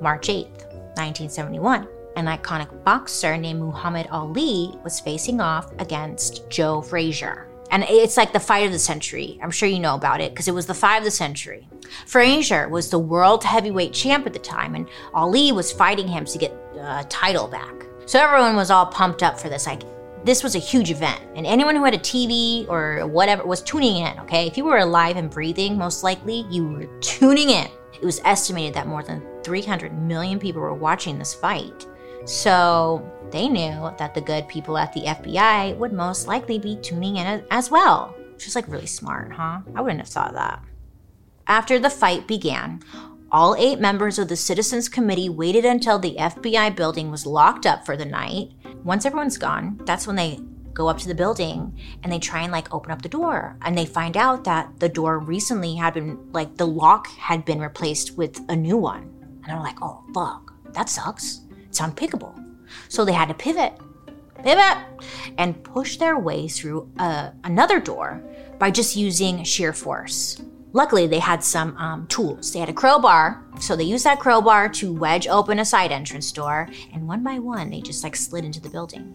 March 0.00 0.26
8th, 0.28 0.66
1971, 0.96 1.86
an 2.16 2.26
iconic 2.26 2.84
boxer 2.84 3.36
named 3.36 3.60
Muhammad 3.60 4.08
Ali 4.10 4.76
was 4.82 5.00
facing 5.00 5.40
off 5.40 5.72
against 5.78 6.50
Joe 6.50 6.82
Frazier. 6.82 7.48
And 7.70 7.84
it's 7.88 8.16
like 8.16 8.32
the 8.32 8.40
fight 8.40 8.66
of 8.66 8.72
the 8.72 8.78
century. 8.78 9.38
I'm 9.42 9.50
sure 9.50 9.68
you 9.68 9.80
know 9.80 9.94
about 9.94 10.20
it 10.20 10.32
because 10.32 10.48
it 10.48 10.54
was 10.54 10.66
the 10.66 10.74
fight 10.74 10.98
of 10.98 11.04
the 11.04 11.10
century. 11.10 11.66
Frazier 12.06 12.68
was 12.68 12.90
the 12.90 12.98
world 12.98 13.42
heavyweight 13.42 13.92
champ 13.92 14.26
at 14.26 14.32
the 14.32 14.38
time, 14.38 14.74
and 14.74 14.88
Ali 15.12 15.50
was 15.52 15.72
fighting 15.72 16.06
him 16.06 16.24
to 16.26 16.38
get 16.38 16.52
a 16.78 17.04
title 17.08 17.48
back. 17.48 17.74
So 18.06 18.20
everyone 18.20 18.54
was 18.54 18.70
all 18.70 18.86
pumped 18.86 19.22
up 19.22 19.40
for 19.40 19.48
this. 19.48 19.66
Like, 19.66 19.82
this 20.24 20.42
was 20.42 20.54
a 20.54 20.58
huge 20.58 20.90
event, 20.90 21.20
and 21.34 21.46
anyone 21.46 21.76
who 21.76 21.84
had 21.84 21.94
a 21.94 21.98
TV 21.98 22.66
or 22.68 23.06
whatever 23.06 23.44
was 23.44 23.60
tuning 23.60 23.98
in, 23.98 24.18
okay? 24.20 24.46
If 24.46 24.56
you 24.56 24.64
were 24.64 24.78
alive 24.78 25.16
and 25.18 25.28
breathing, 25.28 25.76
most 25.76 26.02
likely 26.02 26.46
you 26.50 26.66
were 26.66 26.86
tuning 27.00 27.50
in. 27.50 27.68
It 27.92 28.04
was 28.04 28.20
estimated 28.24 28.74
that 28.74 28.86
more 28.86 29.02
than 29.02 29.22
300 29.42 29.92
million 29.92 30.38
people 30.38 30.62
were 30.62 30.72
watching 30.72 31.18
this 31.18 31.34
fight. 31.34 31.86
So 32.24 33.08
they 33.30 33.48
knew 33.48 33.92
that 33.98 34.14
the 34.14 34.20
good 34.20 34.48
people 34.48 34.78
at 34.78 34.92
the 34.92 35.02
FBI 35.02 35.76
would 35.76 35.92
most 35.92 36.26
likely 36.26 36.58
be 36.58 36.76
tuning 36.76 37.16
in 37.16 37.44
as 37.50 37.70
well. 37.70 38.14
Which 38.32 38.46
is 38.46 38.54
like 38.54 38.68
really 38.68 38.86
smart, 38.86 39.32
huh? 39.32 39.60
I 39.74 39.80
wouldn't 39.80 40.00
have 40.00 40.08
thought 40.08 40.34
that. 40.34 40.62
After 41.46 41.78
the 41.78 41.90
fight 41.90 42.26
began, 42.26 42.80
all 43.30 43.54
eight 43.56 43.80
members 43.80 44.18
of 44.18 44.28
the 44.28 44.36
Citizens 44.36 44.88
Committee 44.88 45.28
waited 45.28 45.64
until 45.64 45.98
the 45.98 46.16
FBI 46.16 46.74
building 46.74 47.10
was 47.10 47.26
locked 47.26 47.66
up 47.66 47.84
for 47.84 47.96
the 47.96 48.04
night. 48.04 48.52
Once 48.84 49.04
everyone's 49.04 49.36
gone, 49.36 49.80
that's 49.84 50.06
when 50.06 50.16
they 50.16 50.40
go 50.72 50.88
up 50.88 50.98
to 50.98 51.08
the 51.08 51.14
building 51.14 51.78
and 52.02 52.12
they 52.12 52.18
try 52.18 52.42
and 52.42 52.52
like 52.52 52.72
open 52.72 52.90
up 52.90 53.02
the 53.02 53.08
door. 53.08 53.56
And 53.62 53.76
they 53.76 53.86
find 53.86 54.16
out 54.16 54.44
that 54.44 54.80
the 54.80 54.88
door 54.88 55.18
recently 55.18 55.74
had 55.74 55.94
been, 55.94 56.18
like, 56.32 56.56
the 56.56 56.66
lock 56.66 57.08
had 57.08 57.44
been 57.44 57.60
replaced 57.60 58.16
with 58.16 58.40
a 58.48 58.56
new 58.56 58.76
one. 58.76 59.02
And 59.22 59.44
they're 59.46 59.60
like, 59.60 59.82
oh, 59.82 60.02
fuck, 60.14 60.54
that 60.72 60.88
sucks. 60.88 61.40
It's 61.74 61.80
unpickable. 61.80 62.40
So 62.88 63.04
they 63.04 63.12
had 63.12 63.26
to 63.26 63.34
pivot, 63.34 63.72
pivot, 64.44 64.78
and 65.38 65.60
push 65.64 65.96
their 65.96 66.16
way 66.16 66.46
through 66.46 66.88
uh, 67.00 67.30
another 67.42 67.80
door 67.80 68.22
by 68.60 68.70
just 68.70 68.94
using 68.94 69.42
sheer 69.42 69.72
force. 69.72 70.40
Luckily, 70.72 71.08
they 71.08 71.18
had 71.18 71.42
some 71.42 71.76
um, 71.76 72.06
tools. 72.06 72.52
They 72.52 72.60
had 72.60 72.68
a 72.68 72.72
crowbar, 72.72 73.42
so 73.58 73.74
they 73.74 73.82
used 73.82 74.04
that 74.04 74.20
crowbar 74.20 74.68
to 74.68 74.92
wedge 74.92 75.26
open 75.26 75.58
a 75.58 75.64
side 75.64 75.90
entrance 75.90 76.30
door, 76.30 76.68
and 76.92 77.08
one 77.08 77.24
by 77.24 77.40
one, 77.40 77.70
they 77.70 77.80
just 77.80 78.04
like 78.04 78.14
slid 78.14 78.44
into 78.44 78.60
the 78.60 78.70
building. 78.70 79.12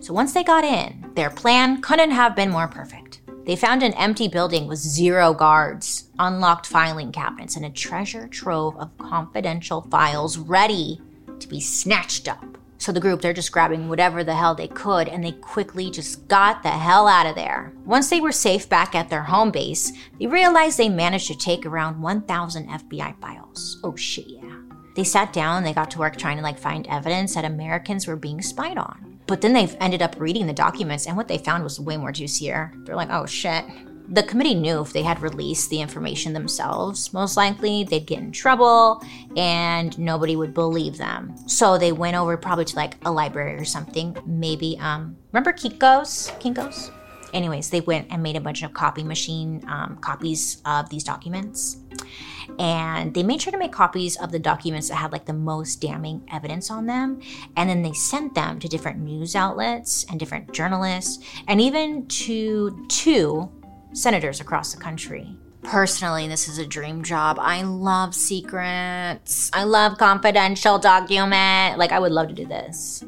So 0.00 0.12
once 0.12 0.34
they 0.34 0.42
got 0.42 0.64
in, 0.64 1.12
their 1.14 1.30
plan 1.30 1.80
couldn't 1.80 2.10
have 2.10 2.34
been 2.34 2.50
more 2.50 2.66
perfect. 2.66 3.20
They 3.44 3.54
found 3.54 3.84
an 3.84 3.94
empty 3.94 4.26
building 4.26 4.66
with 4.66 4.80
zero 4.80 5.32
guards, 5.32 6.10
unlocked 6.18 6.66
filing 6.66 7.12
cabinets, 7.12 7.54
and 7.54 7.66
a 7.66 7.70
treasure 7.70 8.26
trove 8.26 8.76
of 8.78 8.98
confidential 8.98 9.82
files 9.82 10.38
ready 10.38 11.00
to 11.40 11.48
be 11.48 11.60
snatched 11.60 12.28
up. 12.28 12.58
So 12.80 12.92
the 12.92 13.00
group, 13.00 13.20
they're 13.20 13.34
just 13.34 13.52
grabbing 13.52 13.90
whatever 13.90 14.24
the 14.24 14.34
hell 14.34 14.54
they 14.54 14.68
could 14.68 15.06
and 15.06 15.22
they 15.22 15.32
quickly 15.32 15.90
just 15.90 16.26
got 16.28 16.62
the 16.62 16.70
hell 16.70 17.06
out 17.06 17.26
of 17.26 17.34
there. 17.34 17.74
Once 17.84 18.08
they 18.08 18.22
were 18.22 18.32
safe 18.32 18.70
back 18.70 18.94
at 18.94 19.10
their 19.10 19.24
home 19.24 19.50
base, 19.50 19.92
they 20.18 20.26
realized 20.26 20.78
they 20.78 20.88
managed 20.88 21.26
to 21.26 21.36
take 21.36 21.66
around 21.66 22.00
1,000 22.00 22.68
FBI 22.68 23.20
files. 23.20 23.78
Oh 23.84 23.96
shit, 23.96 24.28
yeah. 24.28 24.60
They 24.96 25.04
sat 25.04 25.34
down, 25.34 25.62
they 25.62 25.74
got 25.74 25.90
to 25.90 25.98
work 25.98 26.16
trying 26.16 26.38
to 26.38 26.42
like 26.42 26.58
find 26.58 26.86
evidence 26.86 27.34
that 27.34 27.44
Americans 27.44 28.06
were 28.06 28.16
being 28.16 28.40
spied 28.40 28.78
on. 28.78 29.20
But 29.26 29.42
then 29.42 29.52
they 29.52 29.68
ended 29.76 30.00
up 30.00 30.18
reading 30.18 30.46
the 30.46 30.52
documents 30.54 31.06
and 31.06 31.18
what 31.18 31.28
they 31.28 31.38
found 31.38 31.62
was 31.62 31.78
way 31.78 31.98
more 31.98 32.12
juicier. 32.12 32.72
They're 32.84 32.96
like, 32.96 33.10
oh 33.10 33.26
shit, 33.26 33.66
the 34.10 34.24
committee 34.24 34.54
knew 34.54 34.80
if 34.80 34.92
they 34.92 35.02
had 35.02 35.22
released 35.22 35.70
the 35.70 35.80
information 35.80 36.32
themselves, 36.32 37.12
most 37.12 37.36
likely 37.36 37.84
they'd 37.84 38.06
get 38.06 38.18
in 38.18 38.32
trouble 38.32 39.02
and 39.36 39.96
nobody 39.98 40.34
would 40.34 40.52
believe 40.52 40.98
them. 40.98 41.36
So 41.46 41.78
they 41.78 41.92
went 41.92 42.16
over 42.16 42.36
probably 42.36 42.64
to 42.66 42.76
like 42.76 42.96
a 43.04 43.12
library 43.12 43.54
or 43.54 43.64
something. 43.64 44.16
Maybe, 44.26 44.76
um, 44.80 45.16
remember 45.32 45.52
Kinko's? 45.52 46.32
Kinko's? 46.40 46.90
Anyways, 47.32 47.70
they 47.70 47.82
went 47.82 48.08
and 48.10 48.20
made 48.20 48.34
a 48.34 48.40
bunch 48.40 48.64
of 48.64 48.74
copy 48.74 49.04
machine 49.04 49.64
um, 49.68 49.98
copies 50.00 50.60
of 50.66 50.90
these 50.90 51.04
documents. 51.04 51.76
And 52.58 53.14
they 53.14 53.22
made 53.22 53.40
sure 53.40 53.52
to 53.52 53.58
make 53.58 53.70
copies 53.70 54.16
of 54.16 54.32
the 54.32 54.40
documents 54.40 54.88
that 54.88 54.96
had 54.96 55.12
like 55.12 55.26
the 55.26 55.32
most 55.32 55.80
damning 55.80 56.28
evidence 56.32 56.68
on 56.68 56.86
them. 56.86 57.20
And 57.56 57.70
then 57.70 57.82
they 57.82 57.92
sent 57.92 58.34
them 58.34 58.58
to 58.58 58.66
different 58.66 58.98
news 58.98 59.36
outlets 59.36 60.04
and 60.10 60.18
different 60.18 60.52
journalists, 60.52 61.24
and 61.46 61.60
even 61.60 62.06
to 62.08 62.84
two 62.88 63.48
senators 63.92 64.40
across 64.40 64.74
the 64.74 64.80
country. 64.80 65.36
Personally, 65.62 66.26
this 66.26 66.48
is 66.48 66.58
a 66.58 66.66
dream 66.66 67.02
job. 67.02 67.38
I 67.38 67.62
love 67.62 68.14
secrets. 68.14 69.50
I 69.52 69.64
love 69.64 69.98
confidential 69.98 70.78
document. 70.78 71.78
Like, 71.78 71.92
I 71.92 71.98
would 71.98 72.12
love 72.12 72.28
to 72.28 72.34
do 72.34 72.46
this. 72.46 73.04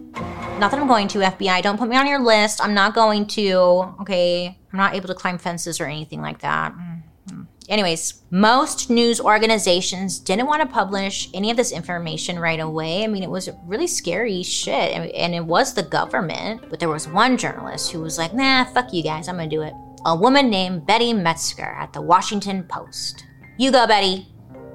Not 0.59 0.71
that 0.71 0.75
I'm 0.75 0.87
going 0.87 1.09
to, 1.09 1.21
FBI. 1.21 1.63
Don't 1.63 1.79
put 1.79 1.89
me 1.89 1.97
on 1.97 2.07
your 2.07 2.21
list. 2.21 2.63
I'm 2.63 2.75
not 2.75 2.95
going 2.95 3.27
to. 3.29 3.95
Okay. 4.01 4.59
I'm 4.73 4.79
not 4.79 4.95
able 4.95 5.09
to 5.09 5.15
climb 5.15 5.39
fences 5.39 5.81
or 5.81 5.87
anything 5.87 6.21
like 6.21 6.41
that. 6.41 6.73
Mm-hmm. 6.73 7.43
Anyways, 7.69 8.23
most 8.31 8.91
news 8.91 9.21
organizations 9.21 10.19
didn't 10.19 10.47
want 10.47 10.61
to 10.61 10.69
publish 10.69 11.31
any 11.33 11.51
of 11.51 11.57
this 11.57 11.73
information 11.73 12.39
right 12.39 12.61
away. 12.61 13.05
I 13.05 13.07
mean, 13.07 13.23
it 13.23 13.31
was 13.31 13.49
really 13.65 13.87
scary 13.87 14.43
shit, 14.43 14.93
and 15.15 15.35
it 15.35 15.45
was 15.45 15.73
the 15.73 15.83
government. 15.83 16.69
But 16.69 16.81
there 16.81 16.89
was 16.89 17.09
one 17.09 17.39
journalist 17.39 17.93
who 17.93 18.01
was 18.01 18.19
like, 18.19 18.35
nah, 18.35 18.65
fuck 18.65 18.93
you 18.93 19.03
guys, 19.03 19.29
I'm 19.29 19.37
gonna 19.37 19.49
do 19.49 19.63
it 19.63 19.73
a 20.05 20.17
woman 20.17 20.51
named 20.51 20.87
Betty 20.87 21.13
Medsger 21.13 21.77
at 21.77 21.93
the 21.93 22.01
Washington 22.01 22.65
Post. 22.65 23.25
You 23.57 23.71
go, 23.71 23.87
Betty. 23.87 24.29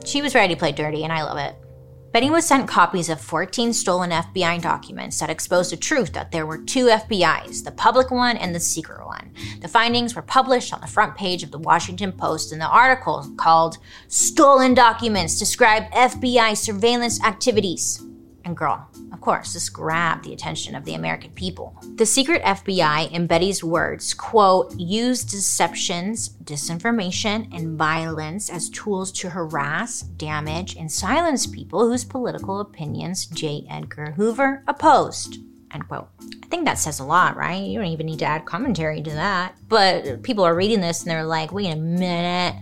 She 0.06 0.22
was 0.22 0.34
ready 0.34 0.54
to 0.54 0.60
play 0.60 0.72
dirty, 0.72 1.04
and 1.04 1.12
I 1.12 1.24
love 1.24 1.38
it. 1.38 1.56
Betty 2.14 2.30
was 2.30 2.48
sent 2.48 2.70
copies 2.70 3.10
of 3.10 3.20
14 3.20 3.74
stolen 3.74 4.12
FBI 4.12 4.62
documents 4.62 5.20
that 5.20 5.30
exposed 5.30 5.72
the 5.72 5.78
truth 5.78 6.14
that 6.14 6.32
there 6.32 6.46
were 6.46 6.58
two 6.58 6.86
FBIs, 6.86 7.64
the 7.64 7.72
public 7.72 8.10
one 8.10 8.38
and 8.38 8.56
the 8.56 8.60
secret 8.60 9.06
one. 9.06 9.34
The 9.62 9.68
findings 9.68 10.16
were 10.16 10.22
published 10.22 10.74
on 10.74 10.80
the 10.80 10.88
front 10.88 11.16
page 11.16 11.44
of 11.44 11.52
the 11.52 11.60
Washington 11.60 12.14
Post 12.14 12.54
in 12.54 12.60
the 12.60 12.68
article 12.68 13.30
called 13.36 13.78
Stolen 14.08 14.74
Documents 14.74 15.38
Describe 15.38 15.92
FBI 15.92 16.56
Surveillance 16.56 17.22
Activities. 17.24 18.02
And 18.48 18.56
girl, 18.56 18.88
of 19.12 19.20
course, 19.20 19.52
this 19.52 19.68
grabbed 19.68 20.24
the 20.24 20.32
attention 20.32 20.74
of 20.74 20.86
the 20.86 20.94
American 20.94 21.32
people. 21.32 21.76
The 21.98 22.06
secret 22.06 22.42
FBI, 22.44 23.12
in 23.12 23.28
Betty's 23.28 23.62
words, 23.62 24.14
quote, 24.14 24.74
used 24.80 25.32
deceptions, 25.32 26.30
disinformation, 26.46 27.54
and 27.54 27.78
violence 27.78 28.50
as 28.50 28.70
tools 28.70 29.12
to 29.12 29.32
harass, 29.32 30.00
damage, 30.00 30.78
and 30.78 30.90
silence 30.90 31.46
people 31.46 31.90
whose 31.90 32.06
political 32.06 32.62
opinions 32.62 33.26
J. 33.26 33.66
Edgar 33.70 34.12
Hoover 34.12 34.64
opposed. 34.66 35.40
End 35.74 35.86
quote. 35.90 36.08
I 36.42 36.48
think 36.48 36.64
that 36.64 36.80
says 36.80 37.02
a 37.02 37.04
lot, 37.04 37.36
right? 37.36 37.62
You 37.62 37.80
don't 37.80 37.92
even 37.92 38.06
need 38.06 38.20
to 38.20 38.26
add 38.26 38.46
commentary 38.46 39.02
to 39.02 39.12
that. 39.12 39.58
But 39.68 40.24
people 40.24 40.46
are 40.46 40.56
reading 40.56 40.80
this 40.80 41.02
and 41.02 41.12
they're 41.12 41.26
like, 41.26 41.52
wait 41.52 41.74
a 41.74 41.76
minute. 41.76 42.56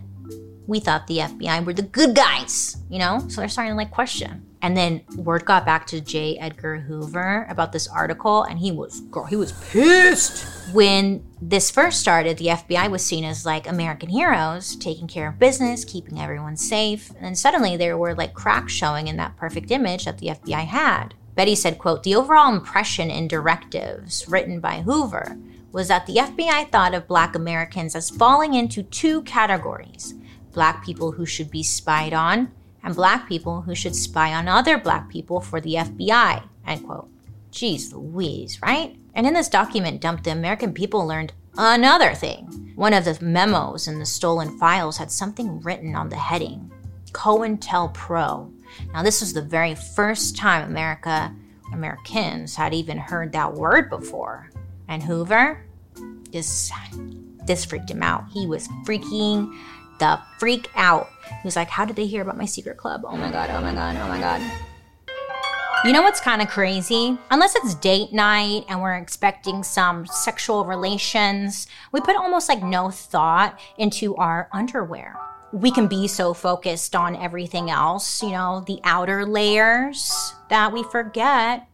We 0.66 0.80
thought 0.80 1.06
the 1.06 1.20
FBI 1.20 1.64
were 1.64 1.74
the 1.74 1.84
good 1.84 2.16
guys, 2.16 2.76
you 2.90 2.98
know? 2.98 3.24
So 3.28 3.42
they're 3.42 3.50
starting 3.50 3.74
to 3.74 3.78
like 3.78 3.92
question. 3.92 4.48
And 4.66 4.76
then 4.76 5.04
word 5.16 5.46
got 5.46 5.64
back 5.64 5.86
to 5.88 6.02
J. 6.02 6.40
Edgar 6.40 6.80
Hoover 6.80 7.46
about 7.52 7.72
this 7.72 7.88
article, 7.88 8.42
and 8.42 8.58
he 8.58 8.72
was, 8.72 9.02
girl, 9.12 9.26
he 9.26 9.36
was 9.36 9.52
pissed. 9.70 10.74
When 10.74 11.24
this 11.40 11.70
first 11.70 12.00
started, 12.00 12.40
the 12.40 12.48
FBI 12.48 12.90
was 12.90 13.06
seen 13.06 13.26
as 13.26 13.46
like 13.46 13.68
American 13.68 14.10
heroes, 14.10 14.76
taking 14.76 15.08
care 15.08 15.28
of 15.28 15.38
business, 15.38 15.86
keeping 15.86 16.20
everyone 16.20 16.58
safe. 16.58 17.12
And 17.22 17.38
suddenly 17.38 17.78
there 17.78 17.96
were 17.96 18.16
like 18.16 18.34
cracks 18.34 18.74
showing 18.74 19.08
in 19.08 19.18
that 19.18 19.38
perfect 19.38 19.70
image 19.70 20.06
that 20.06 20.18
the 20.18 20.30
FBI 20.30 20.66
had. 20.66 21.14
Betty 21.36 21.54
said, 21.54 21.78
quote, 21.78 22.02
the 22.02 22.16
overall 22.16 22.52
impression 22.52 23.12
in 23.12 23.28
directives 23.28 24.28
written 24.28 24.60
by 24.60 24.82
Hoover 24.82 25.38
was 25.72 25.90
that 25.90 26.08
the 26.08 26.16
FBI 26.16 26.72
thought 26.72 26.96
of 26.96 27.08
black 27.08 27.36
Americans 27.36 27.96
as 27.96 28.10
falling 28.10 28.56
into 28.56 28.82
two 28.82 29.22
categories 29.22 30.16
black 30.54 30.84
people 30.84 31.12
who 31.12 31.26
should 31.26 31.52
be 31.52 31.62
spied 31.62 32.14
on 32.14 32.52
and 32.86 32.96
black 32.96 33.28
people 33.28 33.62
who 33.62 33.76
should 33.76 33.96
spy 33.96 34.34
on 34.34 34.48
other 34.48 34.78
black 34.78 35.10
people 35.10 35.42
for 35.42 35.60
the 35.60 35.74
FBI, 35.74 36.48
end 36.68 36.86
quote. 36.86 37.10
Jeez 37.52 37.92
Louise, 37.92 38.62
right? 38.62 38.96
And 39.16 39.26
in 39.26 39.34
this 39.34 39.50
document 39.50 40.02
dump, 40.02 40.24
the 40.24 40.32
American 40.32 40.72
people 40.72 41.06
learned 41.06 41.34
another 41.58 42.14
thing. 42.14 42.74
One 42.76 42.94
of 42.94 43.06
the 43.06 43.18
memos 43.22 43.88
in 43.88 43.98
the 43.98 44.06
stolen 44.06 44.60
files 44.60 44.98
had 44.98 45.12
something 45.12 45.62
written 45.62 45.96
on 45.96 46.10
the 46.10 46.16
heading 46.16 46.72
COINTELPRO. 47.12 48.52
Now, 48.94 49.02
this 49.02 49.22
was 49.22 49.34
the 49.34 49.42
very 49.42 49.74
first 49.74 50.36
time 50.36 50.70
America, 50.70 51.34
Americans 51.74 52.56
had 52.56 52.74
even 52.74 52.98
heard 52.98 53.32
that 53.32 53.54
word 53.54 53.90
before. 53.90 54.52
And 54.88 55.02
Hoover, 55.02 55.66
This 56.32 56.72
this 57.48 57.64
freaked 57.64 57.90
him 57.90 58.04
out. 58.04 58.26
He 58.32 58.46
was 58.46 58.68
freaking 58.86 59.56
the 60.00 60.20
freak 60.40 60.70
out. 60.76 61.10
He 61.30 61.46
was 61.46 61.56
like, 61.56 61.70
How 61.70 61.86
did 61.86 61.96
they 61.96 62.06
hear 62.06 62.22
about 62.22 62.38
my 62.38 62.46
secret 62.46 62.78
club? 62.78 63.04
Oh 63.06 63.18
my 63.18 63.32
god, 63.32 63.50
oh 63.52 63.62
my 63.62 63.74
god, 63.74 63.96
oh 63.98 64.08
my 64.08 64.20
god. 64.20 64.42
You 65.86 65.94
know 65.94 66.02
what's 66.02 66.20
kind 66.20 66.42
of 66.42 66.48
crazy? 66.48 67.16
Unless 67.30 67.56
it's 67.56 67.76
date 67.76 68.12
night 68.12 68.66
and 68.70 68.82
we're 68.82 68.96
expecting 68.96 69.62
some 69.62 70.08
sexual 70.08 70.66
relations, 70.66 71.68
we 71.92 72.02
put 72.02 72.16
almost 72.16 72.50
like 72.50 72.64
no 72.64 72.90
thought 72.90 73.60
into 73.78 74.16
our 74.16 74.50
underwear. 74.52 75.16
We 75.54 75.70
can 75.70 75.86
be 75.86 76.08
so 76.08 76.34
focused 76.34 76.96
on 76.96 77.16
everything 77.16 77.70
else, 77.70 78.24
you 78.24 78.32
know, 78.32 78.64
the 78.66 78.80
outer 78.84 79.28
layers, 79.28 80.34
that 80.50 80.74
we 80.74 80.82
forget 80.86 81.68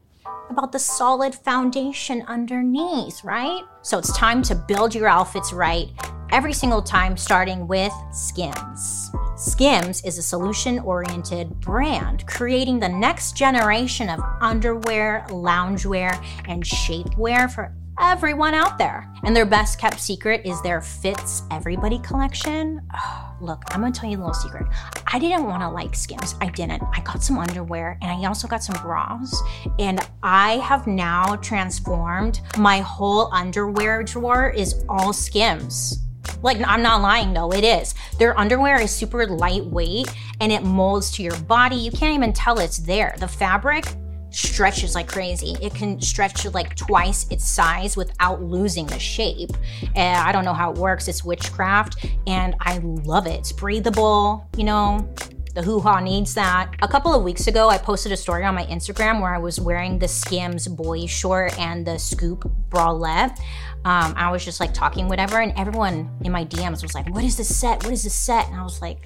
about 0.49 0.73
the 0.73 0.79
solid 0.79 1.33
foundation 1.33 2.23
underneath, 2.27 3.23
right? 3.23 3.63
So 3.81 3.97
it's 3.97 4.11
time 4.17 4.41
to 4.43 4.55
build 4.55 4.93
your 4.93 5.07
outfits 5.07 5.53
right 5.53 5.87
every 6.31 6.53
single 6.53 6.81
time, 6.81 7.15
starting 7.15 7.65
with 7.65 7.93
Skims. 8.11 9.09
Skims 9.41 10.03
is 10.05 10.19
a 10.19 10.21
solution 10.21 10.77
oriented 10.77 11.59
brand 11.61 12.27
creating 12.27 12.79
the 12.79 12.87
next 12.87 13.35
generation 13.35 14.07
of 14.07 14.19
underwear, 14.39 15.25
loungewear, 15.29 16.23
and 16.47 16.63
shapewear 16.63 17.49
for 17.49 17.73
everyone 17.99 18.53
out 18.53 18.77
there. 18.77 19.11
And 19.23 19.35
their 19.35 19.47
best 19.47 19.79
kept 19.79 19.99
secret 19.99 20.41
is 20.45 20.61
their 20.61 20.79
Fits 20.79 21.41
Everybody 21.49 21.97
collection. 22.03 22.81
Oh, 22.93 23.35
look, 23.41 23.63
I'm 23.71 23.81
gonna 23.81 23.91
tell 23.91 24.07
you 24.07 24.17
a 24.17 24.19
little 24.19 24.35
secret. 24.35 24.67
I 25.11 25.17
didn't 25.17 25.45
wanna 25.45 25.71
like 25.71 25.95
Skims. 25.95 26.35
I 26.39 26.49
didn't. 26.49 26.83
I 26.93 27.01
got 27.01 27.23
some 27.23 27.39
underwear 27.39 27.97
and 28.03 28.11
I 28.11 28.27
also 28.27 28.47
got 28.47 28.61
some 28.63 28.79
bras. 28.83 29.41
And 29.79 30.07
I 30.21 30.57
have 30.57 30.85
now 30.85 31.35
transformed 31.37 32.41
my 32.59 32.77
whole 32.81 33.33
underwear 33.33 34.03
drawer 34.03 34.51
is 34.51 34.85
all 34.87 35.13
Skims. 35.13 35.97
Like, 36.41 36.57
I'm 36.65 36.81
not 36.81 37.01
lying 37.01 37.33
though, 37.33 37.51
it 37.51 37.63
is. 37.63 37.93
Their 38.17 38.37
underwear 38.37 38.81
is 38.81 38.91
super 38.91 39.27
lightweight 39.27 40.13
and 40.39 40.51
it 40.51 40.63
molds 40.63 41.11
to 41.13 41.23
your 41.23 41.37
body. 41.41 41.75
You 41.75 41.91
can't 41.91 42.15
even 42.15 42.33
tell 42.33 42.59
it's 42.59 42.77
there. 42.77 43.15
The 43.17 43.27
fabric 43.27 43.85
stretches 44.31 44.95
like 44.95 45.07
crazy. 45.07 45.57
It 45.61 45.75
can 45.75 45.99
stretch 46.01 46.41
to 46.43 46.49
like 46.51 46.75
twice 46.75 47.27
its 47.29 47.47
size 47.47 47.97
without 47.97 48.41
losing 48.41 48.87
the 48.87 48.99
shape. 48.99 49.51
And 49.95 50.17
I 50.17 50.31
don't 50.31 50.45
know 50.45 50.53
how 50.53 50.71
it 50.71 50.77
works. 50.77 51.07
It's 51.07 51.23
witchcraft 51.23 52.05
and 52.27 52.55
I 52.59 52.79
love 52.79 53.27
it. 53.27 53.39
It's 53.39 53.51
breathable, 53.51 54.47
you 54.57 54.63
know. 54.63 55.07
The 55.53 55.61
hoo 55.61 55.81
ha 55.81 55.99
needs 55.99 56.33
that. 56.35 56.73
A 56.81 56.87
couple 56.87 57.13
of 57.13 57.23
weeks 57.23 57.47
ago, 57.47 57.69
I 57.69 57.77
posted 57.77 58.13
a 58.13 58.17
story 58.17 58.45
on 58.45 58.55
my 58.55 58.65
Instagram 58.67 59.21
where 59.21 59.35
I 59.35 59.37
was 59.37 59.59
wearing 59.59 59.99
the 59.99 60.07
Skims 60.07 60.67
boy 60.67 61.07
short 61.07 61.57
and 61.59 61.85
the 61.85 61.99
Scoop 61.99 62.49
bralette. 62.69 63.37
Um, 63.83 64.13
I 64.15 64.31
was 64.31 64.45
just 64.45 64.61
like 64.61 64.73
talking, 64.73 65.09
whatever, 65.09 65.41
and 65.41 65.51
everyone 65.57 66.09
in 66.23 66.31
my 66.31 66.45
DMs 66.45 66.81
was 66.81 66.95
like, 66.95 67.09
What 67.13 67.25
is 67.25 67.35
this 67.35 67.53
set? 67.53 67.83
What 67.83 67.91
is 67.91 68.03
this 68.03 68.13
set? 68.13 68.47
And 68.47 68.55
I 68.55 68.63
was 68.63 68.81
like, 68.81 69.05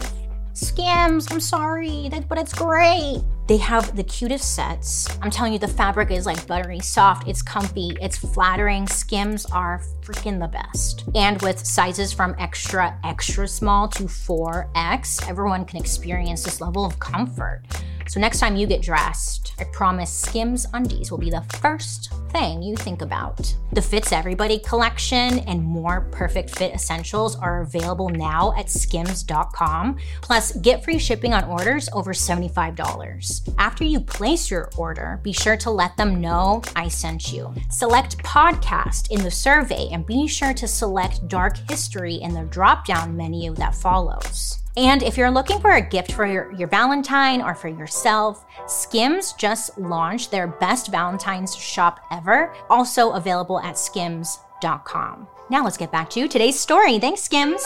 Skims, 0.53 1.31
I'm 1.31 1.39
sorry, 1.39 2.09
but 2.29 2.37
it's 2.37 2.53
great. 2.53 3.23
They 3.47 3.57
have 3.57 3.95
the 3.95 4.03
cutest 4.03 4.55
sets. 4.55 5.07
I'm 5.21 5.29
telling 5.29 5.53
you, 5.53 5.59
the 5.59 5.67
fabric 5.67 6.09
is 6.09 6.25
like 6.25 6.47
buttery 6.47 6.79
soft. 6.79 7.27
It's 7.27 7.43
comfy. 7.43 7.95
It's 8.01 8.17
flattering. 8.17 8.87
Skims 8.87 9.45
are 9.47 9.81
freaking 10.01 10.39
the 10.39 10.47
best. 10.47 11.03
And 11.13 11.39
with 11.43 11.63
sizes 11.63 12.11
from 12.11 12.35
extra, 12.39 12.97
extra 13.03 13.47
small 13.47 13.87
to 13.89 14.03
4X, 14.03 15.29
everyone 15.29 15.65
can 15.65 15.79
experience 15.79 16.43
this 16.43 16.59
level 16.59 16.85
of 16.85 16.97
comfort. 16.99 17.61
So 18.07 18.19
next 18.19 18.39
time 18.39 18.55
you 18.55 18.67
get 18.67 18.81
dressed, 18.81 19.53
I 19.59 19.63
promise 19.65 20.11
Skims 20.11 20.67
undies 20.73 21.09
will 21.09 21.17
be 21.17 21.31
the 21.31 21.41
first 21.59 22.11
thing 22.29 22.61
you 22.61 22.75
think 22.75 23.01
about. 23.01 23.53
The 23.71 23.81
Fits 23.81 24.11
Everybody 24.11 24.59
collection 24.59 25.39
and 25.39 25.63
more 25.63 26.01
perfect 26.11 26.55
fit 26.55 26.73
essentials 26.73 27.35
are 27.35 27.61
available 27.61 28.09
now 28.09 28.53
at 28.57 28.69
skims.com. 28.69 29.97
Plus, 30.21 30.51
get 30.57 30.83
free 30.83 30.99
shipping 30.99 31.33
on 31.33 31.45
orders 31.45 31.89
over 31.93 32.13
$75. 32.13 33.34
After 33.57 33.83
you 33.83 33.99
place 33.99 34.49
your 34.51 34.69
order, 34.77 35.19
be 35.23 35.31
sure 35.31 35.57
to 35.57 35.71
let 35.71 35.97
them 35.97 36.21
know 36.21 36.61
I 36.75 36.87
sent 36.87 37.31
you. 37.31 37.53
Select 37.69 38.17
podcast 38.19 39.11
in 39.11 39.23
the 39.23 39.31
survey 39.31 39.89
and 39.91 40.05
be 40.05 40.27
sure 40.27 40.53
to 40.53 40.67
select 40.67 41.27
dark 41.27 41.57
history 41.69 42.15
in 42.15 42.33
the 42.33 42.43
drop 42.43 42.85
down 42.85 43.15
menu 43.15 43.53
that 43.55 43.75
follows. 43.75 44.59
And 44.77 45.03
if 45.03 45.17
you're 45.17 45.31
looking 45.31 45.59
for 45.59 45.71
a 45.71 45.81
gift 45.81 46.11
for 46.11 46.25
your, 46.25 46.51
your 46.53 46.67
Valentine 46.67 47.41
or 47.41 47.55
for 47.55 47.69
yourself, 47.69 48.45
Skims 48.67 49.33
just 49.33 49.77
launched 49.77 50.31
their 50.31 50.47
best 50.47 50.91
Valentine's 50.91 51.55
shop 51.55 52.01
ever, 52.11 52.53
also 52.69 53.11
available 53.11 53.59
at 53.61 53.77
skims.com. 53.77 55.27
Now 55.49 55.63
let's 55.63 55.77
get 55.77 55.91
back 55.91 56.09
to 56.11 56.27
today's 56.27 56.59
story. 56.59 56.99
Thanks, 56.99 57.21
Skims. 57.21 57.65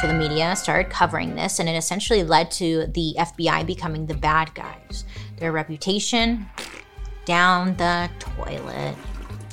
So 0.00 0.06
the 0.06 0.14
media 0.14 0.56
started 0.56 0.90
covering 0.90 1.34
this, 1.34 1.58
and 1.58 1.68
it 1.68 1.74
essentially 1.74 2.22
led 2.22 2.50
to 2.52 2.86
the 2.94 3.14
FBI 3.18 3.66
becoming 3.66 4.06
the 4.06 4.14
bad 4.14 4.54
guys. 4.54 5.04
Their 5.36 5.52
reputation 5.52 6.46
down 7.24 7.76
the 7.76 8.10
toilet. 8.18 8.96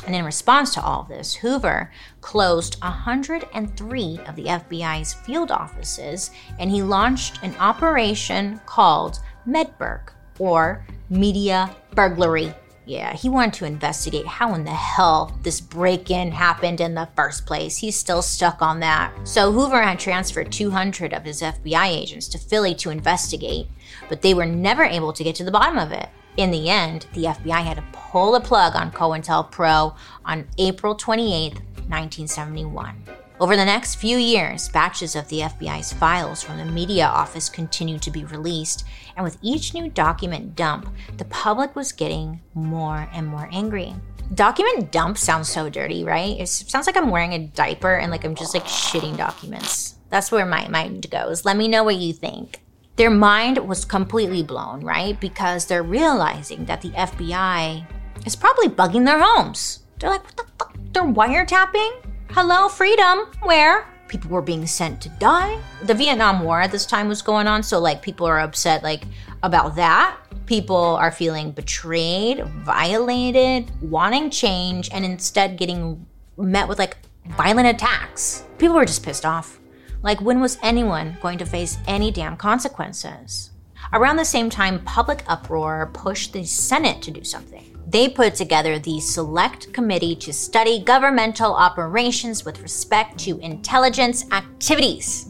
And 0.06 0.16
in 0.16 0.24
response 0.24 0.74
to 0.76 0.82
all 0.82 1.02
of 1.02 1.10
this, 1.10 1.36
Hoover 1.36 1.92
closed 2.22 2.80
103 2.82 4.20
of 4.26 4.36
the 4.36 4.46
FBI's 4.46 5.14
field 5.14 5.52
offices 5.52 6.32
and 6.60 6.72
he 6.72 6.82
launched 6.82 7.44
an 7.44 7.54
operation 7.60 8.62
called 8.66 9.20
Medburg, 9.46 10.12
or 10.40 10.86
Media 11.10 11.76
Burglary. 11.92 12.54
Yeah, 12.88 13.12
he 13.12 13.28
wanted 13.28 13.54
to 13.56 13.66
investigate 13.66 14.26
how 14.26 14.54
in 14.54 14.64
the 14.64 14.72
hell 14.72 15.38
this 15.44 15.60
break 15.60 16.10
in 16.10 16.32
happened 16.32 16.80
in 16.80 16.96
the 16.96 17.10
first 17.18 17.46
place. 17.46 17.76
He's 17.76 17.98
still 17.98 18.22
stuck 18.22 18.62
on 18.62 18.80
that. 18.80 19.14
So 19.28 19.52
Hoover 19.52 19.82
had 19.82 20.00
transferred 20.00 20.54
200 20.54 21.12
of 21.12 21.24
his 21.24 21.42
FBI 21.42 21.88
agents 21.90 22.30
to 22.30 22.38
Philly 22.38 22.74
to 22.76 22.90
investigate, 22.90 23.68
but 24.08 24.22
they 24.22 24.34
were 24.34 24.46
never 24.46 24.86
able 24.86 25.12
to 25.12 25.24
get 25.26 25.36
to 25.36 25.44
the 25.44 25.52
bottom 25.52 25.78
of 25.78 25.92
it. 25.92 26.08
In 26.38 26.50
the 26.50 26.70
end, 26.70 27.08
the 27.14 27.26
FBI 27.26 27.62
had 27.62 27.76
to 27.76 27.84
pull 27.92 28.32
the 28.32 28.40
plug 28.40 28.74
on 28.74 28.92
COINTELPRO 28.92 29.94
on 30.24 30.48
April 30.58 30.96
28, 30.96 31.56
1971. 31.56 33.04
Over 33.40 33.56
the 33.56 33.66
next 33.66 33.96
few 33.96 34.18
years, 34.18 34.68
batches 34.70 35.16
of 35.16 35.28
the 35.28 35.42
FBI's 35.42 35.94
files 35.94 36.42
from 36.42 36.58
the 36.58 36.66
media 36.66 37.06
office 37.06 37.50
continued 37.50 38.02
to 38.02 38.12
be 38.12 38.26
released, 38.26 38.84
and 39.18 39.24
with 39.24 39.38
each 39.42 39.74
new 39.74 39.90
document 39.90 40.56
dump, 40.56 40.88
the 41.18 41.26
public 41.26 41.76
was 41.76 41.92
getting 41.92 42.40
more 42.54 43.10
and 43.12 43.28
more 43.28 43.50
angry. 43.52 43.94
Document 44.34 44.92
dump 44.92 45.18
sounds 45.18 45.50
so 45.50 45.70
dirty, 45.70 46.04
right? 46.04 46.40
It 46.40 46.48
sounds 46.48 46.88
like 46.88 46.96
I'm 46.96 47.10
wearing 47.10 47.34
a 47.34 47.48
diaper 47.48 47.96
and 47.96 48.12
like 48.12 48.24
I'm 48.24 48.36
just 48.36 48.54
like 48.54 48.66
shitting 48.66 49.18
documents. 49.18 49.96
That's 50.10 50.32
where 50.32 50.46
my 50.46 50.68
mind 50.70 51.10
goes. 51.10 51.44
Let 51.44 51.58
me 51.58 51.68
know 51.68 51.84
what 51.84 51.96
you 51.96 52.14
think 52.14 52.62
their 52.98 53.10
mind 53.12 53.60
was 53.60 53.86
completely 53.86 54.42
blown, 54.42 54.84
right? 54.84 55.20
Because 55.20 55.66
they're 55.66 55.84
realizing 55.84 56.66
that 56.66 56.82
the 56.82 56.90
FBI 56.90 57.86
is 58.26 58.36
probably 58.36 58.70
bugging 58.70 59.06
their 59.06 59.22
homes. 59.22 59.82
They're 60.00 60.10
like, 60.10 60.24
what 60.24 60.36
the 60.36 60.46
fuck? 60.58 60.78
They're 60.94 61.04
wiretapping? 61.04 61.92
Hello, 62.32 62.68
freedom? 62.68 63.28
Where? 63.44 63.88
People 64.08 64.32
were 64.32 64.42
being 64.42 64.66
sent 64.66 65.02
to 65.02 65.10
die. 65.10 65.60
The 65.84 65.94
Vietnam 65.94 66.44
War 66.44 66.62
at 66.62 66.72
this 66.72 66.86
time 66.86 67.08
was 67.08 67.22
going 67.22 67.48
on, 67.48 67.64
so 67.64 67.80
like 67.80 68.02
people 68.02 68.26
are 68.26 68.40
upset 68.40 68.84
like 68.84 69.04
about 69.44 69.76
that. 69.76 70.18
People 70.46 70.96
are 70.96 71.12
feeling 71.12 71.52
betrayed, 71.52 72.46
violated, 72.46 73.72
wanting 73.82 74.30
change, 74.30 74.90
and 74.92 75.04
instead 75.04 75.58
getting 75.58 76.06
met 76.38 76.68
with 76.68 76.80
like 76.80 76.98
violent 77.36 77.68
attacks. 77.68 78.44
People 78.58 78.76
were 78.76 78.86
just 78.86 79.04
pissed 79.04 79.26
off. 79.26 79.60
Like, 80.04 80.22
when 80.22 80.40
was 80.40 80.58
anyone 80.62 81.18
going 81.22 81.38
to 81.40 81.46
face 81.46 81.78
any 81.88 82.12
damn 82.12 82.38
consequences? 82.38 83.52
Around 83.94 84.18
the 84.18 84.26
same 84.26 84.50
time, 84.50 84.84
public 84.84 85.24
uproar 85.28 85.90
pushed 85.94 86.34
the 86.34 86.44
Senate 86.44 87.02
to 87.04 87.12
do 87.12 87.24
something. 87.24 87.77
They 87.90 88.10
put 88.10 88.36
together 88.36 88.80
the 88.80 89.00
Select 89.00 89.72
Committee 89.72 90.16
to 90.18 90.34
study 90.34 90.84
governmental 90.84 91.54
operations 91.54 92.44
with 92.44 92.62
respect 92.62 93.18
to 93.20 93.40
intelligence 93.40 94.30
activities. 94.32 95.30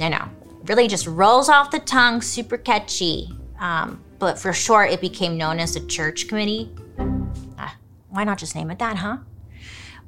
I 0.00 0.08
know, 0.08 0.28
really 0.64 0.88
just 0.88 1.06
rolls 1.06 1.50
off 1.50 1.70
the 1.70 1.78
tongue, 1.78 2.22
super 2.22 2.56
catchy. 2.56 3.28
Um, 3.60 4.02
but 4.18 4.38
for 4.38 4.54
short, 4.54 4.90
it 4.90 5.02
became 5.02 5.36
known 5.36 5.58
as 5.58 5.74
the 5.74 5.80
Church 5.80 6.26
Committee. 6.26 6.70
Ah, 7.58 7.76
why 8.08 8.24
not 8.24 8.38
just 8.38 8.54
name 8.54 8.70
it 8.70 8.78
that, 8.78 8.96
huh? 8.96 9.18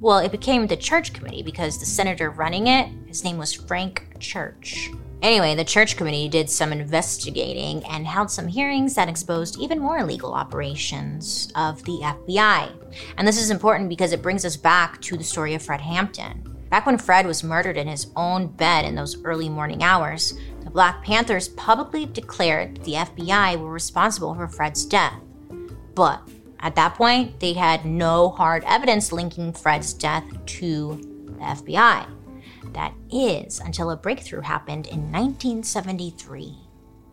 Well, 0.01 0.19
it 0.19 0.33
became 0.33 0.67
the 0.67 0.77
church 0.77 1.13
committee 1.13 1.43
because 1.43 1.79
the 1.79 1.87
senator 1.87 2.31
running 2.31 2.69
it, 2.69 2.89
his 3.07 3.25
name 3.25 3.37
was 3.37 3.53
Frank 3.53 4.17
Church. 4.21 4.91
Anyway, 5.21 5.55
the 5.55 5.65
church 5.65 5.97
committee 5.97 6.29
did 6.29 6.49
some 6.49 6.73
investigating 6.73 7.85
and 7.87 8.07
held 8.07 8.31
some 8.31 8.47
hearings 8.47 8.95
that 8.95 9.09
exposed 9.09 9.59
even 9.59 9.81
more 9.81 9.99
illegal 9.99 10.33
operations 10.33 11.53
of 11.57 11.83
the 11.85 11.99
FBI. 12.03 12.73
And 13.17 13.27
this 13.27 13.41
is 13.41 13.51
important 13.51 13.89
because 13.89 14.13
it 14.13 14.23
brings 14.23 14.45
us 14.45 14.57
back 14.57 15.01
to 15.03 15.17
the 15.17 15.25
story 15.25 15.55
of 15.55 15.63
Fred 15.63 15.81
Hampton. 15.81 16.45
Back 16.71 16.87
when 16.87 16.99
Fred 16.99 17.27
was 17.27 17.43
murdered 17.43 17.77
in 17.77 17.89
his 17.89 18.09
own 18.15 18.47
bed 18.47 18.85
in 18.85 18.95
those 18.95 19.25
early 19.25 19.49
morning 19.49 19.83
hours, 19.83 20.35
the 20.63 20.71
Black 20.71 21.03
Panthers 21.03 21.49
publicly 21.49 22.07
declared 22.07 22.77
the 22.85 22.93
FBI 22.93 23.59
were 23.59 23.73
responsible 23.73 24.35
for 24.35 24.47
Fred's 24.47 24.85
death. 24.85 25.19
But 25.95 26.21
At 26.61 26.75
that 26.75 26.95
point, 26.95 27.39
they 27.41 27.53
had 27.53 27.85
no 27.85 28.31
hard 28.31 28.65
evidence 28.67 29.13
linking 29.13 29.53
Fred's 29.53 29.93
death 29.93 30.25
to 30.47 30.97
the 31.27 31.33
FBI. 31.45 32.07
That 32.73 32.95
is 33.11 33.61
until 33.61 33.91
a 33.91 33.97
breakthrough 33.97 34.43
happened 34.43 34.87
in 34.87 35.13
1973. 35.13 36.57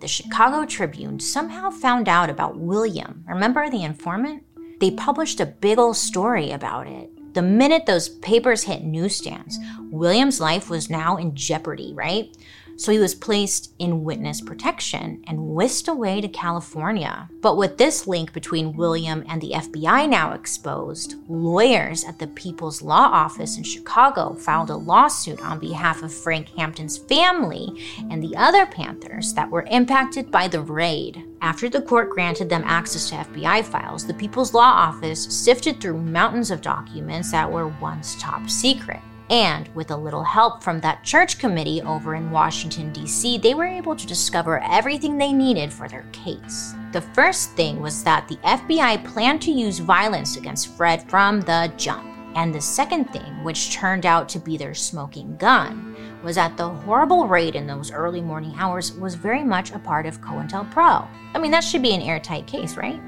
The 0.01 0.07
Chicago 0.07 0.65
Tribune 0.65 1.19
somehow 1.19 1.69
found 1.69 2.09
out 2.09 2.29
about 2.29 2.57
William. 2.57 3.23
Remember 3.27 3.69
the 3.69 3.83
informant? 3.83 4.43
They 4.79 4.91
published 4.91 5.39
a 5.39 5.45
big 5.45 5.79
old 5.79 5.97
story 5.97 6.51
about 6.51 6.87
it. 6.87 7.09
The 7.33 7.41
minute 7.41 7.85
those 7.85 8.09
papers 8.09 8.63
hit 8.63 8.83
newsstands, 8.83 9.57
William's 9.91 10.39
life 10.39 10.69
was 10.69 10.89
now 10.89 11.17
in 11.17 11.35
jeopardy, 11.35 11.93
right? 11.93 12.35
So 12.77 12.91
he 12.91 12.99
was 12.99 13.15
placed 13.15 13.73
in 13.79 14.03
witness 14.03 14.41
protection 14.41 15.23
and 15.27 15.55
whisked 15.55 15.87
away 15.87 16.19
to 16.21 16.27
California. 16.27 17.29
But 17.41 17.57
with 17.57 17.77
this 17.77 18.05
link 18.05 18.33
between 18.33 18.75
William 18.75 19.23
and 19.29 19.41
the 19.41 19.51
FBI 19.51 20.09
now 20.09 20.33
exposed, 20.33 21.15
lawyers 21.29 22.03
at 22.03 22.19
the 22.19 22.27
People's 22.27 22.81
Law 22.81 23.09
Office 23.11 23.57
in 23.57 23.63
Chicago 23.63 24.33
filed 24.33 24.69
a 24.69 24.75
lawsuit 24.75 25.41
on 25.41 25.59
behalf 25.59 26.03
of 26.03 26.13
Frank 26.13 26.49
Hampton's 26.49 26.97
family 26.97 27.81
and 28.09 28.21
the 28.21 28.35
other 28.35 28.65
Panthers 28.65 29.33
that 29.33 29.49
were 29.49 29.67
impacted 29.69 30.29
by 30.29 30.47
the 30.47 30.61
raid. 30.61 31.23
After 31.41 31.69
the 31.69 31.81
court 31.81 32.09
granted 32.09 32.49
them 32.49 32.63
access 32.65 33.09
to 33.09 33.15
FBI 33.15 33.63
files, 33.63 34.05
the 34.05 34.13
People's 34.13 34.53
Law 34.53 34.61
Office 34.61 35.23
sifted 35.23 35.79
through 35.79 35.97
mountains 35.97 36.51
of 36.51 36.61
documents 36.61 37.31
that 37.31 37.49
were 37.49 37.67
once 37.67 38.15
top 38.19 38.49
secret. 38.49 38.99
And 39.29 39.73
with 39.73 39.89
a 39.89 39.97
little 39.97 40.23
help 40.23 40.61
from 40.61 40.79
that 40.81 41.03
church 41.03 41.39
committee 41.39 41.81
over 41.81 42.13
in 42.13 42.29
Washington, 42.29 42.93
D.C., 42.93 43.39
they 43.39 43.55
were 43.55 43.65
able 43.65 43.95
to 43.95 44.05
discover 44.05 44.59
everything 44.63 45.17
they 45.17 45.33
needed 45.33 45.73
for 45.73 45.87
their 45.87 46.05
case. 46.11 46.75
The 46.91 47.01
first 47.01 47.51
thing 47.53 47.81
was 47.81 48.03
that 48.03 48.27
the 48.27 48.37
FBI 48.37 49.03
planned 49.03 49.41
to 49.43 49.51
use 49.51 49.79
violence 49.79 50.37
against 50.37 50.75
Fred 50.77 51.09
from 51.09 51.41
the 51.41 51.73
jump. 51.75 52.05
And 52.35 52.53
the 52.53 52.61
second 52.61 53.05
thing, 53.05 53.43
which 53.43 53.71
turned 53.71 54.05
out 54.05 54.27
to 54.29 54.39
be 54.39 54.57
their 54.57 54.75
smoking 54.75 55.37
gun, 55.37 55.95
was 56.21 56.35
that 56.35 56.57
the 56.57 56.69
horrible 56.69 57.27
raid 57.27 57.55
in 57.55 57.65
those 57.65 57.91
early 57.91 58.21
morning 58.21 58.53
hours 58.57 58.91
was 58.93 59.15
very 59.15 59.43
much 59.43 59.71
a 59.71 59.79
part 59.79 60.05
of 60.05 60.21
COINTELPRO. 60.21 61.07
I 61.33 61.39
mean, 61.39 61.51
that 61.51 61.63
should 61.63 61.81
be 61.81 61.93
an 61.93 62.01
airtight 62.01 62.45
case, 62.45 62.75
right? 62.75 63.01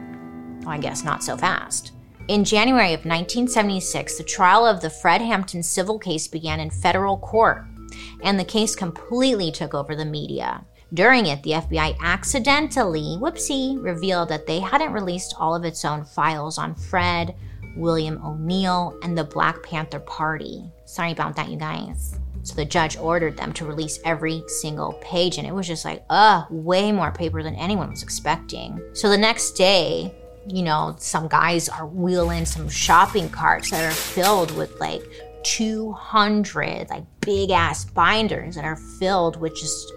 Well, 0.62 0.70
I 0.70 0.78
guess 0.78 1.04
not 1.04 1.24
so 1.24 1.36
fast. 1.36 1.92
In 2.28 2.44
January 2.44 2.94
of 2.94 3.06
1976, 3.06 4.18
the 4.18 4.24
trial 4.24 4.66
of 4.66 4.82
the 4.82 4.90
Fred 4.90 5.22
Hampton 5.22 5.64
civil 5.64 5.98
case 5.98 6.28
began 6.28 6.60
in 6.60 6.70
federal 6.70 7.18
court, 7.20 7.64
and 8.22 8.38
the 8.38 8.44
case 8.44 8.76
completely 8.76 9.50
took 9.50 9.74
over 9.74 9.96
the 9.96 10.04
media. 10.04 10.66
During 10.94 11.28
it, 11.28 11.42
the 11.44 11.52
FBI 11.52 11.98
accidentally, 12.02 13.18
whoopsie, 13.18 13.82
revealed 13.82 14.28
that 14.28 14.46
they 14.46 14.60
hadn't 14.60 14.92
released 14.92 15.36
all 15.40 15.56
of 15.56 15.64
its 15.64 15.86
own 15.86 16.04
files 16.04 16.58
on 16.58 16.76
Fred, 16.76 17.34
William 17.78 18.22
O'Neill, 18.22 19.00
and 19.04 19.18
the 19.18 19.24
Black 19.24 19.64
Panther 19.64 20.02
Party. 20.02 20.70
Sorry 20.84 21.14
about 21.14 21.34
that, 21.38 21.48
you 21.48 21.58
guys. 21.58 22.20
So 22.44 22.56
the 22.56 22.66
judge 22.66 22.98
ordered 22.98 23.38
them 23.38 23.54
to 23.54 23.66
release 23.66 24.00
every 24.04 24.44
single 24.48 24.94
page, 25.02 25.38
and 25.38 25.48
it 25.48 25.54
was 25.54 25.68
just 25.68 25.86
like, 25.86 26.04
uh, 26.10 26.44
way 26.50 26.92
more 26.92 27.12
paper 27.12 27.42
than 27.42 27.56
anyone 27.56 27.90
was 27.90 28.04
expecting. 28.04 28.82
So 28.94 29.08
the 29.10 29.18
next 29.18 29.52
day, 29.52 30.14
you 30.48 30.64
know, 30.64 30.96
some 30.98 31.28
guys 31.28 31.70
are 31.70 31.86
wheeling 31.86 32.46
some 32.46 32.70
shopping 32.70 33.30
carts 33.30 33.72
that 33.72 33.84
are 33.84 33.96
filled 33.96 34.56
with 34.56 34.80
like 34.80 35.02
200 35.44 36.90
like 36.90 37.04
big 37.22 37.52
ass 37.52 37.86
binders 37.86 38.56
that 38.56 38.66
are 38.66 38.76
filled 38.76 39.40
with 39.40 39.56
just 39.56 39.92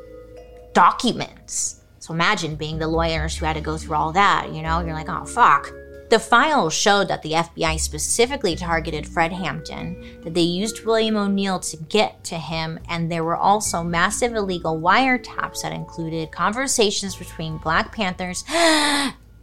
documents. 0.72 1.82
So 1.98 2.14
imagine 2.14 2.56
being 2.56 2.78
the 2.78 2.88
lawyers 2.88 3.36
who 3.36 3.46
had 3.46 3.56
to 3.56 3.60
go 3.60 3.76
through 3.76 3.96
all 3.96 4.12
that, 4.12 4.52
you 4.52 4.62
know, 4.62 4.80
you're 4.80 4.94
like, 4.94 5.08
oh 5.08 5.24
fuck. 5.24 5.72
The 6.10 6.18
files 6.18 6.74
showed 6.74 7.06
that 7.06 7.22
the 7.22 7.32
FBI 7.32 7.78
specifically 7.78 8.56
targeted 8.56 9.06
Fred 9.06 9.30
Hampton, 9.30 10.20
that 10.24 10.34
they 10.34 10.40
used 10.40 10.84
William 10.84 11.16
O'Neill 11.16 11.60
to 11.60 11.76
get 11.76 12.24
to 12.24 12.34
him, 12.34 12.80
and 12.88 13.12
there 13.12 13.22
were 13.22 13.36
also 13.36 13.84
massive 13.84 14.34
illegal 14.34 14.80
wiretaps 14.80 15.62
that 15.62 15.70
included 15.70 16.32
conversations 16.32 17.14
between 17.14 17.58
Black 17.58 17.92
Panthers 17.92 18.42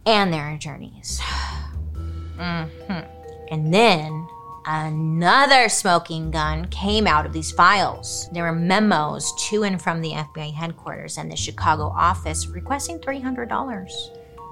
and 0.08 0.32
their 0.32 0.48
attorneys. 0.48 1.20
mm-hmm. 1.92 2.92
And 3.50 3.72
then 3.72 4.26
another 4.64 5.68
smoking 5.68 6.30
gun 6.30 6.66
came 6.68 7.06
out 7.06 7.26
of 7.26 7.32
these 7.34 7.52
files. 7.52 8.28
There 8.32 8.44
were 8.44 8.52
memos 8.52 9.30
to 9.48 9.64
and 9.64 9.80
from 9.80 10.00
the 10.00 10.12
FBI 10.12 10.54
headquarters 10.54 11.18
and 11.18 11.30
the 11.30 11.36
Chicago 11.36 11.92
office 11.94 12.46
requesting 12.46 12.98
$300. 13.00 13.86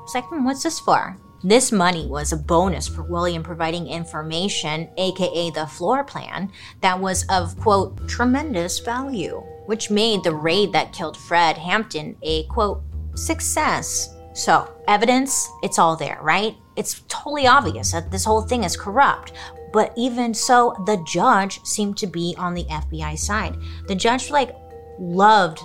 It's 0.02 0.14
like, 0.14 0.24
hmm, 0.24 0.44
what's 0.44 0.62
this 0.62 0.78
for? 0.78 1.16
This 1.42 1.72
money 1.72 2.06
was 2.06 2.32
a 2.32 2.36
bonus 2.36 2.86
for 2.86 3.02
William 3.02 3.42
providing 3.42 3.86
information, 3.86 4.90
aka 4.98 5.50
the 5.50 5.66
floor 5.66 6.04
plan, 6.04 6.50
that 6.80 7.00
was 7.00 7.24
of, 7.30 7.58
quote, 7.60 8.08
tremendous 8.08 8.78
value, 8.78 9.42
which 9.66 9.90
made 9.90 10.22
the 10.22 10.34
raid 10.34 10.72
that 10.72 10.92
killed 10.92 11.16
Fred 11.16 11.56
Hampton 11.56 12.16
a, 12.22 12.44
quote, 12.44 12.82
success. 13.14 14.15
So, 14.36 14.70
evidence, 14.86 15.48
it's 15.62 15.78
all 15.78 15.96
there, 15.96 16.18
right? 16.20 16.54
It's 16.76 17.00
totally 17.08 17.46
obvious 17.46 17.92
that 17.92 18.10
this 18.10 18.26
whole 18.26 18.42
thing 18.42 18.64
is 18.64 18.76
corrupt. 18.76 19.32
But 19.72 19.94
even 19.96 20.34
so, 20.34 20.76
the 20.84 21.02
judge 21.06 21.58
seemed 21.64 21.96
to 21.96 22.06
be 22.06 22.34
on 22.36 22.52
the 22.52 22.64
FBI 22.64 23.18
side. 23.18 23.56
The 23.88 23.94
judge, 23.94 24.30
like, 24.30 24.54
loved 24.98 25.60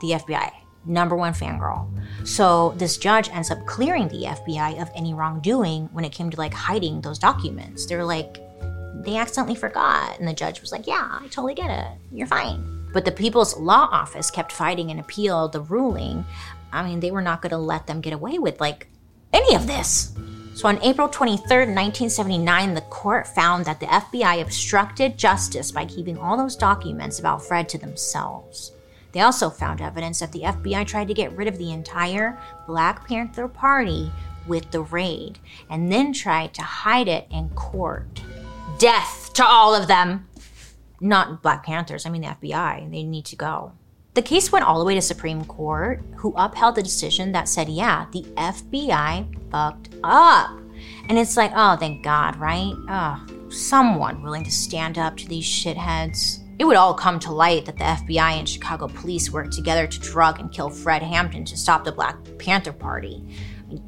the 0.00 0.12
FBI, 0.12 0.52
number 0.86 1.16
one 1.16 1.32
fangirl. 1.32 1.88
So, 2.24 2.72
this 2.76 2.98
judge 2.98 3.30
ends 3.30 3.50
up 3.50 3.66
clearing 3.66 4.06
the 4.06 4.26
FBI 4.26 4.80
of 4.80 4.88
any 4.94 5.12
wrongdoing 5.12 5.88
when 5.92 6.04
it 6.04 6.12
came 6.12 6.30
to, 6.30 6.36
like, 6.36 6.54
hiding 6.54 7.00
those 7.00 7.18
documents. 7.18 7.84
They're 7.86 8.04
like, 8.04 8.38
they 9.04 9.16
accidentally 9.16 9.56
forgot. 9.56 10.20
And 10.20 10.28
the 10.28 10.34
judge 10.34 10.60
was 10.60 10.70
like, 10.70 10.86
yeah, 10.86 11.18
I 11.20 11.26
totally 11.32 11.54
get 11.54 11.70
it. 11.70 11.98
You're 12.12 12.28
fine. 12.28 12.78
But 12.92 13.04
the 13.04 13.12
People's 13.12 13.56
Law 13.56 13.88
Office 13.90 14.30
kept 14.30 14.52
fighting 14.52 14.90
and 14.92 15.00
appealed 15.00 15.52
the 15.52 15.62
ruling 15.62 16.24
I 16.72 16.82
mean, 16.82 17.00
they 17.00 17.10
were 17.10 17.22
not 17.22 17.42
going 17.42 17.50
to 17.50 17.58
let 17.58 17.86
them 17.86 18.00
get 18.00 18.12
away 18.12 18.38
with 18.38 18.60
like 18.60 18.88
any 19.32 19.54
of 19.54 19.66
this. 19.66 20.12
So 20.54 20.68
on 20.68 20.82
April 20.82 21.08
23, 21.08 21.42
1979, 21.46 22.74
the 22.74 22.80
court 22.82 23.28
found 23.28 23.64
that 23.64 23.78
the 23.78 23.86
FBI 23.86 24.42
obstructed 24.42 25.16
justice 25.16 25.70
by 25.70 25.84
keeping 25.84 26.18
all 26.18 26.36
those 26.36 26.56
documents 26.56 27.20
about 27.20 27.44
Fred 27.44 27.68
to 27.68 27.78
themselves. 27.78 28.72
They 29.12 29.20
also 29.20 29.50
found 29.50 29.80
evidence 29.80 30.18
that 30.18 30.32
the 30.32 30.42
FBI 30.42 30.86
tried 30.86 31.08
to 31.08 31.14
get 31.14 31.36
rid 31.36 31.48
of 31.48 31.58
the 31.58 31.72
entire 31.72 32.38
Black 32.66 33.06
Panther 33.06 33.46
Party 33.46 34.10
with 34.48 34.70
the 34.70 34.80
raid 34.80 35.38
and 35.70 35.92
then 35.92 36.12
tried 36.12 36.54
to 36.54 36.62
hide 36.62 37.06
it 37.06 37.28
in 37.30 37.50
court. 37.50 38.22
Death 38.78 39.32
to 39.34 39.44
all 39.44 39.74
of 39.74 39.86
them! 39.86 40.26
Not 41.00 41.42
Black 41.42 41.64
Panthers, 41.64 42.04
I 42.04 42.10
mean 42.10 42.22
the 42.22 42.28
FBI. 42.28 42.90
They 42.90 43.04
need 43.04 43.26
to 43.26 43.36
go. 43.36 43.72
The 44.18 44.22
case 44.22 44.50
went 44.50 44.64
all 44.64 44.80
the 44.80 44.84
way 44.84 44.96
to 44.96 45.00
Supreme 45.00 45.44
Court, 45.44 46.02
who 46.16 46.34
upheld 46.36 46.74
the 46.74 46.82
decision 46.82 47.30
that 47.30 47.48
said, 47.48 47.68
yeah, 47.68 48.06
the 48.10 48.24
FBI 48.36 49.52
fucked 49.52 49.90
up. 50.02 50.58
And 51.08 51.16
it's 51.16 51.36
like, 51.36 51.52
oh, 51.54 51.76
thank 51.76 52.02
God, 52.02 52.34
right? 52.34 52.74
Someone 53.48 54.24
willing 54.24 54.42
to 54.42 54.50
stand 54.50 54.98
up 54.98 55.16
to 55.18 55.28
these 55.28 55.44
shitheads. 55.44 56.40
It 56.58 56.64
would 56.64 56.74
all 56.74 56.94
come 56.94 57.20
to 57.20 57.32
light 57.32 57.66
that 57.66 57.78
the 57.78 57.84
FBI 57.84 58.40
and 58.40 58.48
Chicago 58.48 58.88
police 58.88 59.30
worked 59.30 59.52
together 59.52 59.86
to 59.86 60.00
drug 60.00 60.40
and 60.40 60.50
kill 60.50 60.68
Fred 60.68 61.04
Hampton 61.04 61.44
to 61.44 61.56
stop 61.56 61.84
the 61.84 61.92
Black 61.92 62.16
Panther 62.40 62.72
Party. 62.72 63.24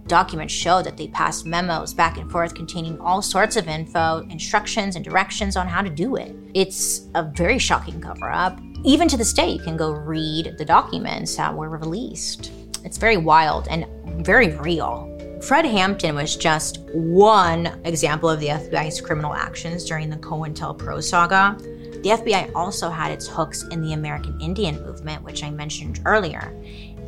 Documents 0.06 0.54
show 0.54 0.80
that 0.80 0.96
they 0.96 1.08
passed 1.08 1.44
memos 1.44 1.92
back 1.92 2.18
and 2.18 2.30
forth 2.30 2.54
containing 2.54 3.00
all 3.00 3.20
sorts 3.20 3.56
of 3.56 3.66
info, 3.66 4.18
instructions, 4.30 4.94
and 4.94 5.04
directions 5.04 5.56
on 5.56 5.66
how 5.66 5.82
to 5.82 5.90
do 5.90 6.14
it. 6.14 6.36
It's 6.54 7.08
a 7.16 7.24
very 7.24 7.58
shocking 7.58 8.00
cover 8.00 8.30
up 8.30 8.60
even 8.84 9.08
to 9.08 9.16
this 9.16 9.32
day, 9.32 9.50
you 9.50 9.58
can 9.58 9.76
go 9.76 9.92
read 9.92 10.56
the 10.56 10.64
documents 10.64 11.36
that 11.36 11.54
were 11.54 11.68
released. 11.68 12.50
It's 12.82 12.96
very 12.96 13.18
wild 13.18 13.68
and 13.68 13.86
very 14.24 14.56
real. 14.56 15.06
Fred 15.42 15.64
Hampton 15.64 16.14
was 16.14 16.36
just 16.36 16.80
one 16.92 17.66
example 17.84 18.28
of 18.28 18.40
the 18.40 18.48
FBI's 18.48 19.00
criminal 19.00 19.34
actions 19.34 19.84
during 19.84 20.08
the 20.08 20.16
COINTELPRO 20.16 21.02
saga. 21.02 21.56
The 22.02 22.10
FBI 22.10 22.52
also 22.54 22.88
had 22.88 23.10
its 23.10 23.26
hooks 23.26 23.64
in 23.64 23.82
the 23.82 23.92
American 23.92 24.40
Indian 24.40 24.82
movement, 24.82 25.22
which 25.22 25.44
I 25.44 25.50
mentioned 25.50 26.00
earlier, 26.06 26.54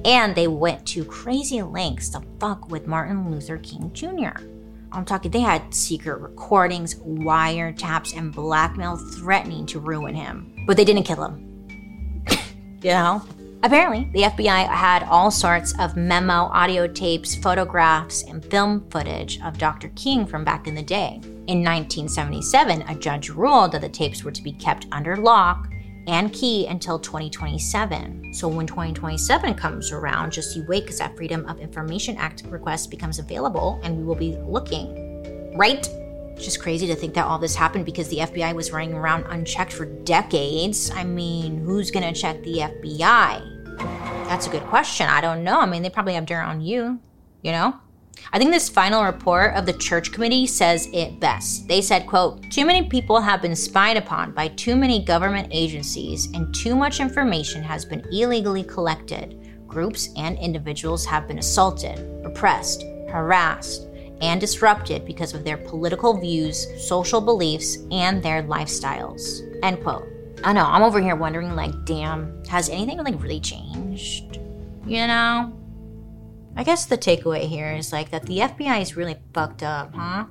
and 0.05 0.35
they 0.35 0.49
went 0.49 0.85
to 0.89 1.05
crazy 1.05 1.63
lengths 1.63 2.11
to 2.11 2.23
fuck 2.39 2.71
with 2.71 2.87
Martin 2.87 3.31
Luther 3.31 3.59
King 3.59 3.91
Jr. 3.93 4.43
I'm 4.93 5.07
talking, 5.07 5.31
they 5.31 5.41
had 5.41 5.75
secret 5.75 6.21
recordings, 6.21 6.97
wiretaps, 6.97 8.17
and 8.17 8.33
blackmail 8.33 8.97
threatening 8.97 9.65
to 9.67 9.81
ruin 9.81 10.15
him. 10.15 10.53
But 10.67 10.77
they 10.77 10.85
didn't 10.85 11.05
kill 11.05 11.25
him. 11.25 11.52
You 12.83 12.91
know? 12.91 13.23
Apparently, 13.65 14.11
the 14.13 14.23
FBI 14.23 14.67
had 14.67 15.05
all 15.05 15.31
sorts 15.31 15.73
of 15.79 15.97
memo, 15.97 16.51
audio 16.53 16.89
tapes, 16.89 17.37
photographs, 17.37 18.25
and 18.25 18.45
film 18.45 18.89
footage 18.91 19.41
of 19.43 19.57
Dr. 19.57 19.89
King 19.91 20.27
from 20.27 20.45
back 20.45 20.67
in 20.67 20.75
the 20.75 20.83
day. 20.83 21.21
In 21.47 21.63
1977, 21.63 22.83
a 22.83 22.95
judge 22.97 23.31
ruled 23.31 23.73
that 23.73 23.83
the 23.83 23.89
tapes 23.89 24.25
were 24.25 24.33
to 24.33 24.43
be 24.43 24.53
kept 24.53 24.87
under 24.91 25.17
lock 25.17 25.69
and 26.09 26.33
key 26.33 26.67
until 26.67 26.99
2027. 26.99 28.35
So 28.35 28.49
when 28.49 28.67
2027 28.67 29.55
comes 29.55 29.93
around, 29.93 30.33
just 30.33 30.57
you 30.57 30.65
wait 30.67 30.83
because 30.83 30.99
that 30.99 31.17
Freedom 31.17 31.47
of 31.47 31.61
Information 31.61 32.17
Act 32.17 32.43
request 32.47 32.91
becomes 32.91 33.21
available 33.21 33.81
and 33.85 33.97
we 33.97 34.03
will 34.03 34.17
be 34.17 34.37
looking 34.39 35.13
right? 35.55 35.89
It's 36.35 36.45
just 36.45 36.61
crazy 36.61 36.87
to 36.87 36.95
think 36.95 37.15
that 37.15 37.27
all 37.27 37.39
this 37.39 37.55
happened 37.55 37.85
because 37.85 38.09
the 38.09 38.19
FBI 38.19 38.55
was 38.55 38.73
running 38.73 38.95
around 38.95 39.25
unchecked 39.29 39.73
for 39.73 39.87
decades. 39.87 40.91
I 40.91 41.05
mean, 41.05 41.59
who's 41.59 41.91
gonna 41.91 42.13
check 42.13 42.43
the 42.43 42.59
FBI? 42.59 43.63
That's 44.27 44.47
a 44.47 44.51
good 44.51 44.65
question. 44.65 45.09
I 45.09 45.21
don't 45.21 45.45
know. 45.45 45.61
I 45.61 45.67
mean, 45.67 45.83
they 45.83 45.91
probably 45.91 46.15
have 46.15 46.27
dirt 46.27 46.43
on 46.43 46.61
you, 46.61 47.01
you 47.43 47.53
know? 47.53 47.77
I 48.33 48.39
think 48.39 48.51
this 48.51 48.69
final 48.69 49.05
report 49.05 49.55
of 49.55 49.67
the 49.67 49.73
church 49.73 50.13
committee 50.13 50.47
says 50.47 50.89
it 50.93 51.19
best. 51.21 51.69
They 51.69 51.83
said, 51.83 52.07
quote, 52.07 52.51
too 52.51 52.65
many 52.65 52.89
people 52.89 53.21
have 53.21 53.43
been 53.43 53.57
spied 53.57 53.97
upon 53.97 54.33
by 54.33 54.49
too 54.49 54.77
many 54.77 55.05
government 55.05 55.49
agencies 55.51 56.27
and 56.35 56.55
too 56.55 56.75
much 56.75 57.01
information 57.01 57.63
has 57.63 57.85
been 57.85 58.05
illegally 58.13 58.63
collected. 58.63 59.39
Groups 59.67 60.11
and 60.17 60.39
individuals 60.39 61.05
have 61.07 61.27
been 61.27 61.39
assaulted, 61.39 61.99
repressed, 62.25 62.83
harassed, 63.09 63.89
and 64.23 64.41
disrupted 64.41 65.05
because 65.05 65.35
of 65.35 65.45
their 65.45 65.59
political 65.59 66.17
views, 66.19 66.67
social 66.89 67.21
beliefs, 67.21 67.77
and 67.91 68.23
their 68.23 68.43
lifestyles. 68.45 69.43
End 69.63 69.83
quote. 69.83 70.09
I 70.45 70.53
know, 70.53 70.65
I'm 70.65 70.83
over 70.83 71.01
here 71.01 71.17
wondering, 71.17 71.55
like, 71.55 71.85
damn, 71.85 72.45
has 72.47 72.69
anything 72.71 72.99
like 72.99 73.21
really 73.23 73.41
changed? 73.41 74.39
You 74.87 75.07
know? 75.07 75.59
I 76.57 76.65
guess 76.65 76.87
the 76.87 76.99
takeaway 76.99 77.43
here 77.43 77.73
is 77.73 77.93
like 77.93 78.11
that 78.11 78.25
the 78.25 78.39
FBI 78.39 78.81
is 78.81 78.97
really 78.97 79.17
fucked 79.33 79.63
up, 79.63 79.95
huh? 79.95 80.27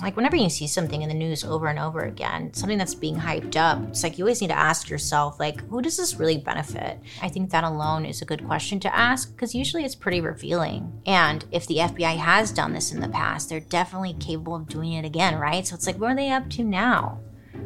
Like 0.00 0.16
whenever 0.16 0.36
you 0.36 0.50
see 0.50 0.66
something 0.66 1.02
in 1.02 1.08
the 1.08 1.14
news 1.14 1.44
over 1.44 1.68
and 1.68 1.78
over 1.78 2.00
again, 2.00 2.52
something 2.54 2.78
that's 2.78 2.94
being 2.94 3.16
hyped 3.16 3.56
up, 3.56 3.80
it's 3.88 4.02
like 4.02 4.18
you 4.18 4.24
always 4.24 4.40
need 4.40 4.48
to 4.48 4.58
ask 4.58 4.90
yourself, 4.90 5.38
like, 5.38 5.60
who 5.68 5.80
does 5.80 5.96
this 5.96 6.16
really 6.16 6.38
benefit? 6.38 6.98
I 7.20 7.28
think 7.28 7.50
that 7.50 7.64
alone 7.64 8.04
is 8.04 8.20
a 8.20 8.24
good 8.24 8.44
question 8.44 8.80
to 8.80 8.96
ask 8.96 9.34
because 9.34 9.54
usually 9.54 9.84
it's 9.84 9.94
pretty 9.94 10.20
revealing. 10.20 11.00
And 11.06 11.44
if 11.52 11.66
the 11.66 11.76
FBI 11.76 12.16
has 12.16 12.50
done 12.50 12.72
this 12.72 12.92
in 12.92 13.00
the 13.00 13.08
past, 13.08 13.48
they're 13.48 13.60
definitely 13.60 14.14
capable 14.14 14.56
of 14.56 14.68
doing 14.68 14.94
it 14.94 15.04
again, 15.04 15.36
right? 15.38 15.66
So 15.66 15.74
it's 15.74 15.86
like, 15.86 15.98
what 15.98 16.10
are 16.10 16.16
they 16.16 16.30
up 16.30 16.50
to 16.50 16.64
now? 16.64 17.20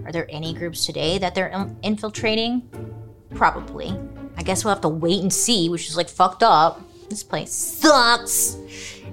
Are 0.04 0.12
there 0.12 0.26
any 0.28 0.52
groups 0.52 0.84
today 0.84 1.18
that 1.18 1.34
they're 1.34 1.66
infiltrating? 1.82 2.68
Probably. 3.34 3.98
I 4.36 4.42
guess 4.42 4.64
we'll 4.64 4.74
have 4.74 4.82
to 4.82 4.88
wait 4.88 5.22
and 5.22 5.32
see, 5.32 5.68
which 5.68 5.88
is 5.88 5.96
like 5.96 6.09
fucked 6.09 6.42
up. 6.42 6.82
This 7.09 7.22
place 7.22 7.52
sucks. 7.52 8.57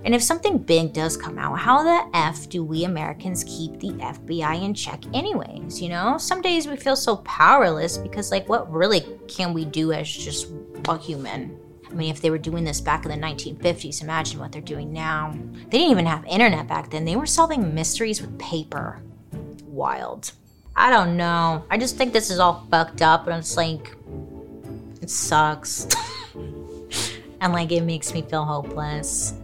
And 0.06 0.14
if 0.14 0.22
something 0.22 0.58
big 0.58 0.92
does 0.92 1.16
come 1.16 1.38
out, 1.38 1.60
how 1.60 1.84
the 1.84 2.18
F 2.18 2.50
do 2.50 2.64
we 2.64 2.84
Americans 2.84 3.44
keep 3.46 3.80
the 3.80 3.92
FBI 3.92 4.62
in 4.62 4.74
check, 4.74 5.02
anyways? 5.14 5.82
You 5.82 5.90
know, 5.90 6.18
some 6.18 6.42
days 6.42 6.68
we 6.68 6.76
feel 6.76 6.98
so 6.98 7.18
powerless 7.18 7.98
because, 7.98 8.30
like, 8.30 8.50
what 8.50 8.72
really 8.72 9.06
can 9.30 9.54
we 9.54 9.64
do 9.64 9.94
as 9.94 10.12
just 10.12 10.48
a 10.90 10.98
human? 10.98 11.58
I 11.90 11.94
mean, 11.94 12.10
if 12.10 12.22
they 12.22 12.32
were 12.32 12.38
doing 12.38 12.64
this 12.64 12.82
back 12.82 13.06
in 13.06 13.12
the 13.12 13.28
1950s, 13.28 14.02
imagine 14.02 14.40
what 14.40 14.52
they're 14.52 14.62
doing 14.62 14.92
now. 14.92 15.32
They 15.70 15.78
didn't 15.78 15.92
even 15.92 16.06
have 16.06 16.26
internet 16.26 16.68
back 16.68 16.90
then, 16.90 17.06
they 17.06 17.16
were 17.16 17.26
solving 17.26 17.74
mysteries 17.74 18.22
with 18.22 18.38
paper. 18.38 19.02
Wild. 19.66 20.34
I 20.76 20.90
don't 20.90 21.16
know. 21.16 21.64
I 21.70 21.78
just 21.78 21.98
think 21.98 22.14
this 22.14 22.32
is 22.32 22.40
all 22.40 22.66
fucked 22.72 23.02
up, 23.02 23.28
and 23.28 23.38
it's 23.38 23.56
like, 23.56 23.96
it 25.02 25.10
sucks. 25.10 25.88
and 27.40 27.54
like, 27.54 27.72
it 27.72 27.82
makes 27.82 28.14
me 28.14 28.24
feel 28.24 28.44
hopeless. 28.44 29.36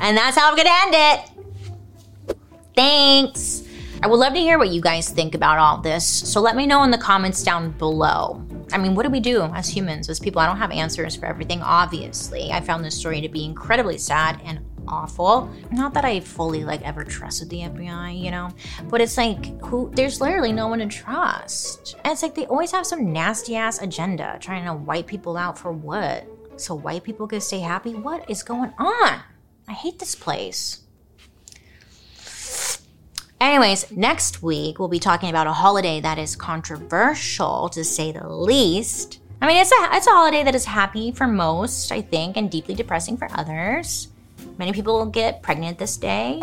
And 0.00 0.16
that's 0.16 0.36
how 0.36 0.50
I'm 0.50 0.56
gonna 0.56 0.70
end 0.70 0.94
it. 0.94 2.36
Thanks. 2.74 3.64
I 4.00 4.06
would 4.06 4.16
love 4.18 4.32
to 4.34 4.38
hear 4.38 4.58
what 4.58 4.68
you 4.68 4.80
guys 4.80 5.08
think 5.08 5.34
about 5.34 5.58
all 5.58 5.78
this. 5.78 6.06
So 6.06 6.40
let 6.40 6.54
me 6.54 6.66
know 6.66 6.84
in 6.84 6.92
the 6.92 6.98
comments 6.98 7.42
down 7.42 7.72
below. 7.72 8.44
I 8.72 8.78
mean, 8.78 8.94
what 8.94 9.02
do 9.02 9.10
we 9.10 9.18
do 9.18 9.42
as 9.54 9.68
humans, 9.68 10.08
as 10.08 10.20
people? 10.20 10.40
I 10.40 10.46
don't 10.46 10.58
have 10.58 10.70
answers 10.70 11.16
for 11.16 11.26
everything, 11.26 11.62
obviously. 11.62 12.52
I 12.52 12.60
found 12.60 12.84
this 12.84 12.94
story 12.94 13.20
to 13.20 13.28
be 13.28 13.44
incredibly 13.44 13.98
sad 13.98 14.40
and 14.44 14.60
awful. 14.86 15.50
Not 15.72 15.94
that 15.94 16.04
I 16.04 16.20
fully 16.20 16.64
like 16.64 16.82
ever 16.82 17.04
trusted 17.04 17.50
the 17.50 17.62
FBI, 17.62 18.22
you 18.22 18.30
know, 18.30 18.50
but 18.84 19.00
it's 19.00 19.16
like 19.16 19.60
who 19.62 19.90
there's 19.94 20.20
literally 20.20 20.52
no 20.52 20.68
one 20.68 20.78
to 20.78 20.86
trust. 20.86 21.96
And 22.04 22.12
it's 22.12 22.22
like 22.22 22.34
they 22.34 22.46
always 22.46 22.70
have 22.72 22.86
some 22.86 23.12
nasty 23.12 23.56
ass 23.56 23.82
agenda 23.82 24.38
trying 24.40 24.64
to 24.64 24.74
wipe 24.74 25.06
people 25.06 25.36
out 25.36 25.58
for 25.58 25.72
what? 25.72 26.26
So 26.56 26.74
white 26.74 27.04
people 27.04 27.26
can 27.26 27.40
stay 27.40 27.60
happy? 27.60 27.94
What 27.94 28.28
is 28.30 28.42
going 28.42 28.72
on? 28.78 29.20
I 29.68 29.72
hate 29.72 29.98
this 29.98 30.14
place. 30.14 30.80
Anyways, 33.40 33.92
next 33.92 34.42
week 34.42 34.78
we'll 34.78 34.88
be 34.88 34.98
talking 34.98 35.28
about 35.28 35.46
a 35.46 35.52
holiday 35.52 36.00
that 36.00 36.18
is 36.18 36.34
controversial 36.34 37.68
to 37.68 37.84
say 37.84 38.10
the 38.10 38.28
least. 38.28 39.20
I 39.40 39.46
mean, 39.46 39.58
it's 39.58 39.70
a 39.70 39.88
it's 39.92 40.06
a 40.06 40.10
holiday 40.10 40.42
that 40.42 40.54
is 40.54 40.64
happy 40.64 41.12
for 41.12 41.28
most, 41.28 41.92
I 41.92 42.00
think, 42.00 42.36
and 42.36 42.50
deeply 42.50 42.74
depressing 42.74 43.16
for 43.16 43.28
others. 43.34 44.08
Many 44.56 44.72
people 44.72 45.06
get 45.06 45.42
pregnant 45.42 45.78
this 45.78 45.96
day. 45.96 46.42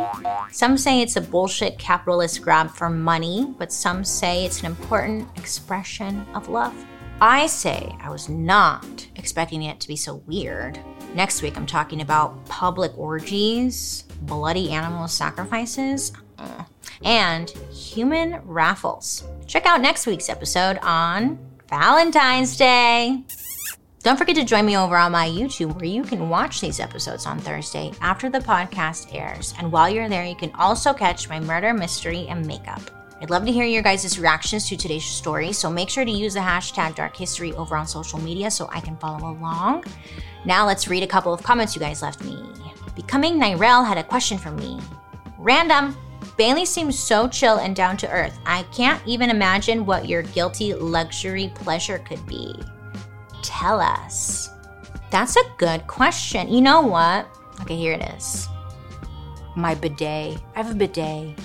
Some 0.51 0.78
say 0.78 1.01
it's 1.01 1.17
a 1.17 1.21
bullshit 1.21 1.78
capitalist 1.78 2.41
grab 2.41 2.69
for 2.69 2.89
money, 2.89 3.53
but 3.57 3.73
some 3.73 4.05
say 4.05 4.45
it's 4.45 4.61
an 4.61 4.67
important 4.67 5.28
expression 5.38 6.26
of 6.34 6.47
love. 6.47 6.73
I 7.19 7.47
say 7.47 7.95
I 8.01 8.09
was 8.09 8.30
not 8.30 9.07
expecting 9.15 9.63
it 9.63 9.80
to 9.82 9.88
be 9.88 9.95
so 9.95 10.15
weird. 10.28 10.80
Next 11.16 11.41
week, 11.41 11.55
I'm 11.55 11.66
talking 11.66 12.01
about 12.01 12.45
public 12.45 12.91
orgies, 12.97 14.03
bloody 14.24 14.72
animal 14.72 15.07
sacrifices, 15.07 16.11
uh, 16.38 16.66
and 17.05 17.49
human 17.72 18.41
raffles. 18.43 19.24
Check 19.47 19.66
out 19.66 19.80
next 19.80 20.07
week's 20.07 20.28
episode 20.28 20.78
on 20.82 21.39
Valentine's 21.70 22.57
Day. 22.57 23.24
Don't 24.03 24.18
forget 24.18 24.36
to 24.36 24.43
join 24.43 24.66
me 24.66 24.76
over 24.76 24.97
on 24.97 25.13
my 25.13 25.30
YouTube 25.30 25.76
where 25.76 25.86
you 25.86 26.03
can 26.03 26.28
watch 26.28 26.59
these 26.59 26.82
episodes 26.82 27.26
on 27.26 27.39
Thursday 27.39 27.93
after 28.01 28.30
the 28.30 28.39
podcast 28.39 29.16
airs. 29.16 29.53
And 29.57 29.72
while 29.72 29.89
you're 29.89 30.09
there, 30.09 30.26
you 30.26 30.36
can 30.36 30.51
also 30.55 30.93
catch 30.93 31.30
my 31.30 31.39
murder, 31.39 31.74
mystery, 31.74 32.28
and 32.28 32.45
makeup. 32.45 32.82
I'd 33.26 33.32
love 33.32 33.47
to 33.47 33.51
hear 33.51 33.65
your 33.65 33.82
guys' 33.82 34.19
reactions 34.19 34.69
to 34.69 34.78
today's 34.78 35.03
story, 35.03 35.51
so 35.51 35.67
make 35.67 35.89
sure 35.89 36.05
to 36.05 36.11
use 36.11 36.36
the 36.36 36.41
hashtag 36.41 36.93
Dark 36.93 37.17
History 37.17 37.53
over 37.53 37.76
on 37.76 37.88
social 37.88 38.19
media 38.19 38.51
so 38.51 38.69
I 38.71 38.80
can 38.80 38.95
follow 38.97 39.32
along. 39.32 39.86
Now 40.45 40.67
let's 40.67 40.88
read 40.88 41.01
a 41.01 41.07
couple 41.07 41.34
of 41.34 41.41
comments 41.41 41.76
you 41.76 41.80
guys 41.80 42.03
left 42.03 42.23
me. 42.23 42.38
Becoming 42.95 43.39
Nirel 43.39 43.84
had 43.84 43.97
a 43.97 44.03
question 44.03 44.38
for 44.38 44.51
me. 44.51 44.80
Random. 45.39 45.97
Bailey 46.38 46.65
seems 46.65 46.99
so 46.99 47.28
chill 47.28 47.57
and 47.57 47.76
down 47.76 47.97
to 47.97 48.11
earth. 48.11 48.38
I 48.45 48.61
can't 48.71 49.01
even 49.07 49.32
imagine 49.32 49.88
what 49.88 50.07
your 50.07 50.21
guilty 50.21 50.76
luxury 50.76 51.51
pleasure 51.55 51.97
could 51.97 52.23
be. 52.28 52.53
Tell 53.41 53.82
us. 53.82 54.51
That's 55.09 55.36
a 55.36 55.51
good 55.57 55.88
question. 55.88 56.47
You 56.47 56.61
know 56.61 56.82
what? 56.82 57.28
Okay, 57.61 57.76
here 57.76 57.93
it 57.93 58.03
is. 58.15 58.47
My 59.55 59.73
bidet. 59.73 60.38
I 60.53 60.61
have 60.61 60.69
a 60.69 60.76
bidet. 60.76 61.36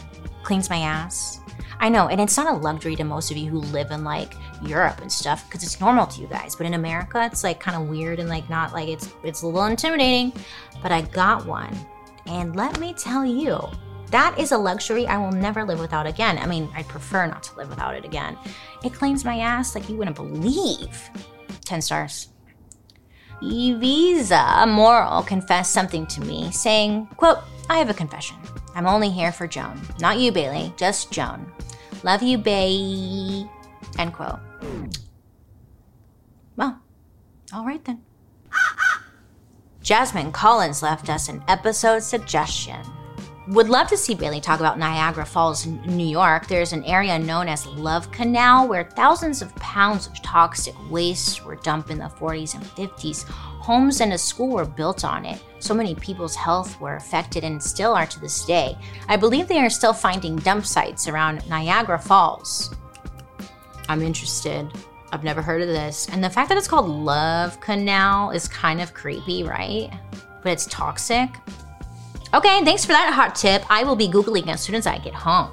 Cleans 0.43 0.68
my 0.68 0.81
ass. 0.81 1.39
I 1.81 1.89
know, 1.89 2.09
and 2.09 2.20
it's 2.20 2.37
not 2.37 2.53
a 2.53 2.57
luxury 2.57 2.95
to 2.97 3.05
most 3.05 3.31
of 3.31 3.39
you 3.39 3.51
who 3.51 3.61
live 3.61 3.91
in 3.91 4.05
like 4.05 4.35
Europe 4.62 5.01
and 5.01 5.11
stuff 5.11 5.47
because 5.47 5.62
it's 5.62 5.81
normal 5.81 6.07
to 6.09 6.20
you 6.20 6.26
guys. 6.26 6.55
But 6.55 6.66
in 6.66 6.74
America, 6.74 7.24
it's 7.24 7.43
like 7.43 7.59
kind 7.59 7.83
of 7.83 7.89
weird 7.89 8.18
and 8.20 8.28
like 8.28 8.49
not 8.51 8.74
like 8.74 8.89
it's 8.89 9.09
it's 9.24 9.43
a 9.43 9.47
little 9.47 9.64
intimidating. 9.64 10.33
But 10.83 10.93
I 10.93 11.01
got 11.01 11.47
one, 11.47 11.74
and 12.26 12.55
let 12.55 12.78
me 12.78 12.93
tell 12.93 13.24
you, 13.24 13.59
that 14.11 14.39
is 14.39 14.53
a 14.53 14.59
luxury 14.59 15.07
I 15.07 15.16
will 15.16 15.33
never 15.33 15.64
live 15.64 15.81
without 15.81 16.07
again. 16.07 16.37
I 16.37 16.47
mean, 16.47 16.68
I'd 16.76 16.87
prefer 16.87 17.26
not 17.26 17.43
to 17.45 17.57
live 17.57 17.70
without 17.70 17.95
it 17.95 18.05
again. 18.05 18.37
It 18.85 18.93
cleans 18.93 19.24
my 19.24 19.39
ass 19.39 19.74
like 19.74 19.89
you 19.89 19.97
wouldn't 19.97 20.16
believe. 20.16 21.11
10 21.64 21.81
stars. 21.81 22.28
Evisa 23.43 24.68
Moral 24.68 25.22
confessed 25.22 25.72
something 25.72 26.07
to 26.09 26.20
me, 26.20 26.51
saying, 26.51 27.07
quote, 27.16 27.39
I 27.70 27.78
have 27.78 27.89
a 27.89 27.95
confession. 27.95 28.37
I'm 28.74 28.87
only 28.87 29.09
here 29.09 29.33
for 29.33 29.47
Joan. 29.47 29.81
Not 29.99 30.18
you, 30.18 30.31
Bailey, 30.31 30.74
just 30.76 31.11
Joan. 31.11 31.51
Love 32.03 32.23
you, 32.23 32.39
bae. 32.39 33.49
End 33.99 34.13
quote. 34.13 34.39
Well, 36.57 36.81
all 37.53 37.65
right 37.65 37.85
then. 37.85 38.03
Jasmine 39.83 40.33
Collins 40.33 40.83
left 40.83 41.09
us 41.09 41.29
an 41.29 41.43
episode 41.49 42.03
suggestion. 42.03 42.81
Would 43.51 43.69
love 43.69 43.89
to 43.89 43.97
see 43.97 44.15
Bailey 44.15 44.41
talk 44.41 44.61
about 44.61 44.79
Niagara 44.79 45.27
Falls, 45.27 45.67
New 45.67 46.07
York. 46.07 46.47
There's 46.47 46.73
an 46.73 46.85
area 46.85 47.19
known 47.19 47.49
as 47.49 47.67
Love 47.67 48.09
Canal 48.13 48.69
where 48.69 48.85
thousands 48.85 49.43
of 49.43 49.53
pounds 49.57 50.07
of 50.07 50.23
toxic 50.23 50.75
waste 50.89 51.45
were 51.45 51.57
dumped 51.57 51.91
in 51.91 51.99
the 51.99 52.05
40s 52.05 52.55
and 52.55 52.63
50s. 52.63 53.25
Homes 53.29 54.01
and 54.01 54.13
a 54.13 54.19
school 54.19 54.51
were 54.51 54.65
built 54.65 55.05
on 55.05 55.27
it. 55.27 55.43
So 55.59 55.75
many 55.75 55.97
people's 55.97 56.37
health 56.37 56.81
were 56.81 56.95
affected 56.95 57.43
and 57.43 57.61
still 57.61 57.93
are 57.93 58.07
to 58.07 58.21
this 58.21 58.45
day. 58.45 58.79
I 59.09 59.17
believe 59.17 59.49
they 59.49 59.59
are 59.59 59.69
still 59.69 59.95
finding 59.95 60.37
dump 60.37 60.65
sites 60.65 61.09
around 61.09 61.49
Niagara 61.49 61.99
Falls. 61.99 62.73
I'm 63.89 64.01
interested. 64.01 64.71
I've 65.11 65.25
never 65.25 65.43
heard 65.43 65.63
of 65.63 65.67
this. 65.67 66.09
And 66.13 66.23
the 66.23 66.31
fact 66.31 66.51
that 66.51 66.59
it's 66.59 66.69
called 66.69 66.89
Love 66.89 67.59
Canal 67.59 68.31
is 68.31 68.47
kind 68.47 68.81
of 68.81 68.95
creepy, 68.95 69.43
right? 69.43 69.91
But 70.45 70.53
it's 70.53 70.67
toxic. 70.67 71.31
Okay, 72.33 72.62
thanks 72.64 72.85
for 72.85 72.93
that 72.93 73.12
hot 73.12 73.35
tip. 73.35 73.64
I 73.68 73.83
will 73.83 73.97
be 73.97 74.07
Googling 74.07 74.47
as 74.47 74.61
soon 74.61 74.76
as 74.76 74.87
I 74.87 74.99
get 74.99 75.14
home. 75.14 75.51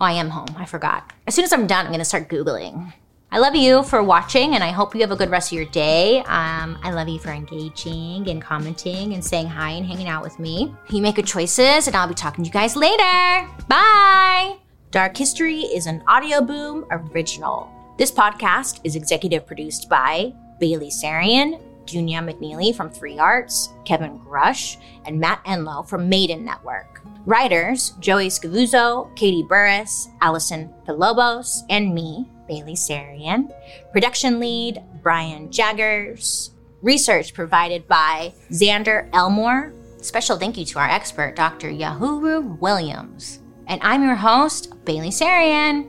Oh, 0.00 0.04
I 0.04 0.12
am 0.12 0.30
home. 0.30 0.54
I 0.56 0.64
forgot. 0.64 1.12
As 1.26 1.34
soon 1.34 1.44
as 1.44 1.52
I'm 1.52 1.66
done, 1.66 1.84
I'm 1.84 1.92
going 1.92 1.98
to 1.98 2.06
start 2.06 2.28
Googling. 2.30 2.92
I 3.30 3.38
love 3.38 3.54
you 3.54 3.82
for 3.82 4.02
watching, 4.02 4.54
and 4.54 4.64
I 4.64 4.70
hope 4.70 4.94
you 4.94 5.02
have 5.02 5.10
a 5.10 5.16
good 5.16 5.28
rest 5.28 5.52
of 5.52 5.56
your 5.56 5.66
day. 5.66 6.20
Um, 6.20 6.78
I 6.82 6.92
love 6.92 7.08
you 7.08 7.18
for 7.18 7.28
engaging 7.28 8.26
and 8.30 8.40
commenting 8.40 9.12
and 9.12 9.22
saying 9.22 9.48
hi 9.48 9.72
and 9.72 9.84
hanging 9.84 10.08
out 10.08 10.22
with 10.22 10.38
me. 10.38 10.74
You 10.88 11.02
make 11.02 11.16
good 11.16 11.26
choices, 11.26 11.86
and 11.86 11.94
I'll 11.94 12.08
be 12.08 12.14
talking 12.14 12.44
to 12.44 12.48
you 12.48 12.52
guys 12.52 12.74
later. 12.74 13.46
Bye. 13.68 14.56
Dark 14.90 15.14
History 15.18 15.60
is 15.60 15.86
an 15.86 16.02
Audio 16.08 16.40
Boom 16.40 16.86
original. 16.90 17.70
This 17.98 18.10
podcast 18.10 18.80
is 18.84 18.96
executive 18.96 19.46
produced 19.46 19.90
by 19.90 20.32
Bailey 20.58 20.88
Sarian, 20.88 21.60
Junia 21.88 22.20
McNeely 22.20 22.74
from 22.74 22.90
Three 22.90 23.18
Arts, 23.18 23.70
Kevin 23.84 24.18
Grush, 24.20 24.76
and 25.04 25.18
Matt 25.18 25.44
Enlow 25.44 25.86
from 25.88 26.08
Maiden 26.08 26.44
Network. 26.44 27.02
Writers 27.26 27.90
Joey 28.00 28.28
Scavuzzo, 28.28 29.14
Katie 29.16 29.42
Burris, 29.42 30.08
Allison 30.20 30.72
Pilobos, 30.86 31.62
and 31.68 31.94
me, 31.94 32.30
Bailey 32.46 32.74
Sarian. 32.74 33.52
Production 33.92 34.40
lead, 34.40 34.82
Brian 35.02 35.50
Jaggers. 35.50 36.52
Research 36.80 37.34
provided 37.34 37.86
by 37.88 38.32
Xander 38.50 39.08
Elmore. 39.12 39.74
Special 40.00 40.38
thank 40.38 40.56
you 40.56 40.64
to 40.64 40.78
our 40.78 40.88
expert, 40.88 41.36
Dr. 41.36 41.70
Yohuru 41.70 42.58
Williams. 42.60 43.40
And 43.66 43.80
I'm 43.82 44.04
your 44.04 44.14
host, 44.14 44.72
Bailey 44.84 45.10
Sarian. 45.10 45.88